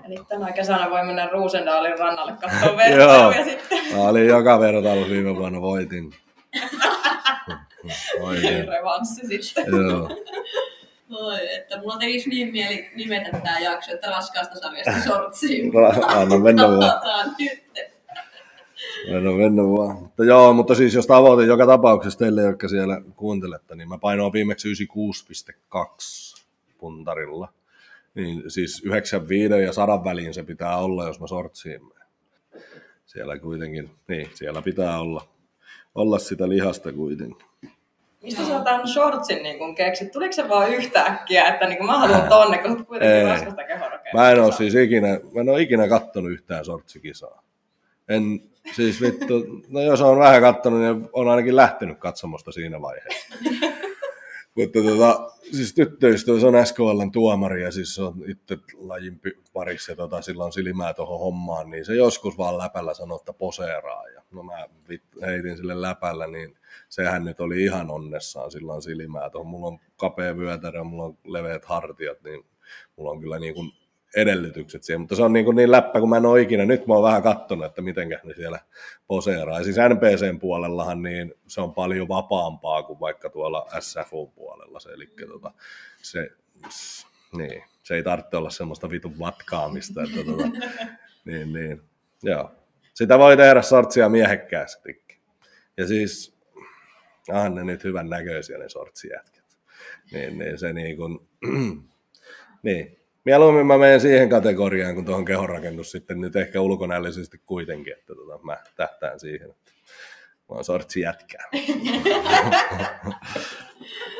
Eli 0.04 0.16
tänä 0.28 0.52
kesänä 0.52 0.90
voi 0.90 1.04
mennä 1.04 1.28
Ruusendaalin 1.32 1.98
rannalle 1.98 2.32
katsoa 2.32 2.76
vertailuja 2.86 3.44
sitten. 3.44 3.78
Mä 3.96 4.02
olin 4.02 4.26
joka 4.26 4.60
vertailu 4.60 5.10
viime 5.10 5.36
vuonna 5.36 5.60
voitin. 5.60 6.14
voitin. 8.20 8.68
Revanssi 8.68 9.26
sitten. 9.26 9.64
Joo. 9.66 10.10
Oi, 11.10 11.54
että 11.54 11.78
mulla 11.78 11.98
tekisi 11.98 12.28
niin 12.30 12.52
mieli 12.52 12.90
nimetä 12.94 13.30
tämä 13.30 13.58
jakso, 13.58 13.92
että 13.92 14.10
raskaasta 14.10 14.58
sarjasta 14.58 15.04
sortsiin. 15.04 15.72
Anna 16.06 16.38
mennä 16.38 16.68
vaan. 16.68 17.34
Nyt. 17.38 17.97
Anna 19.16 19.32
mennä 19.32 19.62
vaan. 19.62 19.96
Mutta 19.96 20.24
joo, 20.24 20.52
mutta 20.52 20.74
siis 20.74 20.94
jos 20.94 21.06
tavoite 21.06 21.44
joka 21.46 21.66
tapauksessa 21.66 22.18
teille, 22.18 22.42
jotka 22.42 22.68
siellä 22.68 23.02
kuuntelette, 23.16 23.74
niin 23.74 23.88
mä 23.88 23.98
painoin 23.98 24.32
viimeksi 24.32 24.68
96,2 24.72 26.44
puntarilla. 26.78 27.48
Niin 28.14 28.50
siis 28.50 28.82
95 28.84 29.52
ja 29.62 29.72
100 29.72 30.04
väliin 30.04 30.34
se 30.34 30.42
pitää 30.42 30.76
olla, 30.76 31.06
jos 31.06 31.20
mä 31.20 31.26
sortsiin. 31.26 31.80
Siellä 33.06 33.38
kuitenkin, 33.38 33.90
niin, 34.08 34.30
siellä 34.34 34.62
pitää 34.62 35.00
olla, 35.00 35.28
olla 35.94 36.18
sitä 36.18 36.48
lihasta 36.48 36.92
kuitenkin. 36.92 37.48
Mistä 38.22 38.44
sä 38.44 38.60
tämän 38.60 38.88
shortsin 38.88 39.42
niin 39.42 39.58
kun 39.58 39.74
keksit? 39.74 40.12
Tuliko 40.12 40.32
se 40.32 40.48
vaan 40.48 40.74
yhtäkkiä, 40.74 41.48
että 41.48 41.66
niin 41.66 41.86
mä 41.86 41.98
haluan 41.98 42.28
tonne, 42.28 42.58
kun 42.58 42.86
kuitenkin 42.86 43.26
raskasta 43.28 43.64
kehorakennusta? 43.64 44.18
Mä 44.18 44.30
en 44.30 44.44
ole 44.44 44.52
siis 44.52 44.74
ikinä, 44.74 45.08
mä 45.08 45.40
en 45.40 45.48
ole 45.48 45.62
ikinä 45.62 45.88
kattonut 45.88 46.32
yhtään 46.32 46.64
sortsikisaa. 46.64 47.42
En, 48.08 48.42
siis 48.76 49.00
vittu, 49.00 49.44
no 49.68 49.80
jos 49.80 50.00
on 50.00 50.18
vähän 50.18 50.42
kattonut, 50.42 50.80
niin 50.80 51.08
on 51.12 51.28
ainakin 51.28 51.56
lähtenyt 51.56 51.98
katsomosta 51.98 52.52
siinä 52.52 52.80
vaiheessa. 52.80 53.34
Mutta 54.54 54.82
tota, 54.82 55.30
siis 55.52 55.74
tyttöystävä, 55.74 56.40
se 56.40 56.46
on 56.46 56.66
SKLn 56.66 57.10
tuomari 57.12 57.62
ja 57.62 57.72
siis 57.72 57.94
se 57.94 58.02
on 58.02 58.14
itse 58.26 58.58
lajin 58.76 59.20
parissa 59.52 59.92
ja 59.92 59.96
tota, 59.96 60.22
sillä 60.22 60.44
on 60.44 60.52
silmää 60.52 60.94
tuohon 60.94 61.18
hommaan, 61.18 61.70
niin 61.70 61.84
se 61.84 61.94
joskus 61.94 62.38
vaan 62.38 62.58
läpällä 62.58 62.94
sanoo, 62.94 63.16
että 63.16 63.32
poseeraa. 63.32 64.08
Ja 64.08 64.22
no 64.30 64.42
mä 64.42 64.68
heitin 65.26 65.56
sille 65.56 65.82
läpällä, 65.82 66.26
niin 66.26 66.58
sehän 66.88 67.24
nyt 67.24 67.40
oli 67.40 67.64
ihan 67.64 67.90
onnessaan, 67.90 68.50
sillä 68.50 68.72
on 68.72 68.82
silmää 68.82 69.30
tuohon. 69.30 69.50
Mulla 69.50 69.66
on 69.66 69.78
kapea 69.96 70.36
vyötärö, 70.36 70.84
mulla 70.84 71.04
on 71.04 71.18
leveät 71.24 71.64
hartiat, 71.64 72.22
niin 72.24 72.44
mulla 72.96 73.10
on 73.10 73.20
kyllä 73.20 73.38
niin 73.38 73.54
kuin 73.54 73.72
edellytykset 74.16 74.82
siihen, 74.82 75.00
mutta 75.00 75.16
se 75.16 75.22
on 75.22 75.32
niin, 75.32 75.44
kuin 75.44 75.56
niin 75.56 75.70
läppä, 75.70 76.00
kun 76.00 76.08
mä 76.08 76.16
en 76.16 76.26
ole 76.26 76.40
ikinä, 76.40 76.64
nyt 76.64 76.86
mä 76.86 76.94
oon 76.94 77.02
vähän 77.02 77.22
kattonut, 77.22 77.66
että 77.66 77.82
miten 77.82 78.08
ne 78.08 78.34
siellä 78.36 78.58
poseeraa. 79.06 79.58
Ja 79.58 79.64
siis 79.64 79.76
NPCn 79.76 80.38
puolellahan 80.38 81.02
niin 81.02 81.34
se 81.46 81.60
on 81.60 81.74
paljon 81.74 82.08
vapaampaa 82.08 82.82
kuin 82.82 83.00
vaikka 83.00 83.30
tuolla 83.30 83.66
SFUn 83.80 84.32
puolella 84.32 84.80
se, 84.80 84.90
eli 84.90 85.08
tota, 85.28 85.52
se, 86.02 86.30
niin, 87.36 87.62
se 87.82 87.94
ei 87.94 88.02
tarvitse 88.02 88.36
olla 88.36 88.50
semmoista 88.50 88.90
vitun 88.90 89.18
vatkaamista, 89.18 90.02
että 90.02 90.24
tota, 90.24 90.48
niin, 91.24 91.52
niin, 91.52 91.82
joo. 92.22 92.52
Sitä 92.94 93.18
voi 93.18 93.36
tehdä 93.36 93.62
sortsia 93.62 94.08
miehekkäästikin. 94.08 95.18
Ja 95.76 95.86
siis, 95.86 96.36
onhan 97.28 97.54
ne 97.54 97.64
nyt 97.64 97.84
hyvän 97.84 98.08
näköisiä 98.08 98.58
ne 98.58 98.68
sortsijätkät. 98.68 99.44
Niin, 100.12 100.38
niin 100.38 100.58
se 100.58 100.72
niin 100.82 100.96
kuin, 100.96 101.28
niin, 102.62 102.97
Mieluummin 103.28 103.66
mä 103.66 103.78
menen 103.78 104.00
siihen 104.00 104.28
kategoriaan, 104.28 104.94
kun 104.94 105.04
tuohon 105.04 105.24
kehonrakennus 105.24 105.90
sitten 105.90 106.20
nyt 106.20 106.36
ehkä 106.36 106.60
ulkonäöllisesti 106.60 107.40
kuitenkin, 107.46 107.92
että 107.92 108.14
tota, 108.14 108.38
mä 108.42 108.56
tähtään 108.76 109.20
siihen, 109.20 109.50
että 109.50 109.72
mä 110.48 110.54
oon 110.54 110.64
sortsi 110.64 111.00
jätkää. 111.00 111.44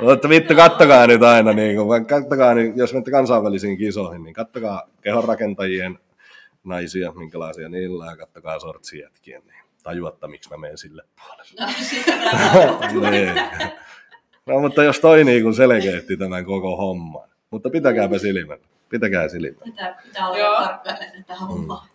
Mutta 0.02 0.28
vittu, 0.28 0.54
kattokaa 0.54 1.06
nyt 1.06 1.22
aina, 1.22 1.52
niin 1.52 1.76
kun, 1.76 2.06
kattokaa, 2.06 2.54
niin, 2.54 2.72
jos 2.76 2.92
menette 2.92 3.10
kansainvälisiin 3.10 3.78
kisoihin, 3.78 4.22
niin 4.22 4.34
kattokaa 4.34 4.90
kehonrakentajien 5.02 5.98
naisia, 6.64 7.12
minkälaisia 7.12 7.68
niillä 7.68 8.04
on, 8.04 8.10
ja 8.10 8.16
kattokaa 8.16 8.58
sortsi 8.58 8.98
jätkien, 8.98 9.42
niin 9.46 9.64
tajuatta, 9.82 10.28
miksi 10.28 10.50
mä 10.50 10.56
menen 10.56 10.78
sille 10.78 11.02
puolelle. 11.16 11.72
No, 13.00 13.10
niin. 13.10 13.32
No, 14.46 14.60
mutta 14.60 14.84
jos 14.84 15.00
toi 15.00 15.24
niin 15.24 15.42
kuin 15.42 15.54
selkeytti 15.54 16.16
tämän 16.16 16.44
koko 16.44 16.76
homman. 16.76 17.28
Mutta 17.50 17.70
pitäkääpä 17.70 18.18
silmän. 18.18 18.58
Pitäkää 18.88 19.28
silmän. 19.28 19.62
Pitää, 19.64 20.00
pitää 20.04 20.28
olla 20.28 20.38
Joo. 20.38 20.56
tarkkainen 20.56 21.24
tähän 21.24 21.48
hommaan. 21.48 21.88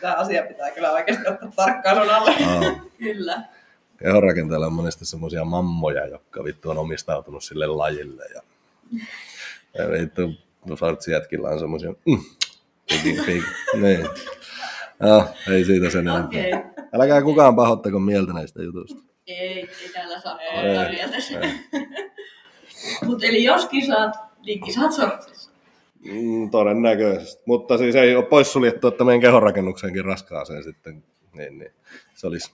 Tämä 0.00 0.14
asia 0.14 0.42
pitää 0.42 0.70
kyllä 0.70 0.90
oikeasti 0.92 1.28
ottaa 1.28 1.52
tarkkailun 1.56 2.10
alle. 2.10 2.30
Aa. 2.30 2.80
Kyllä. 2.98 3.42
Kehonrakentajalla 3.98 4.66
on 4.66 4.72
monesti 4.72 5.06
semmoisia 5.06 5.44
mammoja, 5.44 6.06
jotka 6.06 6.44
vittu 6.44 6.70
on 6.70 6.78
omistautunut 6.78 7.44
sille 7.44 7.66
lajille. 7.66 8.24
Ja, 8.34 8.42
ja 9.78 9.90
vittu, 9.90 10.32
sortsijätkillä 10.78 11.48
on 11.48 11.58
semmoisia, 11.58 11.90
mm, 11.90 12.24
piki, 12.88 13.12
piki, 13.26 13.42
niin. 13.82 14.08
No, 14.98 15.28
ei 15.50 15.64
siitä 15.64 15.90
sen 15.90 16.08
enempää. 16.08 16.40
Okay. 16.40 16.86
Älkää 17.00 17.22
kukaan 17.22 17.56
pahoittako 17.56 18.00
mieltä 18.00 18.32
näistä 18.32 18.62
jutuista. 18.62 19.02
Ei, 19.26 19.60
ei 19.60 19.88
täällä 19.92 20.20
saa 20.20 20.40
Ei. 20.40 20.70
olla 20.70 20.88
mieltä. 20.88 21.16
Ei. 21.16 21.82
Mutta 23.04 23.26
eli 23.26 23.44
jos 23.44 23.66
kisaat, 23.66 24.14
niin 24.46 24.60
kisaat 24.60 24.92
sortsissa. 24.92 25.35
Mm, 26.12 26.50
todennäköisesti. 26.50 27.42
Mutta 27.46 27.78
siis 27.78 27.94
ei 27.96 28.16
ole 28.16 28.24
poissuljettu, 28.26 28.88
että 28.88 29.04
meidän 29.04 29.20
kehonrakennukseenkin 29.20 30.04
raskaaseen 30.04 30.64
sitten. 30.64 31.04
Niin, 31.34 31.58
niin. 31.58 31.72
Se 32.14 32.26
olisi, 32.26 32.52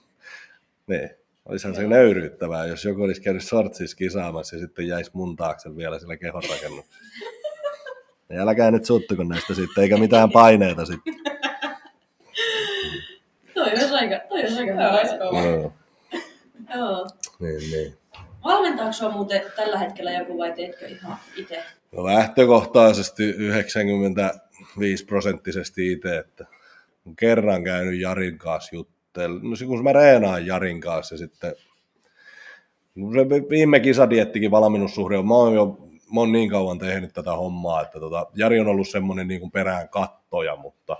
niin. 0.87 1.09
Olisihan 1.45 1.75
se 1.75 1.87
nöyryyttävää, 1.87 2.65
jos 2.65 2.85
joku 2.85 3.03
olisi 3.03 3.21
käynyt 3.21 3.43
sortsissa 3.43 3.97
kisaamassa 3.97 4.55
ja 4.55 4.59
sitten 4.59 4.87
jäisi 4.87 5.11
mun 5.13 5.35
taakse 5.35 5.75
vielä 5.75 5.99
sillä 5.99 6.17
kehonrakennuksessa. 6.17 6.99
Ja 8.29 8.41
älkää 8.41 8.71
nyt 8.71 8.85
suuttuko 8.85 9.23
näistä 9.23 9.53
sitten, 9.53 9.81
eikä 9.81 9.97
mitään 9.97 10.31
paineita 10.31 10.85
sitten. 10.85 11.13
Toi 13.53 13.69
olisi 13.71 13.93
aika, 13.93 14.19
toi 14.29 14.39
olisi 14.39 14.59
aika 14.59 14.73
Tämä 14.73 14.91
olisi 14.99 15.13
hyvä. 15.13 15.25
kova. 15.25 15.41
Joo, 15.43 15.73
Joo. 16.75 17.07
niin, 17.39 17.71
niin. 17.71 17.97
Valmentaako 18.43 18.91
sinua 18.91 19.11
muuten 19.11 19.41
tällä 19.55 19.79
hetkellä 19.79 20.11
joku 20.11 20.37
vai 20.37 20.51
teetkö 20.51 20.87
ihan 20.87 21.17
itse? 21.35 21.63
No 21.93 22.05
lähtökohtaisesti 22.05 23.23
95 23.23 25.05
prosenttisesti 25.05 25.91
itse, 25.91 26.17
että 26.17 26.45
kun 27.03 27.15
kerran 27.15 27.63
käynyt 27.63 28.01
Jarin 28.01 28.37
kanssa 28.37 28.75
juttelemaan, 28.75 29.49
no 29.49 29.67
kun 29.67 29.83
mä 29.83 29.93
reenaan 29.93 30.45
Jarin 30.45 30.81
kanssa 30.81 31.15
ja 31.15 31.19
sitten 31.19 31.55
se 32.95 33.29
viime 33.49 33.79
kisadiettikin 33.79 34.51
valmennussuhde 34.51 35.17
on, 35.17 35.27
mä 35.27 35.33
oon 35.33 35.53
jo 35.53 35.77
mä 36.13 36.19
oon 36.19 36.31
niin 36.31 36.49
kauan 36.49 36.79
tehnyt 36.79 37.13
tätä 37.13 37.31
hommaa, 37.31 37.81
että 37.81 37.99
tota, 37.99 38.27
Jari 38.35 38.59
on 38.59 38.67
ollut 38.67 38.87
semmoinen 38.87 39.27
niin 39.27 39.39
kuin 39.39 39.51
perään 39.51 39.89
kattoja, 39.89 40.55
mutta 40.55 40.97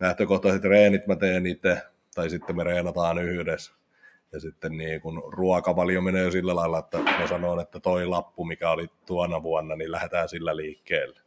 lähtökohtaiset 0.00 0.64
reenit 0.64 1.06
mä 1.06 1.16
teen 1.16 1.46
itse, 1.46 1.82
tai 2.14 2.30
sitten 2.30 2.56
me 2.56 2.64
reenataan 2.64 3.18
yhdessä. 3.18 3.72
Ja 4.32 4.40
sitten 4.40 4.76
niin 4.76 5.00
kun 5.00 5.22
ruokavalio 5.26 6.00
menee 6.00 6.24
jo 6.24 6.30
sillä 6.30 6.56
lailla, 6.56 6.78
että 6.78 6.98
mä 6.98 7.26
sanon, 7.28 7.60
että 7.60 7.80
toi 7.80 8.06
lappu, 8.06 8.44
mikä 8.44 8.70
oli 8.70 8.86
tuona 9.06 9.42
vuonna, 9.42 9.76
niin 9.76 9.92
lähdetään 9.92 10.28
sillä 10.28 10.56
liikkeelle. 10.56 11.20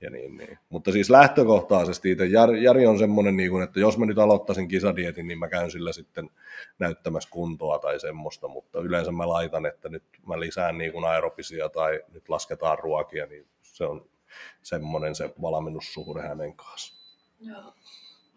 Ja 0.00 0.10
niin, 0.10 0.36
niin. 0.36 0.58
Mutta 0.68 0.92
siis 0.92 1.10
lähtökohtaisesti 1.10 2.10
itse 2.10 2.26
Jari, 2.26 2.62
Jari 2.62 2.86
on 2.86 2.98
semmoinen, 2.98 3.36
niin 3.36 3.50
kun, 3.50 3.62
että 3.62 3.80
jos 3.80 3.98
mä 3.98 4.06
nyt 4.06 4.18
aloittaisin 4.18 4.68
kisadietin, 4.68 5.28
niin 5.28 5.38
mä 5.38 5.48
käyn 5.48 5.70
sillä 5.70 5.92
sitten 5.92 6.30
näyttämässä 6.78 7.28
kuntoa 7.32 7.78
tai 7.78 8.00
semmoista, 8.00 8.48
mutta 8.48 8.80
yleensä 8.80 9.12
mä 9.12 9.28
laitan, 9.28 9.66
että 9.66 9.88
nyt 9.88 10.04
mä 10.26 10.40
lisään 10.40 10.78
niin 10.78 10.92
kuin 10.92 11.04
aerobisia 11.04 11.68
tai 11.68 12.00
nyt 12.12 12.28
lasketaan 12.28 12.78
ruokia, 12.78 13.26
niin 13.26 13.46
se 13.62 13.84
on 13.84 14.08
semmoinen 14.62 15.14
se 15.14 15.30
valmennussuhde 15.42 16.22
hänen 16.22 16.54
kanssaan. 16.56 17.00
Joo. 17.40 17.74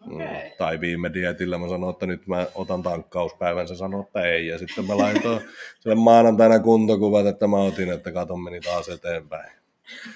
Mm. 0.06 0.18
Tai 0.58 0.80
viime 0.80 1.12
dietillä 1.12 1.58
mä 1.58 1.68
sanoin, 1.68 1.92
että 1.92 2.06
nyt 2.06 2.26
mä 2.26 2.46
otan 2.54 2.82
tankkauspäivän, 2.82 3.68
se 3.68 3.76
sanoi, 3.76 4.00
että 4.00 4.22
ei. 4.22 4.46
Ja 4.46 4.58
sitten 4.58 4.86
mä 4.86 4.98
laitoin 4.98 5.40
sille 5.80 5.94
maanantaina 5.94 6.58
kuntokuvat, 6.58 7.26
että 7.26 7.46
mä 7.46 7.56
otin, 7.56 7.92
että 7.92 8.12
katon 8.12 8.40
meni 8.40 8.60
taas 8.60 8.88
eteenpäin. 8.88 9.50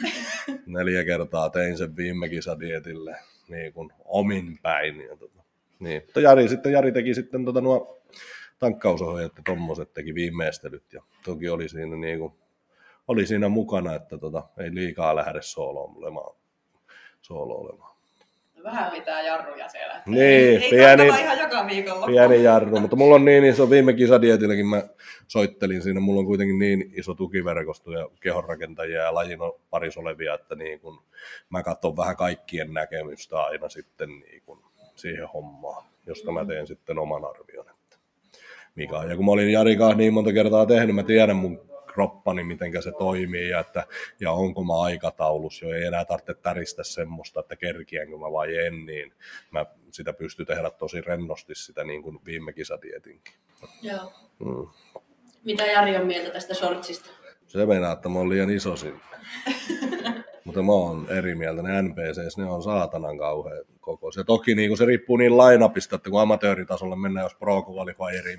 Neljä 0.66 1.04
kertaa 1.04 1.50
tein 1.50 1.78
sen 1.78 1.96
viime 1.96 2.28
kisadietille 2.28 3.16
niin 3.48 3.72
kuin 3.72 3.92
omin 4.04 4.58
päin. 4.62 5.00
Ja 5.00 5.16
tota, 5.16 5.42
niin. 5.78 6.02
Mutta 6.02 6.20
Jari, 6.20 6.48
sitten, 6.48 6.72
Jari 6.72 6.92
teki 6.92 7.14
sitten 7.14 7.44
tota 7.44 7.60
nuo 7.60 8.02
tankkausohjeet 8.58 9.32
ja 9.36 9.42
tommoset 9.46 9.92
teki 9.92 10.14
viimeistelyt. 10.14 10.92
Ja 10.92 11.02
toki 11.24 11.48
oli 11.48 11.68
siinä, 11.68 11.96
niin 11.96 12.18
kuin, 12.18 12.32
oli 13.08 13.26
siinä 13.26 13.48
mukana, 13.48 13.94
että 13.94 14.18
tota, 14.18 14.48
ei 14.58 14.74
liikaa 14.74 15.16
lähde 15.16 15.42
sooloon 15.42 15.96
olemaan. 15.96 16.36
Soolo 17.20 17.54
olemaan. 17.54 17.91
Vähän 18.64 18.92
pitää 18.92 19.22
jarruja 19.22 19.68
siellä. 19.68 20.02
Niin, 20.06 20.20
ei, 20.22 20.56
ei 20.56 20.70
pieni- 20.70 21.06
ihan 21.06 21.38
joka. 21.38 21.66
Pieni 22.06 22.42
jarru, 22.42 22.80
mutta 22.80 22.96
mulla 22.96 23.14
on 23.14 23.24
niin 23.24 23.44
iso, 23.44 23.70
viime 23.70 23.92
kisadietilläkin 23.92 24.66
mä 24.66 24.82
soittelin 25.28 25.82
siinä, 25.82 26.00
mulla 26.00 26.20
on 26.20 26.26
kuitenkin 26.26 26.58
niin 26.58 26.92
iso 26.96 27.14
tukiverkosto 27.14 27.92
ja 27.92 28.08
kehonrakentajia 28.20 29.02
ja 29.02 29.14
lajin 29.14 29.38
paris 29.70 29.96
olevia, 29.96 30.34
että 30.34 30.54
niin 30.54 30.80
kun 30.80 31.02
mä 31.50 31.62
katson 31.62 31.96
vähän 31.96 32.16
kaikkien 32.16 32.74
näkemystä 32.74 33.42
aina 33.42 33.68
sitten 33.68 34.08
niin 34.08 34.42
kun 34.46 34.64
siihen 34.96 35.28
hommaan, 35.34 35.84
josta 36.06 36.32
mä 36.32 36.44
teen 36.44 36.66
sitten 36.66 36.98
oman 36.98 37.24
arvion. 37.24 37.66
Että 37.70 37.96
mikä. 38.74 38.96
Ja 39.08 39.16
kun 39.16 39.24
mä 39.24 39.30
olin 39.32 39.52
Jari 39.52 39.76
kanssa 39.76 39.96
niin 39.96 40.14
monta 40.14 40.32
kertaa 40.32 40.66
tehnyt, 40.66 40.94
mä 40.94 41.02
tiedän 41.02 41.36
mun 41.36 41.71
kroppani, 41.94 42.44
miten 42.44 42.82
se 42.82 42.92
toimii 42.98 43.48
ja, 43.48 43.60
että, 43.60 43.86
ja 44.20 44.32
onko 44.32 44.64
mä 44.64 44.80
aikataulus, 44.80 45.62
jo 45.62 45.70
ei 45.70 45.84
enää 45.84 46.04
tarvitse 46.04 46.34
täristä 46.34 46.84
semmoista, 46.84 47.40
että 47.40 47.56
kerkiänkö 47.56 48.18
mä 48.18 48.32
vai 48.32 48.56
en, 48.56 48.86
niin 48.86 49.14
mä 49.50 49.66
sitä 49.90 50.12
pystyn 50.12 50.46
tehdä 50.46 50.70
tosi 50.70 51.00
rennosti 51.00 51.54
sitä 51.54 51.84
niin 51.84 52.02
kuin 52.02 52.18
viime 52.24 52.52
kisadietinkin. 52.52 53.34
Joo. 53.82 54.12
Mm. 54.38 54.68
Mitä 55.44 55.66
Jari 55.66 55.96
on 55.96 56.06
mieltä 56.06 56.30
tästä 56.30 56.54
sortsista? 56.54 57.10
Se 57.46 57.66
meinaa, 57.66 57.92
että 57.92 58.08
mä 58.08 58.18
oon 58.18 58.28
liian 58.28 58.50
iso 58.50 58.76
sinne. 58.76 59.00
Mutta 60.44 60.62
mä 60.62 60.72
oon 60.72 61.06
eri 61.10 61.34
mieltä. 61.34 61.62
Ne 61.62 61.82
NPCs, 61.82 62.38
ne 62.38 62.44
on 62.44 62.62
saatanan 62.62 63.18
kauhean 63.18 63.64
koko. 63.80 64.12
Se 64.12 64.24
toki 64.24 64.54
niin 64.54 64.76
se 64.76 64.84
riippuu 64.84 65.16
niin 65.16 65.36
lainapista, 65.36 65.96
että 65.96 66.10
kun 66.10 66.20
amatööritasolle 66.20 66.96
mennään, 66.96 67.24
jos 67.24 67.34
pro 67.34 67.64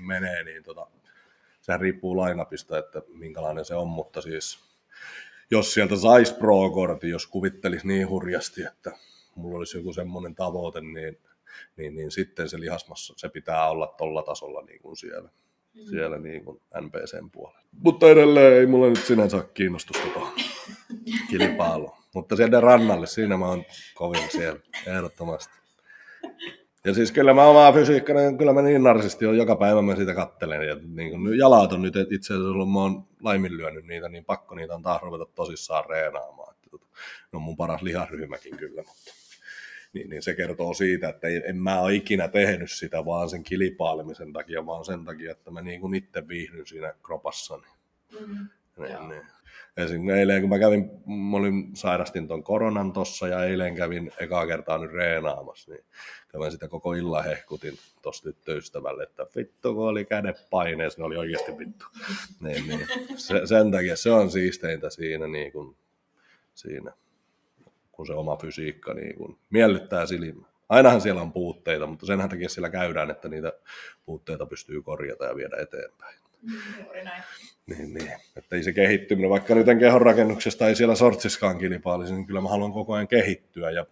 menee, 0.06 0.44
niin 0.44 0.62
tota, 0.62 0.86
sehän 1.64 1.80
riippuu 1.80 2.16
lainapista, 2.16 2.78
että 2.78 3.02
minkälainen 3.08 3.64
se 3.64 3.74
on, 3.74 3.88
mutta 3.88 4.20
siis 4.20 4.58
jos 5.50 5.74
sieltä 5.74 5.96
saisi 5.96 6.34
pro-kortin, 6.34 7.10
jos 7.10 7.26
kuvittelisi 7.26 7.86
niin 7.86 8.08
hurjasti, 8.08 8.62
että 8.62 8.92
mulla 9.34 9.58
olisi 9.58 9.78
joku 9.78 9.92
semmoinen 9.92 10.34
tavoite, 10.34 10.80
niin, 10.80 11.18
niin, 11.76 11.94
niin 11.94 12.10
sitten 12.10 12.48
se 12.48 12.60
lihasmassa, 12.60 13.14
se 13.16 13.28
pitää 13.28 13.70
olla 13.70 13.94
tolla 13.98 14.22
tasolla 14.22 14.62
niin 14.62 14.82
kuin 14.82 14.96
siellä, 14.96 15.28
mm. 15.74 15.86
siellä 15.90 16.18
niin 16.18 16.44
kuin 16.44 16.60
NPCn 16.80 17.30
puolella. 17.30 17.60
Mutta 17.72 18.10
edelleen 18.10 18.52
ei 18.52 18.66
mulla 18.66 18.88
nyt 18.88 19.04
sinänsä 19.04 19.36
ole 19.36 19.48
kiinnostusta 19.54 20.08
tuohon 20.14 20.32
kilpailuun. 21.30 21.96
Mutta 22.14 22.36
sieltä 22.36 22.60
rannalle, 22.60 23.06
siinä 23.06 23.36
mä 23.36 23.48
oon 23.48 23.64
kovin 23.94 24.30
siellä, 24.30 24.60
ehdottomasti. 24.86 25.63
Ja 26.84 26.94
siis 26.94 27.12
kyllä 27.12 27.34
mä 27.34 27.44
omaa 27.44 27.72
fysiikkana, 27.72 28.20
kyllä 28.38 28.52
mä 28.52 28.62
niin 28.62 28.82
narsisti 28.82 29.26
on, 29.26 29.36
joka 29.36 29.56
päivä 29.56 29.82
mä 29.82 29.96
sitä 29.96 30.14
kattelen. 30.14 30.68
Ja 30.68 30.76
niin 30.94 31.10
kun 31.10 31.38
jalat 31.38 31.72
on 31.72 31.82
nyt 31.82 31.96
itse 31.96 32.34
asiassa, 32.34 32.66
mä 32.72 32.80
oon 32.80 33.06
laiminlyönyt 33.22 33.86
niitä, 33.86 34.08
niin 34.08 34.24
pakko 34.24 34.54
niitä 34.54 34.74
on 34.74 34.82
taas 34.82 35.02
ruveta 35.02 35.26
tosissaan 35.34 35.84
reenaamaan. 35.88 36.54
Että, 36.54 36.70
tota, 36.70 36.86
ne 37.32 37.36
on 37.36 37.42
mun 37.42 37.56
paras 37.56 37.82
lihasryhmäkin 37.82 38.56
kyllä, 38.56 38.82
mutta 38.82 39.12
niin, 39.92 40.10
niin 40.10 40.22
se 40.22 40.34
kertoo 40.34 40.74
siitä, 40.74 41.08
että 41.08 41.28
en 41.28 41.56
mä 41.56 41.80
ole 41.80 41.94
ikinä 41.94 42.28
tehnyt 42.28 42.70
sitä 42.70 43.04
vaan 43.04 43.30
sen 43.30 43.42
kilpailemisen 43.42 44.32
takia, 44.32 44.66
vaan 44.66 44.84
sen 44.84 45.04
takia, 45.04 45.32
että 45.32 45.50
mä 45.50 45.62
niin 45.62 45.80
kuin 45.80 45.94
itse 45.94 46.28
viihdyn 46.28 46.66
siinä 46.66 46.94
kropassani. 47.02 47.66
Mm, 48.20 48.48
niin, 48.78 49.08
niin. 49.08 49.22
Esimerkiksi 49.76 50.20
eilen, 50.20 50.40
kun 50.40 50.50
mä 50.50 50.58
kävin, 50.58 50.90
mä 51.06 51.36
olin, 51.36 51.70
sairastin 51.74 52.28
tuon 52.28 52.44
koronan 52.44 52.92
tossa 52.92 53.28
ja 53.28 53.44
eilen 53.44 53.74
kävin 53.74 54.12
ekaa 54.20 54.46
kertaa 54.46 54.78
nyt 54.78 54.92
reenaamassa, 54.92 55.72
niin 55.72 55.84
mä 56.38 56.50
sitä 56.50 56.68
koko 56.68 56.92
illan 56.92 57.24
hehkutin 57.24 57.78
tosta 58.02 58.24
tyttöystävälle, 58.32 59.02
että 59.02 59.26
vittu 59.36 59.74
kun 59.74 59.88
oli 59.88 60.04
kädet 60.04 60.46
paineessa, 60.50 61.00
ne 61.00 61.04
oli 61.04 61.16
oikeasti 61.16 61.58
vittu. 61.58 61.86
niin, 62.40 62.68
niin. 62.68 62.86
Se, 63.16 63.46
sen 63.46 63.70
takia 63.70 63.96
se 63.96 64.10
on 64.10 64.30
siisteintä 64.30 64.90
siinä, 64.90 65.26
niin 65.26 65.52
kun, 65.52 65.76
siinä 66.54 66.92
kun 67.92 68.06
se 68.06 68.12
oma 68.12 68.36
fysiikka 68.36 68.94
niin 68.94 69.16
kun 69.16 69.38
miellyttää 69.50 70.06
silmä. 70.06 70.46
Ainahan 70.68 71.00
siellä 71.00 71.22
on 71.22 71.32
puutteita, 71.32 71.86
mutta 71.86 72.06
senhän 72.06 72.30
takia 72.30 72.48
siellä 72.48 72.70
käydään, 72.70 73.10
että 73.10 73.28
niitä 73.28 73.52
puutteita 74.06 74.46
pystyy 74.46 74.82
korjata 74.82 75.24
ja 75.24 75.36
viedä 75.36 75.56
eteenpäin. 75.56 76.18
Juuri 76.78 77.04
näin. 77.04 77.22
Niin, 77.66 77.94
niin. 77.94 78.12
Että 78.36 78.56
ei 78.56 78.62
se 78.62 78.72
kehittyminen, 78.72 79.30
vaikka 79.30 79.54
nyt 79.54 79.68
en 79.68 79.78
kehonrakennuksesta 79.78 80.68
ei 80.68 80.76
siellä 80.76 80.94
sortsiskaan 80.94 81.58
kilpailisi, 81.58 82.14
niin 82.14 82.26
kyllä 82.26 82.40
mä 82.40 82.48
haluan 82.48 82.72
koko 82.72 82.92
ajan 82.92 83.08
kehittyä 83.08 83.70
ja 83.70 83.86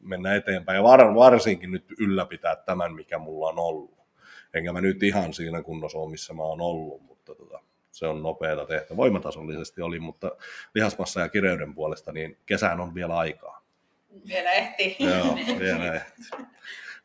mennä 0.00 0.34
eteenpäin. 0.34 0.76
Ja 0.76 0.82
var, 0.82 1.14
varsinkin 1.14 1.70
nyt 1.70 1.84
ylläpitää 1.98 2.56
tämän, 2.56 2.94
mikä 2.94 3.18
mulla 3.18 3.48
on 3.48 3.58
ollut. 3.58 3.98
Enkä 4.54 4.72
mä 4.72 4.80
nyt 4.80 5.02
ihan 5.02 5.34
siinä 5.34 5.62
kunnossa 5.62 5.98
ole, 5.98 6.10
missä 6.10 6.34
mä 6.34 6.42
oon 6.42 6.60
ollut, 6.60 7.02
mutta 7.02 7.34
tota, 7.34 7.60
se 7.90 8.06
on 8.06 8.22
nopeata 8.22 8.66
tehtä. 8.66 8.96
Voimatasollisesti 8.96 9.82
oli, 9.82 10.00
mutta 10.00 10.36
lihasmassa 10.74 11.20
ja 11.20 11.28
kireyden 11.28 11.74
puolesta, 11.74 12.12
niin 12.12 12.38
kesään 12.46 12.80
on 12.80 12.94
vielä 12.94 13.16
aikaa. 13.16 13.62
Vielä 14.28 14.52
ehti. 14.52 14.96
Joo, 14.98 15.36
vielä 15.58 15.94
ehti. 15.94 16.22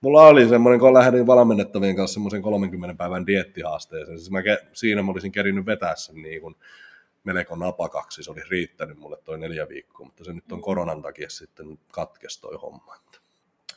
Mulla 0.02 0.28
oli 0.28 0.50
semmoinen, 0.50 0.80
kun 0.80 0.94
lähdin 0.94 1.28
valmennettavien 1.28 1.96
kanssa 1.96 2.14
semmoisen 2.14 2.42
30 2.42 2.98
päivän 2.98 3.28
diettihaasteeseen. 3.28 4.18
Siis 4.18 4.32
mä, 4.32 4.40
siinä 4.74 5.04
mä 5.04 5.12
olisin 5.12 5.32
kerinyt 5.32 5.66
vetää 5.66 5.96
sen 5.96 6.16
niin 6.16 6.42
kuin 6.42 6.56
melko 7.24 7.56
napakaksi. 7.56 8.24
Se 8.24 8.32
oli 8.32 8.42
riittänyt 8.50 8.98
mulle 8.98 9.18
toi 9.24 9.38
neljä 9.38 9.70
viikkoa, 9.70 10.06
mutta 10.06 10.24
se 10.24 10.34
nyt 10.34 10.52
on 10.52 10.62
koronan 10.62 11.02
takia 11.02 11.30
sitten 11.30 11.80
katkes 11.92 12.40
toi 12.40 12.56
homma. 12.62 12.96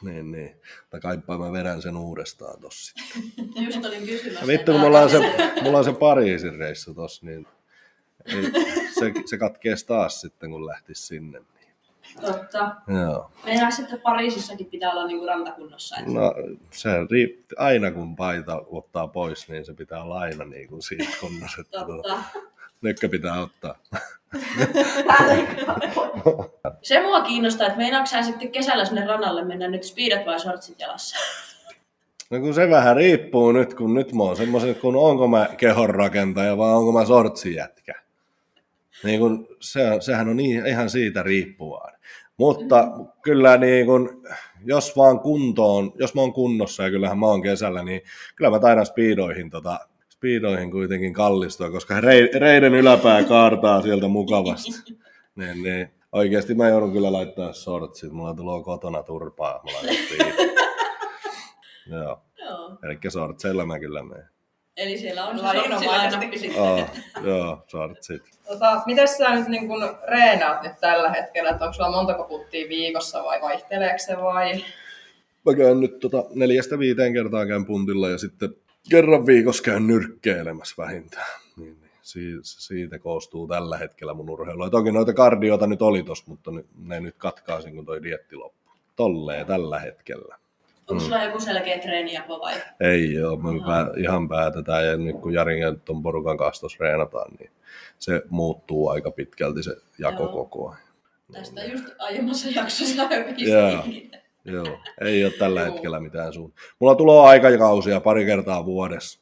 Niin, 0.02 0.32
niin. 0.32 0.56
Tai 0.90 1.00
kaippaa 1.00 1.38
mä 1.38 1.52
vedän 1.52 1.82
sen 1.82 1.96
uudestaan 1.96 2.60
tossa 2.60 2.92
sitten. 2.94 3.64
Just 3.64 3.84
olin 3.84 4.06
kysymässä. 4.06 4.46
Vittu, 4.46 4.72
kun 4.72 4.80
mulla 4.80 5.00
on, 5.00 5.10
se, 5.10 5.18
mulla 5.62 5.78
on 5.78 5.84
se 5.84 5.92
Pariisin 5.92 6.58
reissu 6.58 6.94
tossa, 6.94 7.26
niin 7.26 7.46
ei, 8.26 8.42
se, 8.98 9.12
se 9.26 9.38
katkees 9.38 9.84
taas 9.84 10.20
sitten, 10.20 10.50
kun 10.50 10.66
lähtis 10.66 11.06
sinne. 11.06 11.42
Totta. 12.20 12.76
Joo. 13.02 13.30
Meidän 13.44 13.72
sitten 13.72 14.00
Pariisissakin 14.00 14.66
pitää 14.66 14.92
olla 14.92 15.06
niinku 15.06 15.26
rantakunnossa. 15.26 15.96
Että... 15.96 16.12
No 16.12 16.34
se 16.70 16.90
riitti. 17.10 17.54
Aina 17.58 17.90
kun 17.90 18.16
paita 18.16 18.62
ottaa 18.70 19.08
pois, 19.08 19.48
niin 19.48 19.64
se 19.64 19.74
pitää 19.74 20.02
olla 20.02 20.18
aina 20.18 20.44
niin 20.44 20.68
kuin 20.68 20.82
siitä 20.82 21.12
kunnossa. 21.20 21.64
Totta. 21.64 21.86
Tuota, 21.86 22.22
nykkä 22.80 23.08
pitää 23.08 23.40
ottaa. 23.40 23.74
se 26.82 27.02
mua 27.02 27.20
kiinnostaa, 27.20 27.66
että 27.66 27.78
meinaatko 27.78 28.22
sitten 28.22 28.52
kesällä 28.52 28.84
sinne 28.84 29.06
rannalle 29.06 29.44
mennä 29.44 29.68
nyt 29.68 29.84
speedat 29.84 30.26
vai 30.26 30.40
shortsit 30.40 30.80
jalassa? 30.80 31.16
No 32.30 32.40
kun 32.40 32.54
se 32.54 32.70
vähän 32.70 32.96
riippuu 32.96 33.52
nyt, 33.52 33.74
kun 33.74 33.94
nyt 33.94 34.12
mä 34.12 34.22
oon 34.22 34.36
semmoisen, 34.36 34.74
kun 34.74 34.96
onko 34.96 35.28
mä 35.28 35.48
kehonrakentaja 35.56 36.58
vai 36.58 36.72
onko 36.72 36.92
mä 36.92 37.04
sortsijätkä. 37.04 37.94
Niin 39.04 39.20
kun 39.20 39.48
se, 39.60 39.80
sehän 40.00 40.28
on 40.28 40.40
ihan 40.40 40.90
siitä 40.90 41.22
riippuvaa. 41.22 41.90
Mutta 42.40 42.82
mm. 42.82 43.06
kyllä 43.22 43.56
niin 43.56 43.86
kun, 43.86 44.22
jos 44.64 44.96
vaan 44.96 45.20
kuntoon, 45.20 45.92
jos 45.98 46.14
mä 46.14 46.20
oon 46.20 46.32
kunnossa 46.32 46.82
ja 46.82 46.90
kyllähän 46.90 47.18
mä 47.18 47.26
oon 47.26 47.42
kesällä, 47.42 47.82
niin 47.82 48.02
kyllä 48.36 48.50
mä 48.50 48.58
taidan 48.58 48.86
speedoihin, 48.86 49.50
tota, 49.50 49.80
speedoihin 50.08 50.70
kuitenkin 50.70 51.12
kallistua, 51.12 51.70
koska 51.70 52.00
reiden 52.40 52.74
yläpää 52.74 53.24
kaartaa 53.24 53.82
sieltä 53.82 54.08
mukavasti. 54.08 54.70
niin, 55.36 55.62
niin. 55.62 55.90
Oikeasti 56.12 56.54
mä 56.54 56.68
joudun 56.68 56.92
kyllä 56.92 57.12
laittaa 57.12 57.52
shortsit, 57.52 58.12
mulla 58.12 58.34
tulee 58.34 58.62
kotona 58.62 59.02
turpaa, 59.02 59.60
mä 59.64 59.70
laitan 59.72 60.48
Joo. 62.00 62.22
Joo. 62.38 62.78
Eli 62.82 62.98
shortseilla 63.10 63.66
mä 63.66 63.78
kyllä 63.78 64.02
menen. 64.02 64.28
Eli 64.76 64.98
siellä 64.98 65.26
on 65.26 65.38
shortsilainappi 65.38 66.38
sitten. 66.38 66.62
Oh, 66.62 66.90
joo, 67.24 67.64
shortsit. 67.70 68.22
Tota, 68.48 68.82
miten 68.86 69.08
sä 69.08 69.34
nyt 69.34 69.48
niin 69.48 69.68
kun 69.68 69.96
reenaat 70.08 70.62
nyt 70.62 70.72
tällä 70.80 71.10
hetkellä? 71.10 71.50
Että 71.50 71.64
onko 71.64 71.72
sulla 71.72 71.90
montako 71.90 72.24
puttia 72.24 72.68
viikossa 72.68 73.24
vai 73.24 73.40
vaihteleeko 73.40 73.98
se 73.98 74.16
vai? 74.16 74.64
Mä 75.46 75.54
käyn 75.54 75.80
nyt 75.80 75.98
tota 75.98 76.24
neljästä 76.34 76.78
viiteen 76.78 77.12
kertaa 77.12 77.46
käyn 77.46 77.66
puntilla 77.66 78.08
ja 78.08 78.18
sitten 78.18 78.54
kerran 78.90 79.26
viikossa 79.26 79.62
käyn 79.62 79.86
nyrkkeilemässä 79.86 80.74
vähintään. 80.78 81.40
Niin, 81.56 81.80
niin. 81.80 81.90
Siitä, 82.02 82.40
siitä 82.42 82.98
koostuu 82.98 83.48
tällä 83.48 83.78
hetkellä 83.78 84.14
mun 84.14 84.30
urheilu. 84.30 84.64
Ja 84.64 84.70
toki 84.70 84.92
noita 84.92 85.12
kardiota 85.12 85.66
nyt 85.66 85.82
oli 85.82 86.02
tossa, 86.02 86.24
mutta 86.26 86.50
ne 86.78 87.00
nyt 87.00 87.14
katkaisin, 87.18 87.74
kun 87.74 87.86
toi 87.86 88.02
dietti 88.02 88.36
loppui. 88.36 88.74
Tolleen 88.96 89.46
tällä 89.46 89.78
hetkellä. 89.78 90.38
Onko 90.90 91.04
sulla 91.04 91.24
joku 91.24 91.40
selkeä 91.40 91.78
treenijako 91.78 92.40
vai? 92.40 92.54
Ei 92.80 93.24
ole, 93.24 93.42
me 93.42 93.66
pää, 93.66 93.86
ihan 93.96 94.28
päätetään 94.28 94.86
ja 94.86 94.96
nyt 94.96 95.16
kun 95.16 95.32
Jarin 95.32 95.58
ja 95.58 95.74
tuon 95.74 96.02
porukan 96.02 96.36
kanssa 96.36 96.60
tuossa 96.60 96.78
reenataan, 96.80 97.32
niin 97.38 97.50
se 97.98 98.22
muuttuu 98.28 98.88
aika 98.88 99.10
pitkälti 99.10 99.62
se 99.62 99.76
jako 99.98 100.22
Joo. 100.22 100.32
koko 100.32 100.68
ajan. 100.68 100.82
Tästä 101.32 101.64
just 101.64 101.84
aiemmassa 101.98 102.48
jaksossa 102.48 103.02
Joo. 103.36 103.84
Joo, 104.44 104.78
ei 105.00 105.24
ole 105.24 105.32
tällä 105.32 105.64
hetkellä 105.64 106.00
mitään 106.00 106.32
suun. 106.32 106.52
Mulla 106.78 106.94
tulee 106.94 107.20
aikakausia 107.20 108.00
pari 108.00 108.24
kertaa 108.24 108.64
vuodessa. 108.64 109.20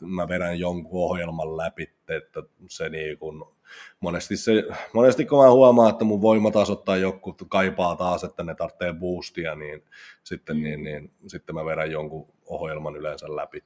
Mä 0.00 0.28
vedän 0.28 0.58
jonkun 0.58 1.04
ohjelman 1.10 1.56
läpi, 1.56 1.90
että 2.08 2.42
se 2.68 2.88
niin 2.88 3.18
kun 3.18 3.54
monesti, 4.00 4.36
se, 4.36 4.64
monesti 4.92 5.24
kun 5.24 5.44
mä 5.44 5.50
huomaan, 5.50 5.90
että 5.90 6.04
mun 6.04 6.22
voimatasot 6.22 6.84
tai 6.84 7.00
joku 7.00 7.36
kaipaa 7.48 7.96
taas, 7.96 8.24
että 8.24 8.44
ne 8.44 8.54
tarvitsee 8.54 8.92
boostia, 8.92 9.54
niin 9.54 9.82
sitten, 10.24 10.56
mm. 10.56 10.62
niin, 10.62 10.84
niin, 10.84 11.10
sitten 11.26 11.54
mä 11.54 11.64
vedän 11.64 11.90
jonkun 11.90 12.26
ohjelman 12.46 12.96
yleensä 12.96 13.36
läpi. 13.36 13.64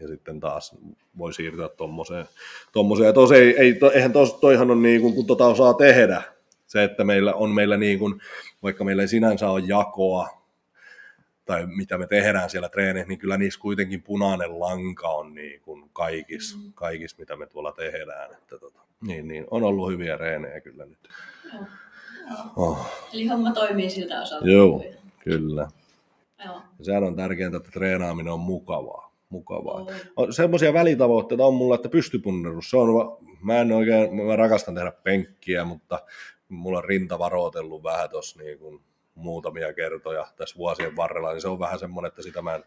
Ja 0.00 0.08
sitten 0.08 0.40
taas 0.40 0.76
voi 1.18 1.32
siirtyä 1.32 1.68
tuommoiseen. 1.68 2.26
tommoseen. 2.72 3.06
Ja 3.06 3.12
tos 3.12 3.32
ei, 3.32 3.56
ei, 3.58 3.74
to, 3.74 3.90
eihän 3.90 4.12
tos, 4.12 4.34
toihan 4.34 4.70
on 4.70 4.82
niin 4.82 5.00
kuin, 5.00 5.14
kun 5.14 5.26
tota 5.26 5.46
osaa 5.46 5.74
tehdä. 5.74 6.22
Se, 6.66 6.84
että 6.84 7.04
meillä 7.04 7.34
on 7.34 7.50
meillä 7.50 7.76
niin 7.76 7.98
kuin, 7.98 8.20
vaikka 8.62 8.84
meillä 8.84 9.02
ei 9.02 9.08
sinänsä 9.08 9.50
ole 9.50 9.62
jakoa, 9.66 10.42
tai 11.44 11.66
mitä 11.66 11.98
me 11.98 12.06
tehdään 12.06 12.50
siellä 12.50 12.68
treeneissä, 12.68 13.08
niin 13.08 13.18
kyllä 13.18 13.36
niissä 13.36 13.60
kuitenkin 13.60 14.02
punainen 14.02 14.60
lanka 14.60 15.08
on 15.08 15.34
niin 15.34 15.60
kuin 15.60 15.90
kaikissa, 15.92 16.56
mm. 16.58 16.72
kaikissa, 16.72 17.16
mitä 17.18 17.36
me 17.36 17.46
tuolla 17.46 17.72
tehdään. 17.72 18.32
Että 18.32 18.58
tota, 18.58 18.80
niin, 19.06 19.28
niin, 19.28 19.46
on 19.50 19.62
ollut 19.62 19.90
hyviä 19.92 20.16
reenejä 20.16 20.60
kyllä 20.60 20.84
nyt. 20.84 21.08
Joo. 21.52 21.64
Oh. 22.56 22.86
Eli 23.12 23.26
homma 23.26 23.52
toimii 23.52 23.90
siltä 23.90 24.22
osalta. 24.22 24.48
Joo, 24.48 24.84
kyllä. 25.24 25.68
Joo. 26.44 26.62
Ja 26.78 26.84
sehän 26.84 27.04
on 27.04 27.16
tärkeintä, 27.16 27.56
että 27.56 27.70
treenaaminen 27.70 28.32
on 28.32 28.40
mukavaa. 28.40 29.12
mukavaa. 29.28 29.86
Oh. 30.16 30.28
Semmoisia 30.30 30.72
välitavoitteita 30.72 31.46
on 31.46 31.54
mulla, 31.54 31.74
että 31.74 31.88
pystypunnerus, 31.88 32.70
se 32.70 32.76
on, 32.76 33.18
mä 33.42 33.58
en 33.58 33.72
oikein, 33.72 34.14
mä 34.14 34.36
rakastan 34.36 34.74
tehdä 34.74 34.92
penkkiä, 34.92 35.64
mutta 35.64 36.02
mulla 36.48 36.78
on 36.78 36.84
rinta 36.84 37.18
varoitellut 37.18 37.82
vähän 37.82 38.10
tuossa 38.10 38.42
niin 38.42 38.58
kuin 38.58 38.80
muutamia 39.14 39.72
kertoja 39.74 40.26
tässä 40.36 40.56
vuosien 40.58 40.96
varrella, 40.96 41.32
niin 41.32 41.40
se 41.40 41.48
on 41.48 41.58
vähän 41.58 41.78
semmoinen, 41.78 42.08
että 42.08 42.22
sitä 42.22 42.42
mä 42.42 42.54
en 42.54 42.64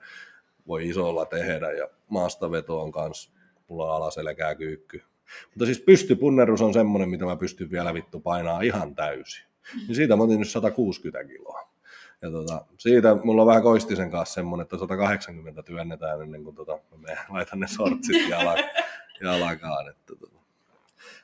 voi 0.68 0.90
isolla 0.90 1.26
tehdä 1.26 1.72
ja 1.72 1.90
maastaveto 2.10 2.82
on 2.82 2.92
kanssa, 2.92 3.32
mulla 3.68 3.90
on 3.92 3.96
alaselkää 3.96 4.56
kyykky. 4.56 5.04
Mutta 5.50 5.66
siis 5.66 5.80
pystypunnerus 5.80 6.62
on 6.62 6.74
semmoinen, 6.74 7.10
mitä 7.10 7.26
mä 7.26 7.36
pystyn 7.36 7.72
vielä 7.72 7.94
vittu 7.94 8.20
painaa 8.20 8.62
ihan 8.62 8.96
täysin. 8.96 9.46
Niin 9.88 9.96
siitä 9.96 10.16
mä 10.16 10.24
otin 10.24 10.40
nyt 10.40 10.50
160 10.50 11.24
kiloa. 11.24 11.70
Ja 12.22 12.32
tota, 12.32 12.66
siitä 12.78 13.16
mulla 13.24 13.42
on 13.42 13.48
vähän 13.48 13.64
Koistisen 13.64 14.12
kanssa 14.12 14.34
semmoinen, 14.34 14.64
että 14.64 14.78
180 14.78 15.64
työnnetään 15.64 16.22
ennen 16.22 16.44
kuin 16.44 16.56
tota, 16.56 16.80
mä 16.98 17.08
laitan 17.34 17.60
ne 17.60 17.68
sortsit 17.68 18.30
jalan, 18.30 18.58
jalakaan. 19.22 19.90
Että 19.90 20.16
tota, 20.20 20.40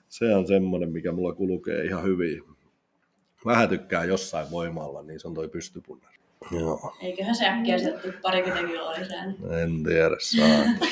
se 0.09 0.35
on 0.35 0.47
semmoinen, 0.47 0.91
mikä 0.91 1.11
mulla 1.11 1.33
kulkee 1.33 1.85
ihan 1.85 2.03
hyvin. 2.03 2.43
Vähän 3.45 3.69
tykkää 3.69 4.05
jossain 4.05 4.51
voimalla, 4.51 5.01
niin 5.03 5.19
se 5.19 5.27
on 5.27 5.33
toi 5.33 5.49
pystypunner. 5.49 6.11
Joo. 6.51 6.95
Eiköhän 7.01 7.35
se 7.35 7.47
äkkiä 7.47 7.77
sieltä 7.77 7.99
parikymmentä 8.21 8.67
kiloa 8.67 8.91
lisää. 8.91 9.23
En 9.63 9.83
tiedä, 9.83 10.15
saa. 10.19 10.89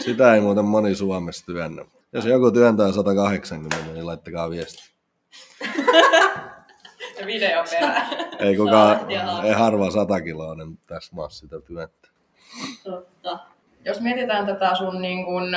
Sitä 0.00 0.34
ei 0.34 0.40
muuten 0.40 0.64
moni 0.64 0.94
Suomessa 0.94 1.46
työnnä. 1.46 1.84
Jos 2.12 2.24
joku 2.24 2.50
työntää 2.50 2.92
180, 2.92 3.92
niin 3.92 4.06
laittakaa 4.06 4.50
viesti. 4.50 4.92
ja 7.20 7.26
video 7.26 7.64
perään. 7.70 8.06
Ei 8.38 8.56
kukaan, 8.56 9.10
ei 9.44 9.52
harva 9.52 9.90
sata 9.90 10.20
kiloinen 10.20 10.78
tässä 10.86 11.16
maassa 11.16 11.38
sitä 11.38 11.60
työntää. 11.60 12.10
Totta. 12.84 13.38
Jos 13.84 14.00
mietitään 14.00 14.46
tätä 14.46 14.74
sun 14.74 15.02
niin 15.02 15.24
kun, 15.24 15.56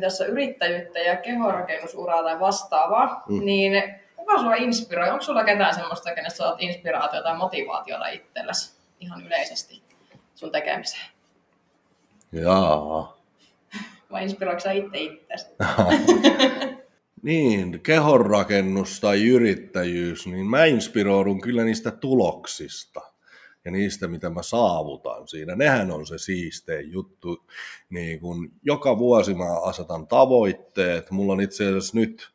tässä 0.00 0.24
yrittäjyyttä 0.24 0.98
ja 0.98 1.16
kehorakennusuraa 1.16 2.22
tai 2.22 2.40
vastaavaa, 2.40 3.22
mm. 3.28 3.44
niin 3.44 3.82
kuka 4.16 4.38
sua 4.38 4.54
inspiroi? 4.54 5.10
Onko 5.10 5.22
sulla 5.22 5.44
ketään 5.44 5.74
semmoista, 5.74 6.14
kenestä 6.14 6.36
saat 6.36 6.62
inspiraatiota 6.62 7.22
tai 7.22 7.36
motivaatiota 7.36 8.08
itsellesi 8.08 8.72
ihan 9.00 9.26
yleisesti 9.26 9.82
sun 10.34 10.52
tekemiseen? 10.52 11.06
Jaa. 12.32 13.19
Vai 14.10 14.22
inspiroiko 14.22 14.60
sä 14.60 14.72
itse 14.72 14.98
itseäsi? 14.98 15.46
niin, 17.22 17.80
kehonrakennus 17.80 19.00
tai 19.00 19.28
yrittäjyys, 19.28 20.26
niin 20.26 20.46
mä 20.46 20.64
inspiroidun 20.64 21.40
kyllä 21.40 21.64
niistä 21.64 21.90
tuloksista 21.90 23.00
ja 23.64 23.70
niistä, 23.70 24.08
mitä 24.08 24.30
mä 24.30 24.42
saavutan 24.42 25.28
siinä. 25.28 25.56
Nehän 25.56 25.90
on 25.90 26.06
se 26.06 26.18
siistein 26.18 26.92
juttu. 26.92 27.46
Niin 27.90 28.20
kun 28.20 28.52
joka 28.62 28.98
vuosi 28.98 29.34
mä 29.34 29.60
asetan 29.62 30.06
tavoitteet. 30.06 31.10
Mulla 31.10 31.32
on 31.32 31.40
itse 31.40 31.66
asiassa 31.66 31.98
nyt 31.98 32.32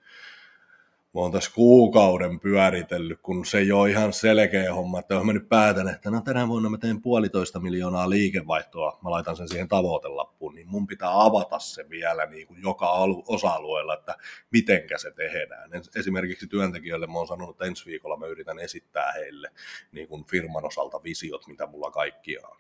mä 1.15 1.21
oon 1.21 1.31
tässä 1.31 1.51
kuukauden 1.55 2.39
pyöritellyt, 2.39 3.19
kun 3.21 3.45
se 3.45 3.57
ei 3.57 3.71
ole 3.71 3.89
ihan 3.89 4.13
selkeä 4.13 4.73
homma, 4.73 4.99
että 4.99 5.23
mä 5.23 5.33
nyt 5.33 5.49
päätän, 5.49 5.89
että 5.89 6.11
no 6.11 6.21
tänä 6.21 6.47
vuonna 6.47 6.69
mä 6.69 6.77
teen 6.77 7.01
puolitoista 7.01 7.59
miljoonaa 7.59 8.09
liikevaihtoa, 8.09 8.99
mä 9.03 9.11
laitan 9.11 9.35
sen 9.35 9.49
siihen 9.49 9.67
tavoitelappuun, 9.67 10.55
niin 10.55 10.67
mun 10.67 10.87
pitää 10.87 11.23
avata 11.23 11.59
se 11.59 11.89
vielä 11.89 12.25
niin 12.25 12.47
kuin 12.47 12.61
joka 12.61 12.89
osa-alueella, 13.27 13.93
että 13.93 14.15
mitenkä 14.51 14.97
se 14.97 15.11
tehdään. 15.11 15.69
Esimerkiksi 15.95 16.47
työntekijöille 16.47 17.07
mä 17.07 17.17
oon 17.17 17.27
sanonut, 17.27 17.55
että 17.55 17.65
ensi 17.65 17.85
viikolla 17.85 18.17
mä 18.17 18.25
yritän 18.25 18.59
esittää 18.59 19.11
heille 19.11 19.51
niin 19.91 20.07
kuin 20.07 20.25
firman 20.25 20.65
osalta 20.65 21.03
visiot, 21.03 21.47
mitä 21.47 21.67
mulla 21.67 21.91
kaikkia 21.91 22.47
on 22.47 22.57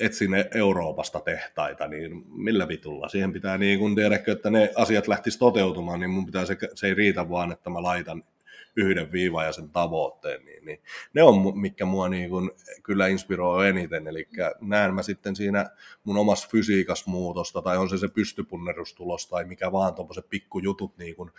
etsin 0.00 0.30
Euroopasta 0.54 1.20
tehtaita, 1.20 1.88
niin 1.88 2.24
millä 2.28 2.68
vitulla? 2.68 3.08
Siihen 3.08 3.32
pitää 3.32 3.58
niin 3.58 3.78
kun 3.78 3.94
tiedäkö, 3.94 4.32
että 4.32 4.50
ne 4.50 4.72
asiat 4.76 5.08
lähtis 5.08 5.38
toteutumaan, 5.38 6.00
niin 6.00 6.10
mun 6.10 6.26
pitää 6.26 6.44
se, 6.44 6.56
se 6.74 6.86
ei 6.86 6.94
riitä 6.94 7.28
vaan, 7.28 7.52
että 7.52 7.70
mä 7.70 7.82
laitan 7.82 8.24
yhden 8.76 9.12
viivan 9.12 9.46
ja 9.46 9.52
sen 9.52 9.70
tavoitteen, 9.70 10.44
niin, 10.44 10.64
niin 10.64 10.80
ne 11.14 11.22
on, 11.22 11.58
mikä 11.58 11.84
mua 11.84 12.08
niin 12.08 12.30
kun 12.30 12.50
kyllä 12.82 13.06
inspiroi 13.06 13.68
eniten, 13.68 14.06
eli 14.06 14.28
näen 14.60 14.94
mä 14.94 15.02
sitten 15.02 15.36
siinä 15.36 15.70
mun 16.04 16.16
omassa 16.16 16.48
fysiikas 16.52 17.06
muutosta, 17.06 17.62
tai 17.62 17.76
on 17.76 17.90
se 17.90 17.98
se 17.98 18.08
pystypunnerustulos, 18.08 19.26
tai 19.26 19.44
mikä 19.44 19.72
vaan 19.72 19.94
tuommoiset 19.94 20.28
pikkujutut 20.30 20.98
niin 20.98 21.16
kun, 21.16 21.32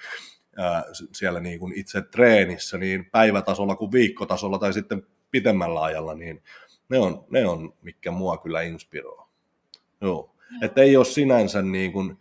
ää, 0.57 0.83
siellä 1.11 1.39
niin 1.39 1.59
kun 1.59 1.73
itse 1.75 2.01
treenissä, 2.01 2.77
niin 2.77 3.05
päivätasolla 3.11 3.75
kuin 3.75 3.91
viikkotasolla, 3.91 4.59
tai 4.59 4.73
sitten 4.73 5.07
pitemmällä 5.31 5.83
ajalla, 5.83 6.15
niin 6.15 6.43
ne 6.91 6.99
on, 6.99 7.25
ne 7.29 7.47
on 7.47 7.73
mitkä 7.81 8.11
mua 8.11 8.37
kyllä 8.37 8.61
inspiroi. 8.61 9.25
Joo. 10.01 10.35
Että 10.61 10.81
ei 10.81 10.97
ole 10.97 11.05
sinänsä 11.05 11.61
niin 11.61 11.91
kuin, 11.91 12.17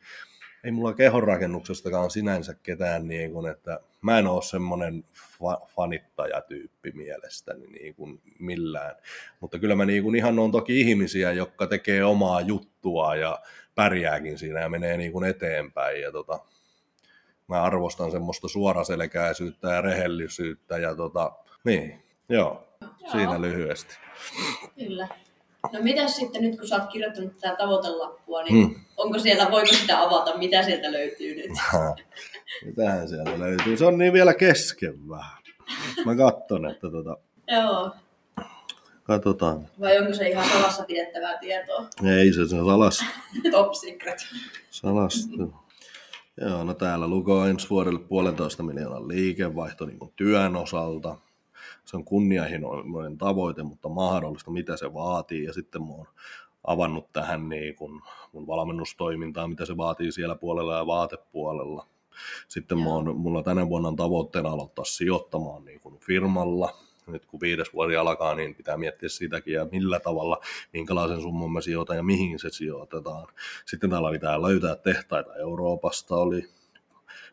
ei 0.64 0.70
mulla 0.70 0.94
kehonrakennuksestakaan 0.94 2.10
sinänsä 2.10 2.54
ketään, 2.54 3.08
niin 3.08 3.32
kuin, 3.32 3.46
että 3.46 3.80
mä 4.02 4.18
en 4.18 4.26
ole 4.26 4.42
semmoinen 4.42 5.04
fa- 5.16 5.66
fanittajatyyppi 5.76 6.92
mielestäni 6.92 7.66
niin 7.66 7.94
kuin 7.94 8.20
millään. 8.38 8.96
Mutta 9.40 9.58
kyllä 9.58 9.74
mä 9.74 9.84
niin 9.84 10.02
kuin 10.02 10.14
ihan 10.14 10.38
on 10.38 10.52
toki 10.52 10.80
ihmisiä, 10.80 11.32
jotka 11.32 11.66
tekee 11.66 12.04
omaa 12.04 12.40
juttua 12.40 13.16
ja 13.16 13.40
pärjääkin 13.74 14.38
siinä 14.38 14.60
ja 14.60 14.68
menee 14.68 14.96
niin 14.96 15.12
kuin 15.12 15.24
eteenpäin. 15.24 16.00
Ja 16.00 16.12
tota, 16.12 16.40
mä 17.48 17.62
arvostan 17.62 18.10
semmoista 18.10 18.48
suoraselkäisyyttä 18.48 19.68
ja 19.68 19.80
rehellisyyttä 19.80 20.78
ja 20.78 20.94
tota, 20.94 21.32
niin, 21.64 22.02
joo. 22.28 22.66
Joo. 22.80 23.12
Siinä 23.12 23.40
lyhyesti. 23.40 24.09
Kyllä. 24.78 25.08
No 25.72 25.82
mitä 25.82 26.08
sitten 26.08 26.42
nyt, 26.42 26.58
kun 26.58 26.68
sä 26.68 26.76
oot 26.76 26.92
kirjoittanut 26.92 27.38
tätä 27.40 27.56
tavoitelappua, 27.56 28.42
niin 28.42 28.66
hmm. 28.66 28.80
onko 28.96 29.18
siellä, 29.18 29.50
voiko 29.50 29.74
sitä 29.74 30.02
avata, 30.02 30.38
mitä 30.38 30.62
sieltä 30.62 30.92
löytyy 30.92 31.34
nyt? 31.36 31.50
Mitähän 32.66 33.08
sieltä 33.08 33.38
löytyy? 33.38 33.76
Se 33.76 33.86
on 33.86 33.98
niin 33.98 34.12
vielä 34.12 34.34
kesken 34.34 35.08
vähän. 35.08 35.42
Mä 36.04 36.16
katson, 36.16 36.70
että 36.70 36.90
tota... 36.90 37.16
Joo. 37.48 37.90
Katsotaan. 39.02 39.68
Vai 39.80 39.98
onko 39.98 40.14
se 40.14 40.28
ihan 40.28 40.48
salassa 40.48 40.84
pidettävää 40.84 41.38
tietoa? 41.38 41.86
Ei 42.16 42.32
se, 42.32 42.48
se 42.48 42.56
on 42.56 42.66
salas. 42.66 43.04
Top 43.52 43.72
secret. 43.72 44.18
Salasta. 44.70 45.36
Joo, 46.40 46.64
no 46.64 46.74
täällä 46.74 47.08
lukoo 47.08 47.46
ensi 47.46 47.70
vuodelle 47.70 48.00
puolentoista 48.00 48.62
miljoonan 48.62 49.08
liikevaihto 49.08 49.86
niin 49.86 49.98
työn 50.16 50.56
osalta 50.56 51.16
se 51.84 51.96
on 51.96 52.04
kunnianhimoinen 52.04 53.18
tavoite, 53.18 53.62
mutta 53.62 53.88
mahdollista, 53.88 54.50
mitä 54.50 54.76
se 54.76 54.94
vaatii. 54.94 55.44
Ja 55.44 55.52
sitten 55.52 55.82
mä 55.82 55.88
oon 55.88 56.06
avannut 56.64 57.12
tähän 57.12 57.48
niin 57.48 57.74
kun 57.74 58.02
mun 58.32 58.46
valmennustoimintaa, 58.46 59.48
mitä 59.48 59.66
se 59.66 59.76
vaatii 59.76 60.12
siellä 60.12 60.34
puolella 60.34 60.76
ja 60.76 60.86
vaatepuolella. 60.86 61.86
Sitten 62.48 62.78
mä 62.78 62.90
oon, 62.90 63.16
mulla 63.16 63.42
tänä 63.42 63.68
vuonna 63.68 63.88
on 63.88 63.96
tavoitteena 63.96 64.48
aloittaa 64.48 64.84
sijoittamaan 64.84 65.64
niin 65.64 65.80
kun 65.80 65.98
firmalla. 65.98 66.74
Nyt 67.06 67.26
kun 67.26 67.40
viides 67.40 67.72
vuosi 67.74 67.96
alkaa, 67.96 68.34
niin 68.34 68.54
pitää 68.54 68.76
miettiä 68.76 69.08
sitäkin 69.08 69.54
ja 69.54 69.66
millä 69.72 70.00
tavalla, 70.00 70.40
minkälaisen 70.72 71.20
summan 71.20 71.50
mä 71.50 71.60
sijoitan 71.60 71.96
ja 71.96 72.02
mihin 72.02 72.38
se 72.38 72.50
sijoitetaan. 72.50 73.26
Sitten 73.66 73.90
täällä 73.90 74.10
pitää 74.10 74.42
löytää 74.42 74.76
tehtaita 74.76 75.36
Euroopasta, 75.36 76.16
oli 76.16 76.48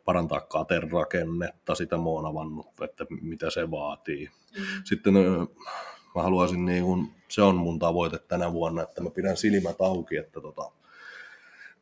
parantaa 0.06 0.42
katerakennetta, 0.42 1.76
sitä 1.76 1.98
mä 1.98 2.04
oon 2.04 2.26
avannut, 2.26 2.68
että 2.82 3.06
mitä 3.22 3.50
se 3.50 3.72
vaatii. 3.72 4.30
Mm. 4.58 4.64
Sitten 4.84 5.14
mä 5.14 6.24
haluaisin, 6.24 6.66
niin 6.66 6.84
kun, 6.84 7.12
se 7.28 7.42
on 7.42 7.56
mun 7.56 7.80
tavoite 7.80 8.20
tänä 8.20 8.54
vuonna, 8.54 8.84
että 8.84 9.04
mä 9.04 9.10
pidän 9.10 9.38
silmät 9.38 9.82
auki, 9.82 10.18
että 10.18 10.42
tota, 10.42 10.72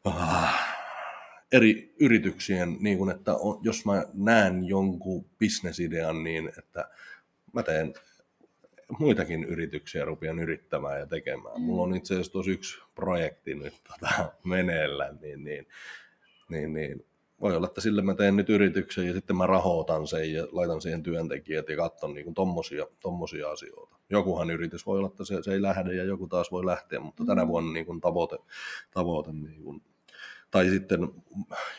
äh, 0.08 0.76
eri 1.52 1.96
yrityksien, 2.00 2.78
niin 2.80 2.98
kun, 2.98 3.12
että 3.12 3.36
on, 3.36 3.60
jos 3.64 3.86
mä 3.86 4.06
näen 4.14 4.66
jonkun 4.66 5.26
bisnesidean, 5.40 6.24
niin 6.24 6.52
että 6.58 6.90
mä 7.54 7.64
teen 7.64 7.94
muitakin 9.00 9.44
yrityksiä 9.44 10.06
rupean 10.06 10.40
yrittämään 10.40 11.00
ja 11.00 11.08
tekemään. 11.08 11.56
Mm. 11.56 11.64
Mulla 11.64 11.84
on 11.84 11.96
itse 11.96 12.14
asiassa 12.14 12.52
yksi 12.52 12.82
projekti 12.96 13.56
nyt 13.56 13.74
tota, 13.88 14.32
meneillä, 14.44 15.14
niin, 15.22 15.44
niin, 15.44 15.68
niin, 16.50 16.74
niin 16.74 17.06
voi 17.42 17.56
olla, 17.56 17.68
että 17.68 17.82
sille 17.82 18.02
mä 18.02 18.14
teen 18.14 18.36
nyt 18.36 18.50
yrityksen 18.50 19.08
ja 19.08 19.14
sitten 19.14 19.36
mä 19.36 19.48
rahoitan 19.48 20.08
sen 20.08 20.34
ja 20.34 20.48
laitan 20.52 20.82
siihen 20.82 21.04
työntekijät 21.04 21.70
ja 21.70 21.78
katson 21.78 22.14
niin 22.14 22.24
kuin 22.24 22.34
tommosia, 22.34 22.86
tommosia 23.00 23.50
asioita. 23.50 23.96
Jokuhan 24.10 24.52
yritys 24.52 24.86
voi 24.86 24.98
olla, 24.98 25.08
että 25.08 25.26
se, 25.26 25.44
se 25.44 25.54
ei 25.54 25.62
lähde 25.62 25.96
ja 25.96 26.04
joku 26.04 26.28
taas 26.28 26.52
voi 26.52 26.66
lähteä, 26.66 27.00
mutta 27.00 27.26
tänä 27.26 27.44
mm. 27.44 27.48
vuonna 27.48 27.74
niin 27.74 27.86
kuin 27.86 28.02
tavoite, 28.02 28.38
tavoite 28.92 29.32
niin 29.32 29.64
kuin, 29.64 29.82
tai 30.52 30.70
sitten 30.70 31.08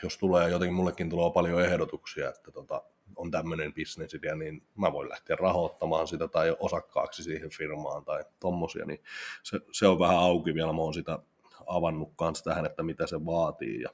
jos 0.03 0.19
tulee 0.19 0.51
jotenkin, 0.51 0.75
mullekin 0.75 1.11
tulee 1.11 1.31
paljon 1.35 1.63
ehdotuksia, 1.63 2.29
että 2.29 2.51
tota, 2.51 2.83
on 3.17 3.31
tämmöinen 3.31 3.75
bisnesidea, 3.75 4.35
niin 4.35 4.63
mä 4.77 4.93
voin 4.93 5.09
lähteä 5.09 5.37
rahoittamaan 5.37 6.09
sitä 6.09 6.29
tai 6.29 6.57
osakkaaksi 6.59 7.23
siihen 7.23 7.51
firmaan 7.51 8.05
tai 8.05 8.25
tommosia, 8.41 8.87
niin 8.87 9.03
se, 9.43 9.61
se 9.73 9.87
on 9.87 9.99
vähän 9.99 10.19
auki 10.19 10.55
vielä, 10.55 10.73
mä 10.73 10.81
oon 10.81 10.95
sitä 10.95 11.19
avannut 11.67 12.13
kanssa 12.17 12.45
tähän, 12.45 12.67
että 12.67 12.83
mitä 12.83 13.07
se 13.07 13.25
vaatii 13.25 13.81
ja 13.81 13.91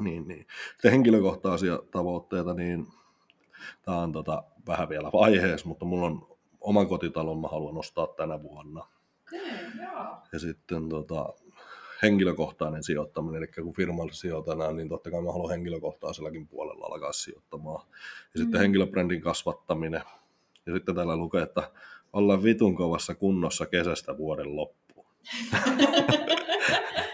niin, 0.00 0.28
niin. 0.28 0.46
Sitten 0.72 0.90
henkilökohtaisia 0.90 1.78
tavoitteita, 1.90 2.54
niin 2.54 2.86
tämä 3.82 3.98
on 3.98 4.12
tota, 4.12 4.42
vähän 4.66 4.88
vielä 4.88 5.10
vaiheessa, 5.12 5.68
mutta 5.68 5.84
mulla 5.84 6.06
on 6.06 6.36
oman 6.60 6.88
kotitalon 6.88 7.40
mä 7.40 7.48
haluan 7.48 7.78
ostaa 7.78 8.06
tänä 8.06 8.42
vuonna. 8.42 8.86
Okay, 9.26 9.40
ja 10.32 10.38
sitten 10.38 10.88
tota, 10.88 11.32
henkilökohtainen 12.02 12.82
sijoittaminen, 12.82 13.38
eli 13.38 13.64
kun 13.64 13.74
firmalle 13.74 14.12
sijoitetaan, 14.12 14.76
niin 14.76 14.88
totta 14.88 15.10
kai 15.10 15.22
mä 15.22 15.32
haluan 15.32 15.50
henkilökohtaisellakin 15.50 16.48
puolella 16.48 16.86
alkaa 16.86 17.12
sijoittamaan. 17.12 17.86
Ja 18.34 18.40
mm. 18.40 18.42
sitten 18.42 18.60
henkilöbrändin 18.60 19.20
kasvattaminen. 19.20 20.02
Ja 20.66 20.74
sitten 20.74 20.94
täällä 20.94 21.16
lukee, 21.16 21.42
että 21.42 21.70
olla 22.12 22.42
vitun 22.42 22.74
kovassa 22.74 23.14
kunnossa 23.14 23.66
kesästä 23.66 24.16
vuoden 24.16 24.56
loppuun. 24.56 25.06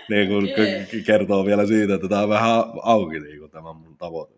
niin 0.08 0.28
kun 0.28 0.44
okay. 0.52 1.02
kertoo 1.06 1.44
vielä 1.44 1.66
siitä, 1.66 1.94
että 1.94 2.08
tämä 2.08 2.22
on 2.22 2.28
vähän 2.28 2.64
auki 2.82 3.20
niin 3.20 3.38
kuin 3.38 3.50
tämä 3.50 3.72
mun 3.72 3.96
tavoite. 3.96 4.34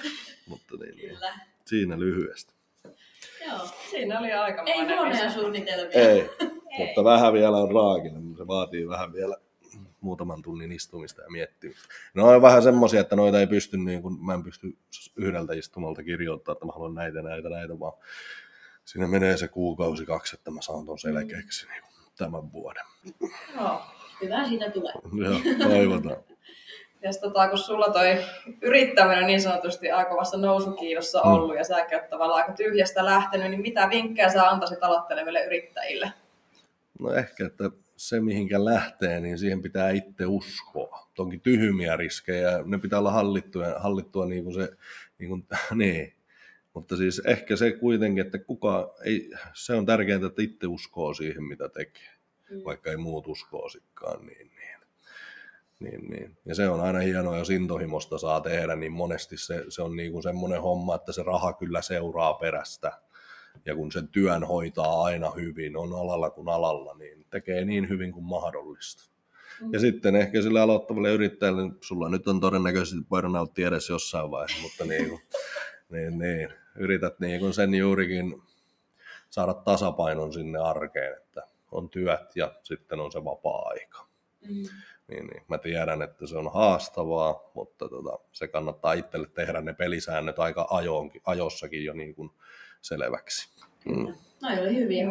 Mutta 0.48 0.76
niin, 0.76 0.96
niin. 0.96 1.18
siinä 1.64 1.98
lyhyesti. 1.98 2.54
Joo, 3.46 3.58
siinä 3.90 4.18
oli 4.18 4.32
aika 4.32 4.62
Ei 4.62 4.78
huonoja 4.78 5.30
suunnitelmia. 5.30 5.98
Ei, 5.98 6.20
Ei, 6.70 6.86
mutta 6.86 7.04
vähän 7.04 7.32
vielä 7.32 7.56
on 7.56 7.70
raakinen. 7.70 8.34
Se 8.36 8.46
vaatii 8.46 8.88
vähän 8.88 9.12
vielä 9.12 9.36
muutaman 10.00 10.42
tunnin 10.42 10.72
istumista 10.72 11.22
ja 11.22 11.30
miettimistä. 11.30 11.88
No 12.14 12.28
on 12.28 12.42
vähän 12.42 12.62
semmoisia, 12.62 13.00
että 13.00 13.16
noita 13.16 13.40
ei 13.40 13.46
pysty, 13.46 13.76
niin 13.76 14.02
kun, 14.02 14.26
mä 14.26 14.34
en 14.34 14.42
pysty 14.42 14.76
yhdeltä 15.16 15.54
istumalta 15.54 16.02
kirjoittaa, 16.02 16.52
että 16.52 16.66
mä 16.66 16.72
haluan 16.72 16.94
näitä, 16.94 17.22
näitä, 17.22 17.48
näitä, 17.48 17.80
vaan 17.80 17.92
siinä 18.84 19.06
menee 19.06 19.36
se 19.36 19.48
kuukausi 19.48 20.06
kaksi, 20.06 20.36
että 20.36 20.50
mä 20.50 20.62
saan 20.62 20.86
ton 20.86 20.98
selkeäksi 20.98 21.66
niin 21.66 21.82
tämän 22.18 22.52
vuoden. 22.52 22.84
Joo, 23.54 23.82
hyvä 24.22 24.48
siitä 24.48 24.70
tulee. 24.70 24.92
Joo, 25.14 25.68
toivotaan. 25.68 26.16
Ja 27.02 27.10
tota, 27.20 27.48
kun 27.48 27.58
sulla 27.58 27.88
toi 27.92 28.24
yrittäminen 28.62 29.26
niin 29.26 29.40
sanotusti 29.40 29.90
aika 29.90 30.16
vasta 30.16 30.36
nousukiidossa 30.36 31.22
mm. 31.24 31.32
ollut 31.32 31.50
mm. 31.50 31.56
ja 31.56 31.64
säkin 31.64 31.98
oot 31.98 32.10
tavallaan 32.10 32.42
aika 32.42 32.52
tyhjästä 32.52 33.04
lähtenyt, 33.04 33.50
niin 33.50 33.60
mitä 33.60 33.88
vinkkejä 33.90 34.28
sä 34.28 34.48
antaisit 34.48 34.82
aloitteleville 34.82 35.44
yrittäjille? 35.44 36.12
No 37.00 37.12
ehkä, 37.12 37.46
että 37.46 37.70
se 37.96 38.20
mihinkä 38.20 38.64
lähtee, 38.64 39.20
niin 39.20 39.38
siihen 39.38 39.62
pitää 39.62 39.90
itse 39.90 40.26
uskoa. 40.26 41.08
Toki 41.14 41.38
tyhmiä 41.38 41.96
riskejä, 41.96 42.62
ne 42.64 42.78
pitää 42.78 42.98
olla 42.98 43.12
hallittua, 43.12 43.66
hallittua 43.76 44.26
niin 44.26 44.44
kuin 44.44 44.54
se, 44.54 44.68
niin, 45.18 45.28
kuin, 45.28 45.46
niin. 45.74 46.12
Mutta 46.74 46.96
siis 46.96 47.22
ehkä 47.24 47.56
se 47.56 47.72
kuitenkin, 47.72 48.26
että 48.26 48.38
kuka 48.38 48.94
ei, 49.04 49.30
se 49.54 49.74
on 49.74 49.86
tärkeintä, 49.86 50.26
että 50.26 50.42
itse 50.42 50.66
uskoo 50.66 51.14
siihen, 51.14 51.44
mitä 51.44 51.68
tekee, 51.68 52.17
mm. 52.50 52.64
vaikka 52.64 52.90
ei 52.90 52.96
muut 52.96 53.26
uskoisikaan. 53.26 54.26
Niin, 54.26 54.50
niin. 54.56 54.78
Niin, 55.80 56.10
niin. 56.10 56.38
Ja 56.44 56.54
se 56.54 56.68
on 56.68 56.80
aina 56.80 56.98
hienoa, 56.98 57.38
jos 57.38 57.50
intohimosta 57.50 58.18
saa 58.18 58.40
tehdä, 58.40 58.76
niin 58.76 58.92
monesti 58.92 59.36
se, 59.36 59.64
se 59.68 59.82
on 59.82 59.96
niin 59.96 60.12
kuin 60.12 60.22
semmoinen 60.22 60.62
homma, 60.62 60.94
että 60.94 61.12
se 61.12 61.22
raha 61.22 61.52
kyllä 61.52 61.82
seuraa 61.82 62.34
perästä 62.34 62.92
ja 63.64 63.74
kun 63.74 63.92
sen 63.92 64.08
työn 64.08 64.44
hoitaa 64.44 65.02
aina 65.02 65.30
hyvin, 65.30 65.76
on 65.76 65.92
alalla 65.92 66.30
kuin 66.30 66.48
alalla, 66.48 66.94
niin 66.94 67.26
tekee 67.30 67.64
niin 67.64 67.88
hyvin 67.88 68.12
kuin 68.12 68.24
mahdollista. 68.24 69.10
Mm. 69.60 69.72
Ja 69.72 69.80
sitten 69.80 70.16
ehkä 70.16 70.42
sille 70.42 70.60
aloittavalle 70.60 71.12
yrittäjälle, 71.12 71.62
niin 71.62 71.76
sulla 71.80 72.08
nyt 72.08 72.28
on 72.28 72.40
todennäköisesti 72.40 73.04
burnout 73.08 73.58
edes 73.58 73.88
jossain 73.88 74.30
vaiheessa, 74.30 74.62
mutta 74.62 74.84
niin, 74.84 75.08
kuin, 75.08 75.20
niin, 75.92 76.18
niin, 76.18 76.48
yrität 76.76 77.20
niin 77.20 77.40
kuin 77.40 77.54
sen 77.54 77.74
juurikin 77.74 78.42
saada 79.30 79.54
tasapainon 79.54 80.32
sinne 80.32 80.58
arkeen, 80.58 81.16
että 81.16 81.42
on 81.72 81.90
työt 81.90 82.36
ja 82.36 82.52
sitten 82.62 83.00
on 83.00 83.12
se 83.12 83.24
vapaa-aika. 83.24 84.06
Mm. 84.48 84.64
Niin, 85.08 85.26
niin. 85.26 85.42
Mä 85.48 85.58
tiedän, 85.58 86.02
että 86.02 86.26
se 86.26 86.36
on 86.36 86.52
haastavaa, 86.52 87.50
mutta 87.54 87.88
tota, 87.88 88.18
se 88.32 88.48
kannattaa 88.48 88.92
itselle 88.92 89.28
tehdä 89.34 89.60
ne 89.60 89.72
pelisäännöt 89.72 90.38
aika 90.38 90.66
ajoonkin, 90.70 91.22
ajossakin 91.24 91.84
jo 91.84 91.92
niin 91.92 92.14
kuin 92.14 92.30
selväksi. 92.80 93.62
Mm. 93.84 94.14
No 94.42 94.48
oli 94.60 94.76
hyviä. 94.76 95.06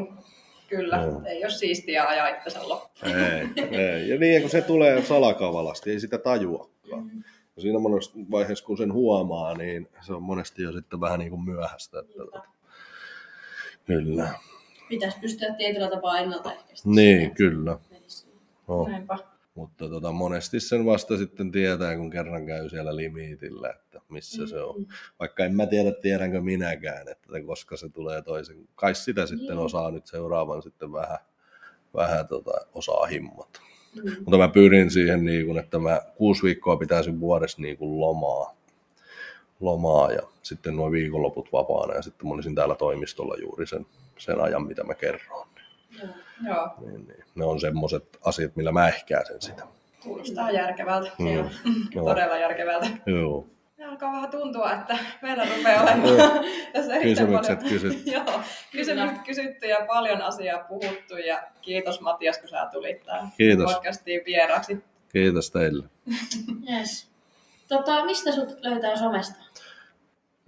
Kyllä, 0.69 1.05
no. 1.05 1.21
ei 1.25 1.43
ole 1.43 1.51
siistiä 1.51 2.07
ajaa 2.07 2.27
itsensä 2.27 2.69
loppuun. 2.69 3.15
Ei, 3.15 3.79
ei. 3.79 4.09
Ja 4.09 4.19
niin, 4.19 4.41
kun 4.41 4.51
se 4.51 4.61
tulee 4.61 5.03
salakavalasti, 5.03 5.91
ei 5.91 5.99
sitä 5.99 6.17
tajuakaan. 6.17 7.03
Mm. 7.03 7.23
Ja 7.55 7.61
siinä 7.61 7.79
vaiheessa, 8.31 8.65
kun 8.65 8.77
sen 8.77 8.93
huomaa, 8.93 9.53
niin 9.53 9.89
se 10.01 10.13
on 10.13 10.23
monesti 10.23 10.63
jo 10.63 10.71
sitten 10.71 11.01
vähän 11.01 11.19
niin 11.19 11.29
kuin 11.29 11.41
myöhäistä. 11.41 11.99
Että... 11.99 12.41
Kyllä. 13.85 14.29
Pitäisi 14.89 15.19
pystyä 15.19 15.53
tietyllä 15.53 15.89
tapaa 15.89 16.19
ennaltaehkäistä. 16.19 16.89
Niin, 16.89 17.35
kyllä. 17.35 17.77
No. 18.67 18.87
Näinpä. 18.87 19.17
Mutta 19.55 19.89
tota, 19.89 20.11
monesti 20.11 20.59
sen 20.59 20.85
vasta 20.85 21.17
sitten 21.17 21.51
tietää, 21.51 21.95
kun 21.95 22.09
kerran 22.09 22.45
käy 22.45 22.69
siellä 22.69 22.95
limitillä, 22.95 23.69
että 23.69 24.01
missä 24.09 24.41
mm. 24.41 24.47
se 24.47 24.61
on. 24.61 24.79
Mm. 24.79 24.85
Vaikka 25.19 25.45
en 25.45 25.55
mä 25.55 25.65
tiedä, 25.65 25.91
tiedänkö 25.91 26.41
minäkään, 26.41 27.07
että 27.07 27.41
koska 27.45 27.77
se 27.77 27.89
tulee 27.89 28.21
toisen. 28.21 28.67
Kai 28.75 28.95
sitä 28.95 29.25
sitten 29.25 29.55
mm. 29.55 29.61
osaa 29.61 29.91
nyt 29.91 30.07
seuraavan 30.07 30.61
sitten 30.61 30.93
vähän, 30.93 31.17
vähän 31.93 32.27
tota, 32.27 32.51
osaa 32.73 33.05
himmata. 33.05 33.59
Mm. 34.03 34.11
Mutta 34.17 34.37
mä 34.37 34.47
pyrin 34.47 34.91
siihen, 34.91 35.25
niin 35.25 35.45
kun, 35.45 35.59
että 35.59 35.79
mä 35.79 36.01
kuusi 36.15 36.43
viikkoa 36.43 36.77
pitäisin 36.77 37.19
vuodessa 37.19 37.61
niin 37.61 37.77
kuin 37.77 37.99
lomaa. 37.99 38.55
lomaa 39.59 40.11
ja 40.11 40.21
sitten 40.43 40.75
nuo 40.75 40.91
viikonloput 40.91 41.49
vapaana 41.53 41.93
ja 41.93 42.01
sitten 42.01 42.27
mä 42.27 42.33
olisin 42.33 42.55
täällä 42.55 42.75
toimistolla 42.75 43.35
juuri 43.41 43.67
sen, 43.67 43.85
sen 44.17 44.41
ajan, 44.41 44.67
mitä 44.67 44.83
mä 44.83 44.93
kerron. 44.93 45.47
Joo. 46.47 46.69
Niin, 46.79 47.07
niin. 47.07 47.23
Ne 47.35 47.45
on 47.45 47.59
semmoiset 47.59 48.17
asiat, 48.25 48.55
millä 48.55 48.71
mä 48.71 48.87
ehkäisen 48.87 49.41
sitä. 49.41 49.63
Kuulostaa 50.03 50.51
järkevältä. 50.51 51.11
Mm. 51.19 51.27
Joo. 51.95 52.05
Todella 52.05 52.37
järkevältä. 52.37 52.87
Joo. 53.05 53.47
Ja 53.77 53.89
alkaa 53.89 54.11
vähän 54.11 54.29
tuntua, 54.31 54.73
että 54.73 54.97
meillä 55.21 55.45
rupeaa 55.57 55.83
olemaan 55.83 56.45
tässä 56.73 56.99
Kysymykset 57.01 57.59
paljon, 57.59 57.73
kysytty. 57.73 58.11
Joo, 58.15 58.41
kysymykset 58.71 59.21
kysytty 59.25 59.67
ja 59.67 59.85
paljon 59.87 60.21
asiaa 60.21 60.59
puhuttu. 60.63 61.17
Ja 61.17 61.43
kiitos 61.61 62.01
Matias, 62.01 62.37
kun 62.37 62.49
sä 62.49 62.67
tulit 62.71 63.03
tähän 63.05 63.29
kiitos. 63.37 63.73
podcastiin 63.73 64.21
vieraaksi. 64.25 64.83
Kiitos 65.13 65.51
teille. 65.51 65.85
yes. 66.71 67.07
tota, 67.67 68.05
mistä 68.05 68.31
sut 68.31 68.57
löytää 68.61 68.95
somesta? 68.95 69.46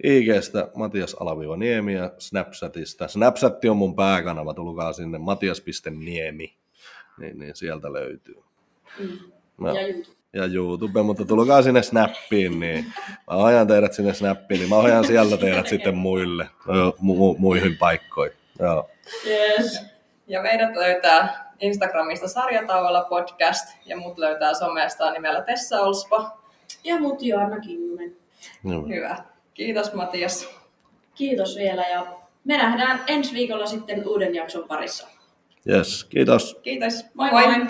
IGstä 0.04 0.68
Matias 0.74 1.14
Alaviva 1.20 1.56
Niemi 1.56 1.94
ja 1.94 2.12
Snapchatista. 2.18 3.08
Snapchat 3.08 3.64
on 3.64 3.76
mun 3.76 3.96
pääkanava, 3.96 4.54
tulkaa 4.54 4.92
sinne 4.92 5.18
matias.niemi, 5.18 6.54
niin, 7.18 7.38
niin 7.38 7.56
sieltä 7.56 7.92
löytyy. 7.92 8.42
Mm. 8.98 9.18
Ja 9.74 9.86
YouTube. 9.86 10.20
Ja 10.32 10.44
YouTube, 10.44 11.02
mutta 11.02 11.24
tulkaa 11.24 11.62
sinne 11.62 11.82
Snappiin, 11.82 12.60
niin 12.60 12.84
mä 13.30 13.36
ohjaan 13.36 13.66
teidät 13.66 13.92
sinne 13.92 14.14
Snappiin, 14.14 14.58
niin 14.58 14.68
mä 14.68 14.76
ohjaan 14.76 15.04
sieltä 15.04 15.36
teidät 15.36 15.66
sitten 15.66 15.96
muille, 15.96 16.46
mu- 17.00 17.38
muihin 17.38 17.76
paikkoihin. 17.78 18.36
Joo. 18.58 18.90
Yes. 19.26 19.80
Ja 20.26 20.42
meidät 20.42 20.76
löytää 20.76 21.52
Instagramista 21.60 22.28
sarjatauolla 22.28 23.04
podcast 23.04 23.76
ja 23.86 23.96
mut 23.96 24.18
löytää 24.18 24.54
somesta 24.54 25.12
nimellä 25.12 25.42
Tessa 25.42 25.80
Olspo. 25.80 26.28
Ja 26.84 27.00
mut 27.00 27.22
Joanna 27.22 27.60
Kinnunen. 27.60 28.16
No. 28.62 28.82
Hyvä. 28.82 29.29
Kiitos 29.54 29.92
Matias. 29.92 30.48
Kiitos 31.14 31.56
vielä 31.56 31.82
ja 31.82 32.06
me 32.44 32.56
nähdään 32.56 33.04
ensi 33.06 33.34
viikolla 33.34 33.66
sitten 33.66 34.08
uuden 34.08 34.34
jakson 34.34 34.68
parissa. 34.68 35.08
Yes, 35.68 36.04
kiitos. 36.04 36.58
Kiitos. 36.62 37.04
Moi 37.14 37.30
moi. 37.30 37.46
moi. 37.46 37.66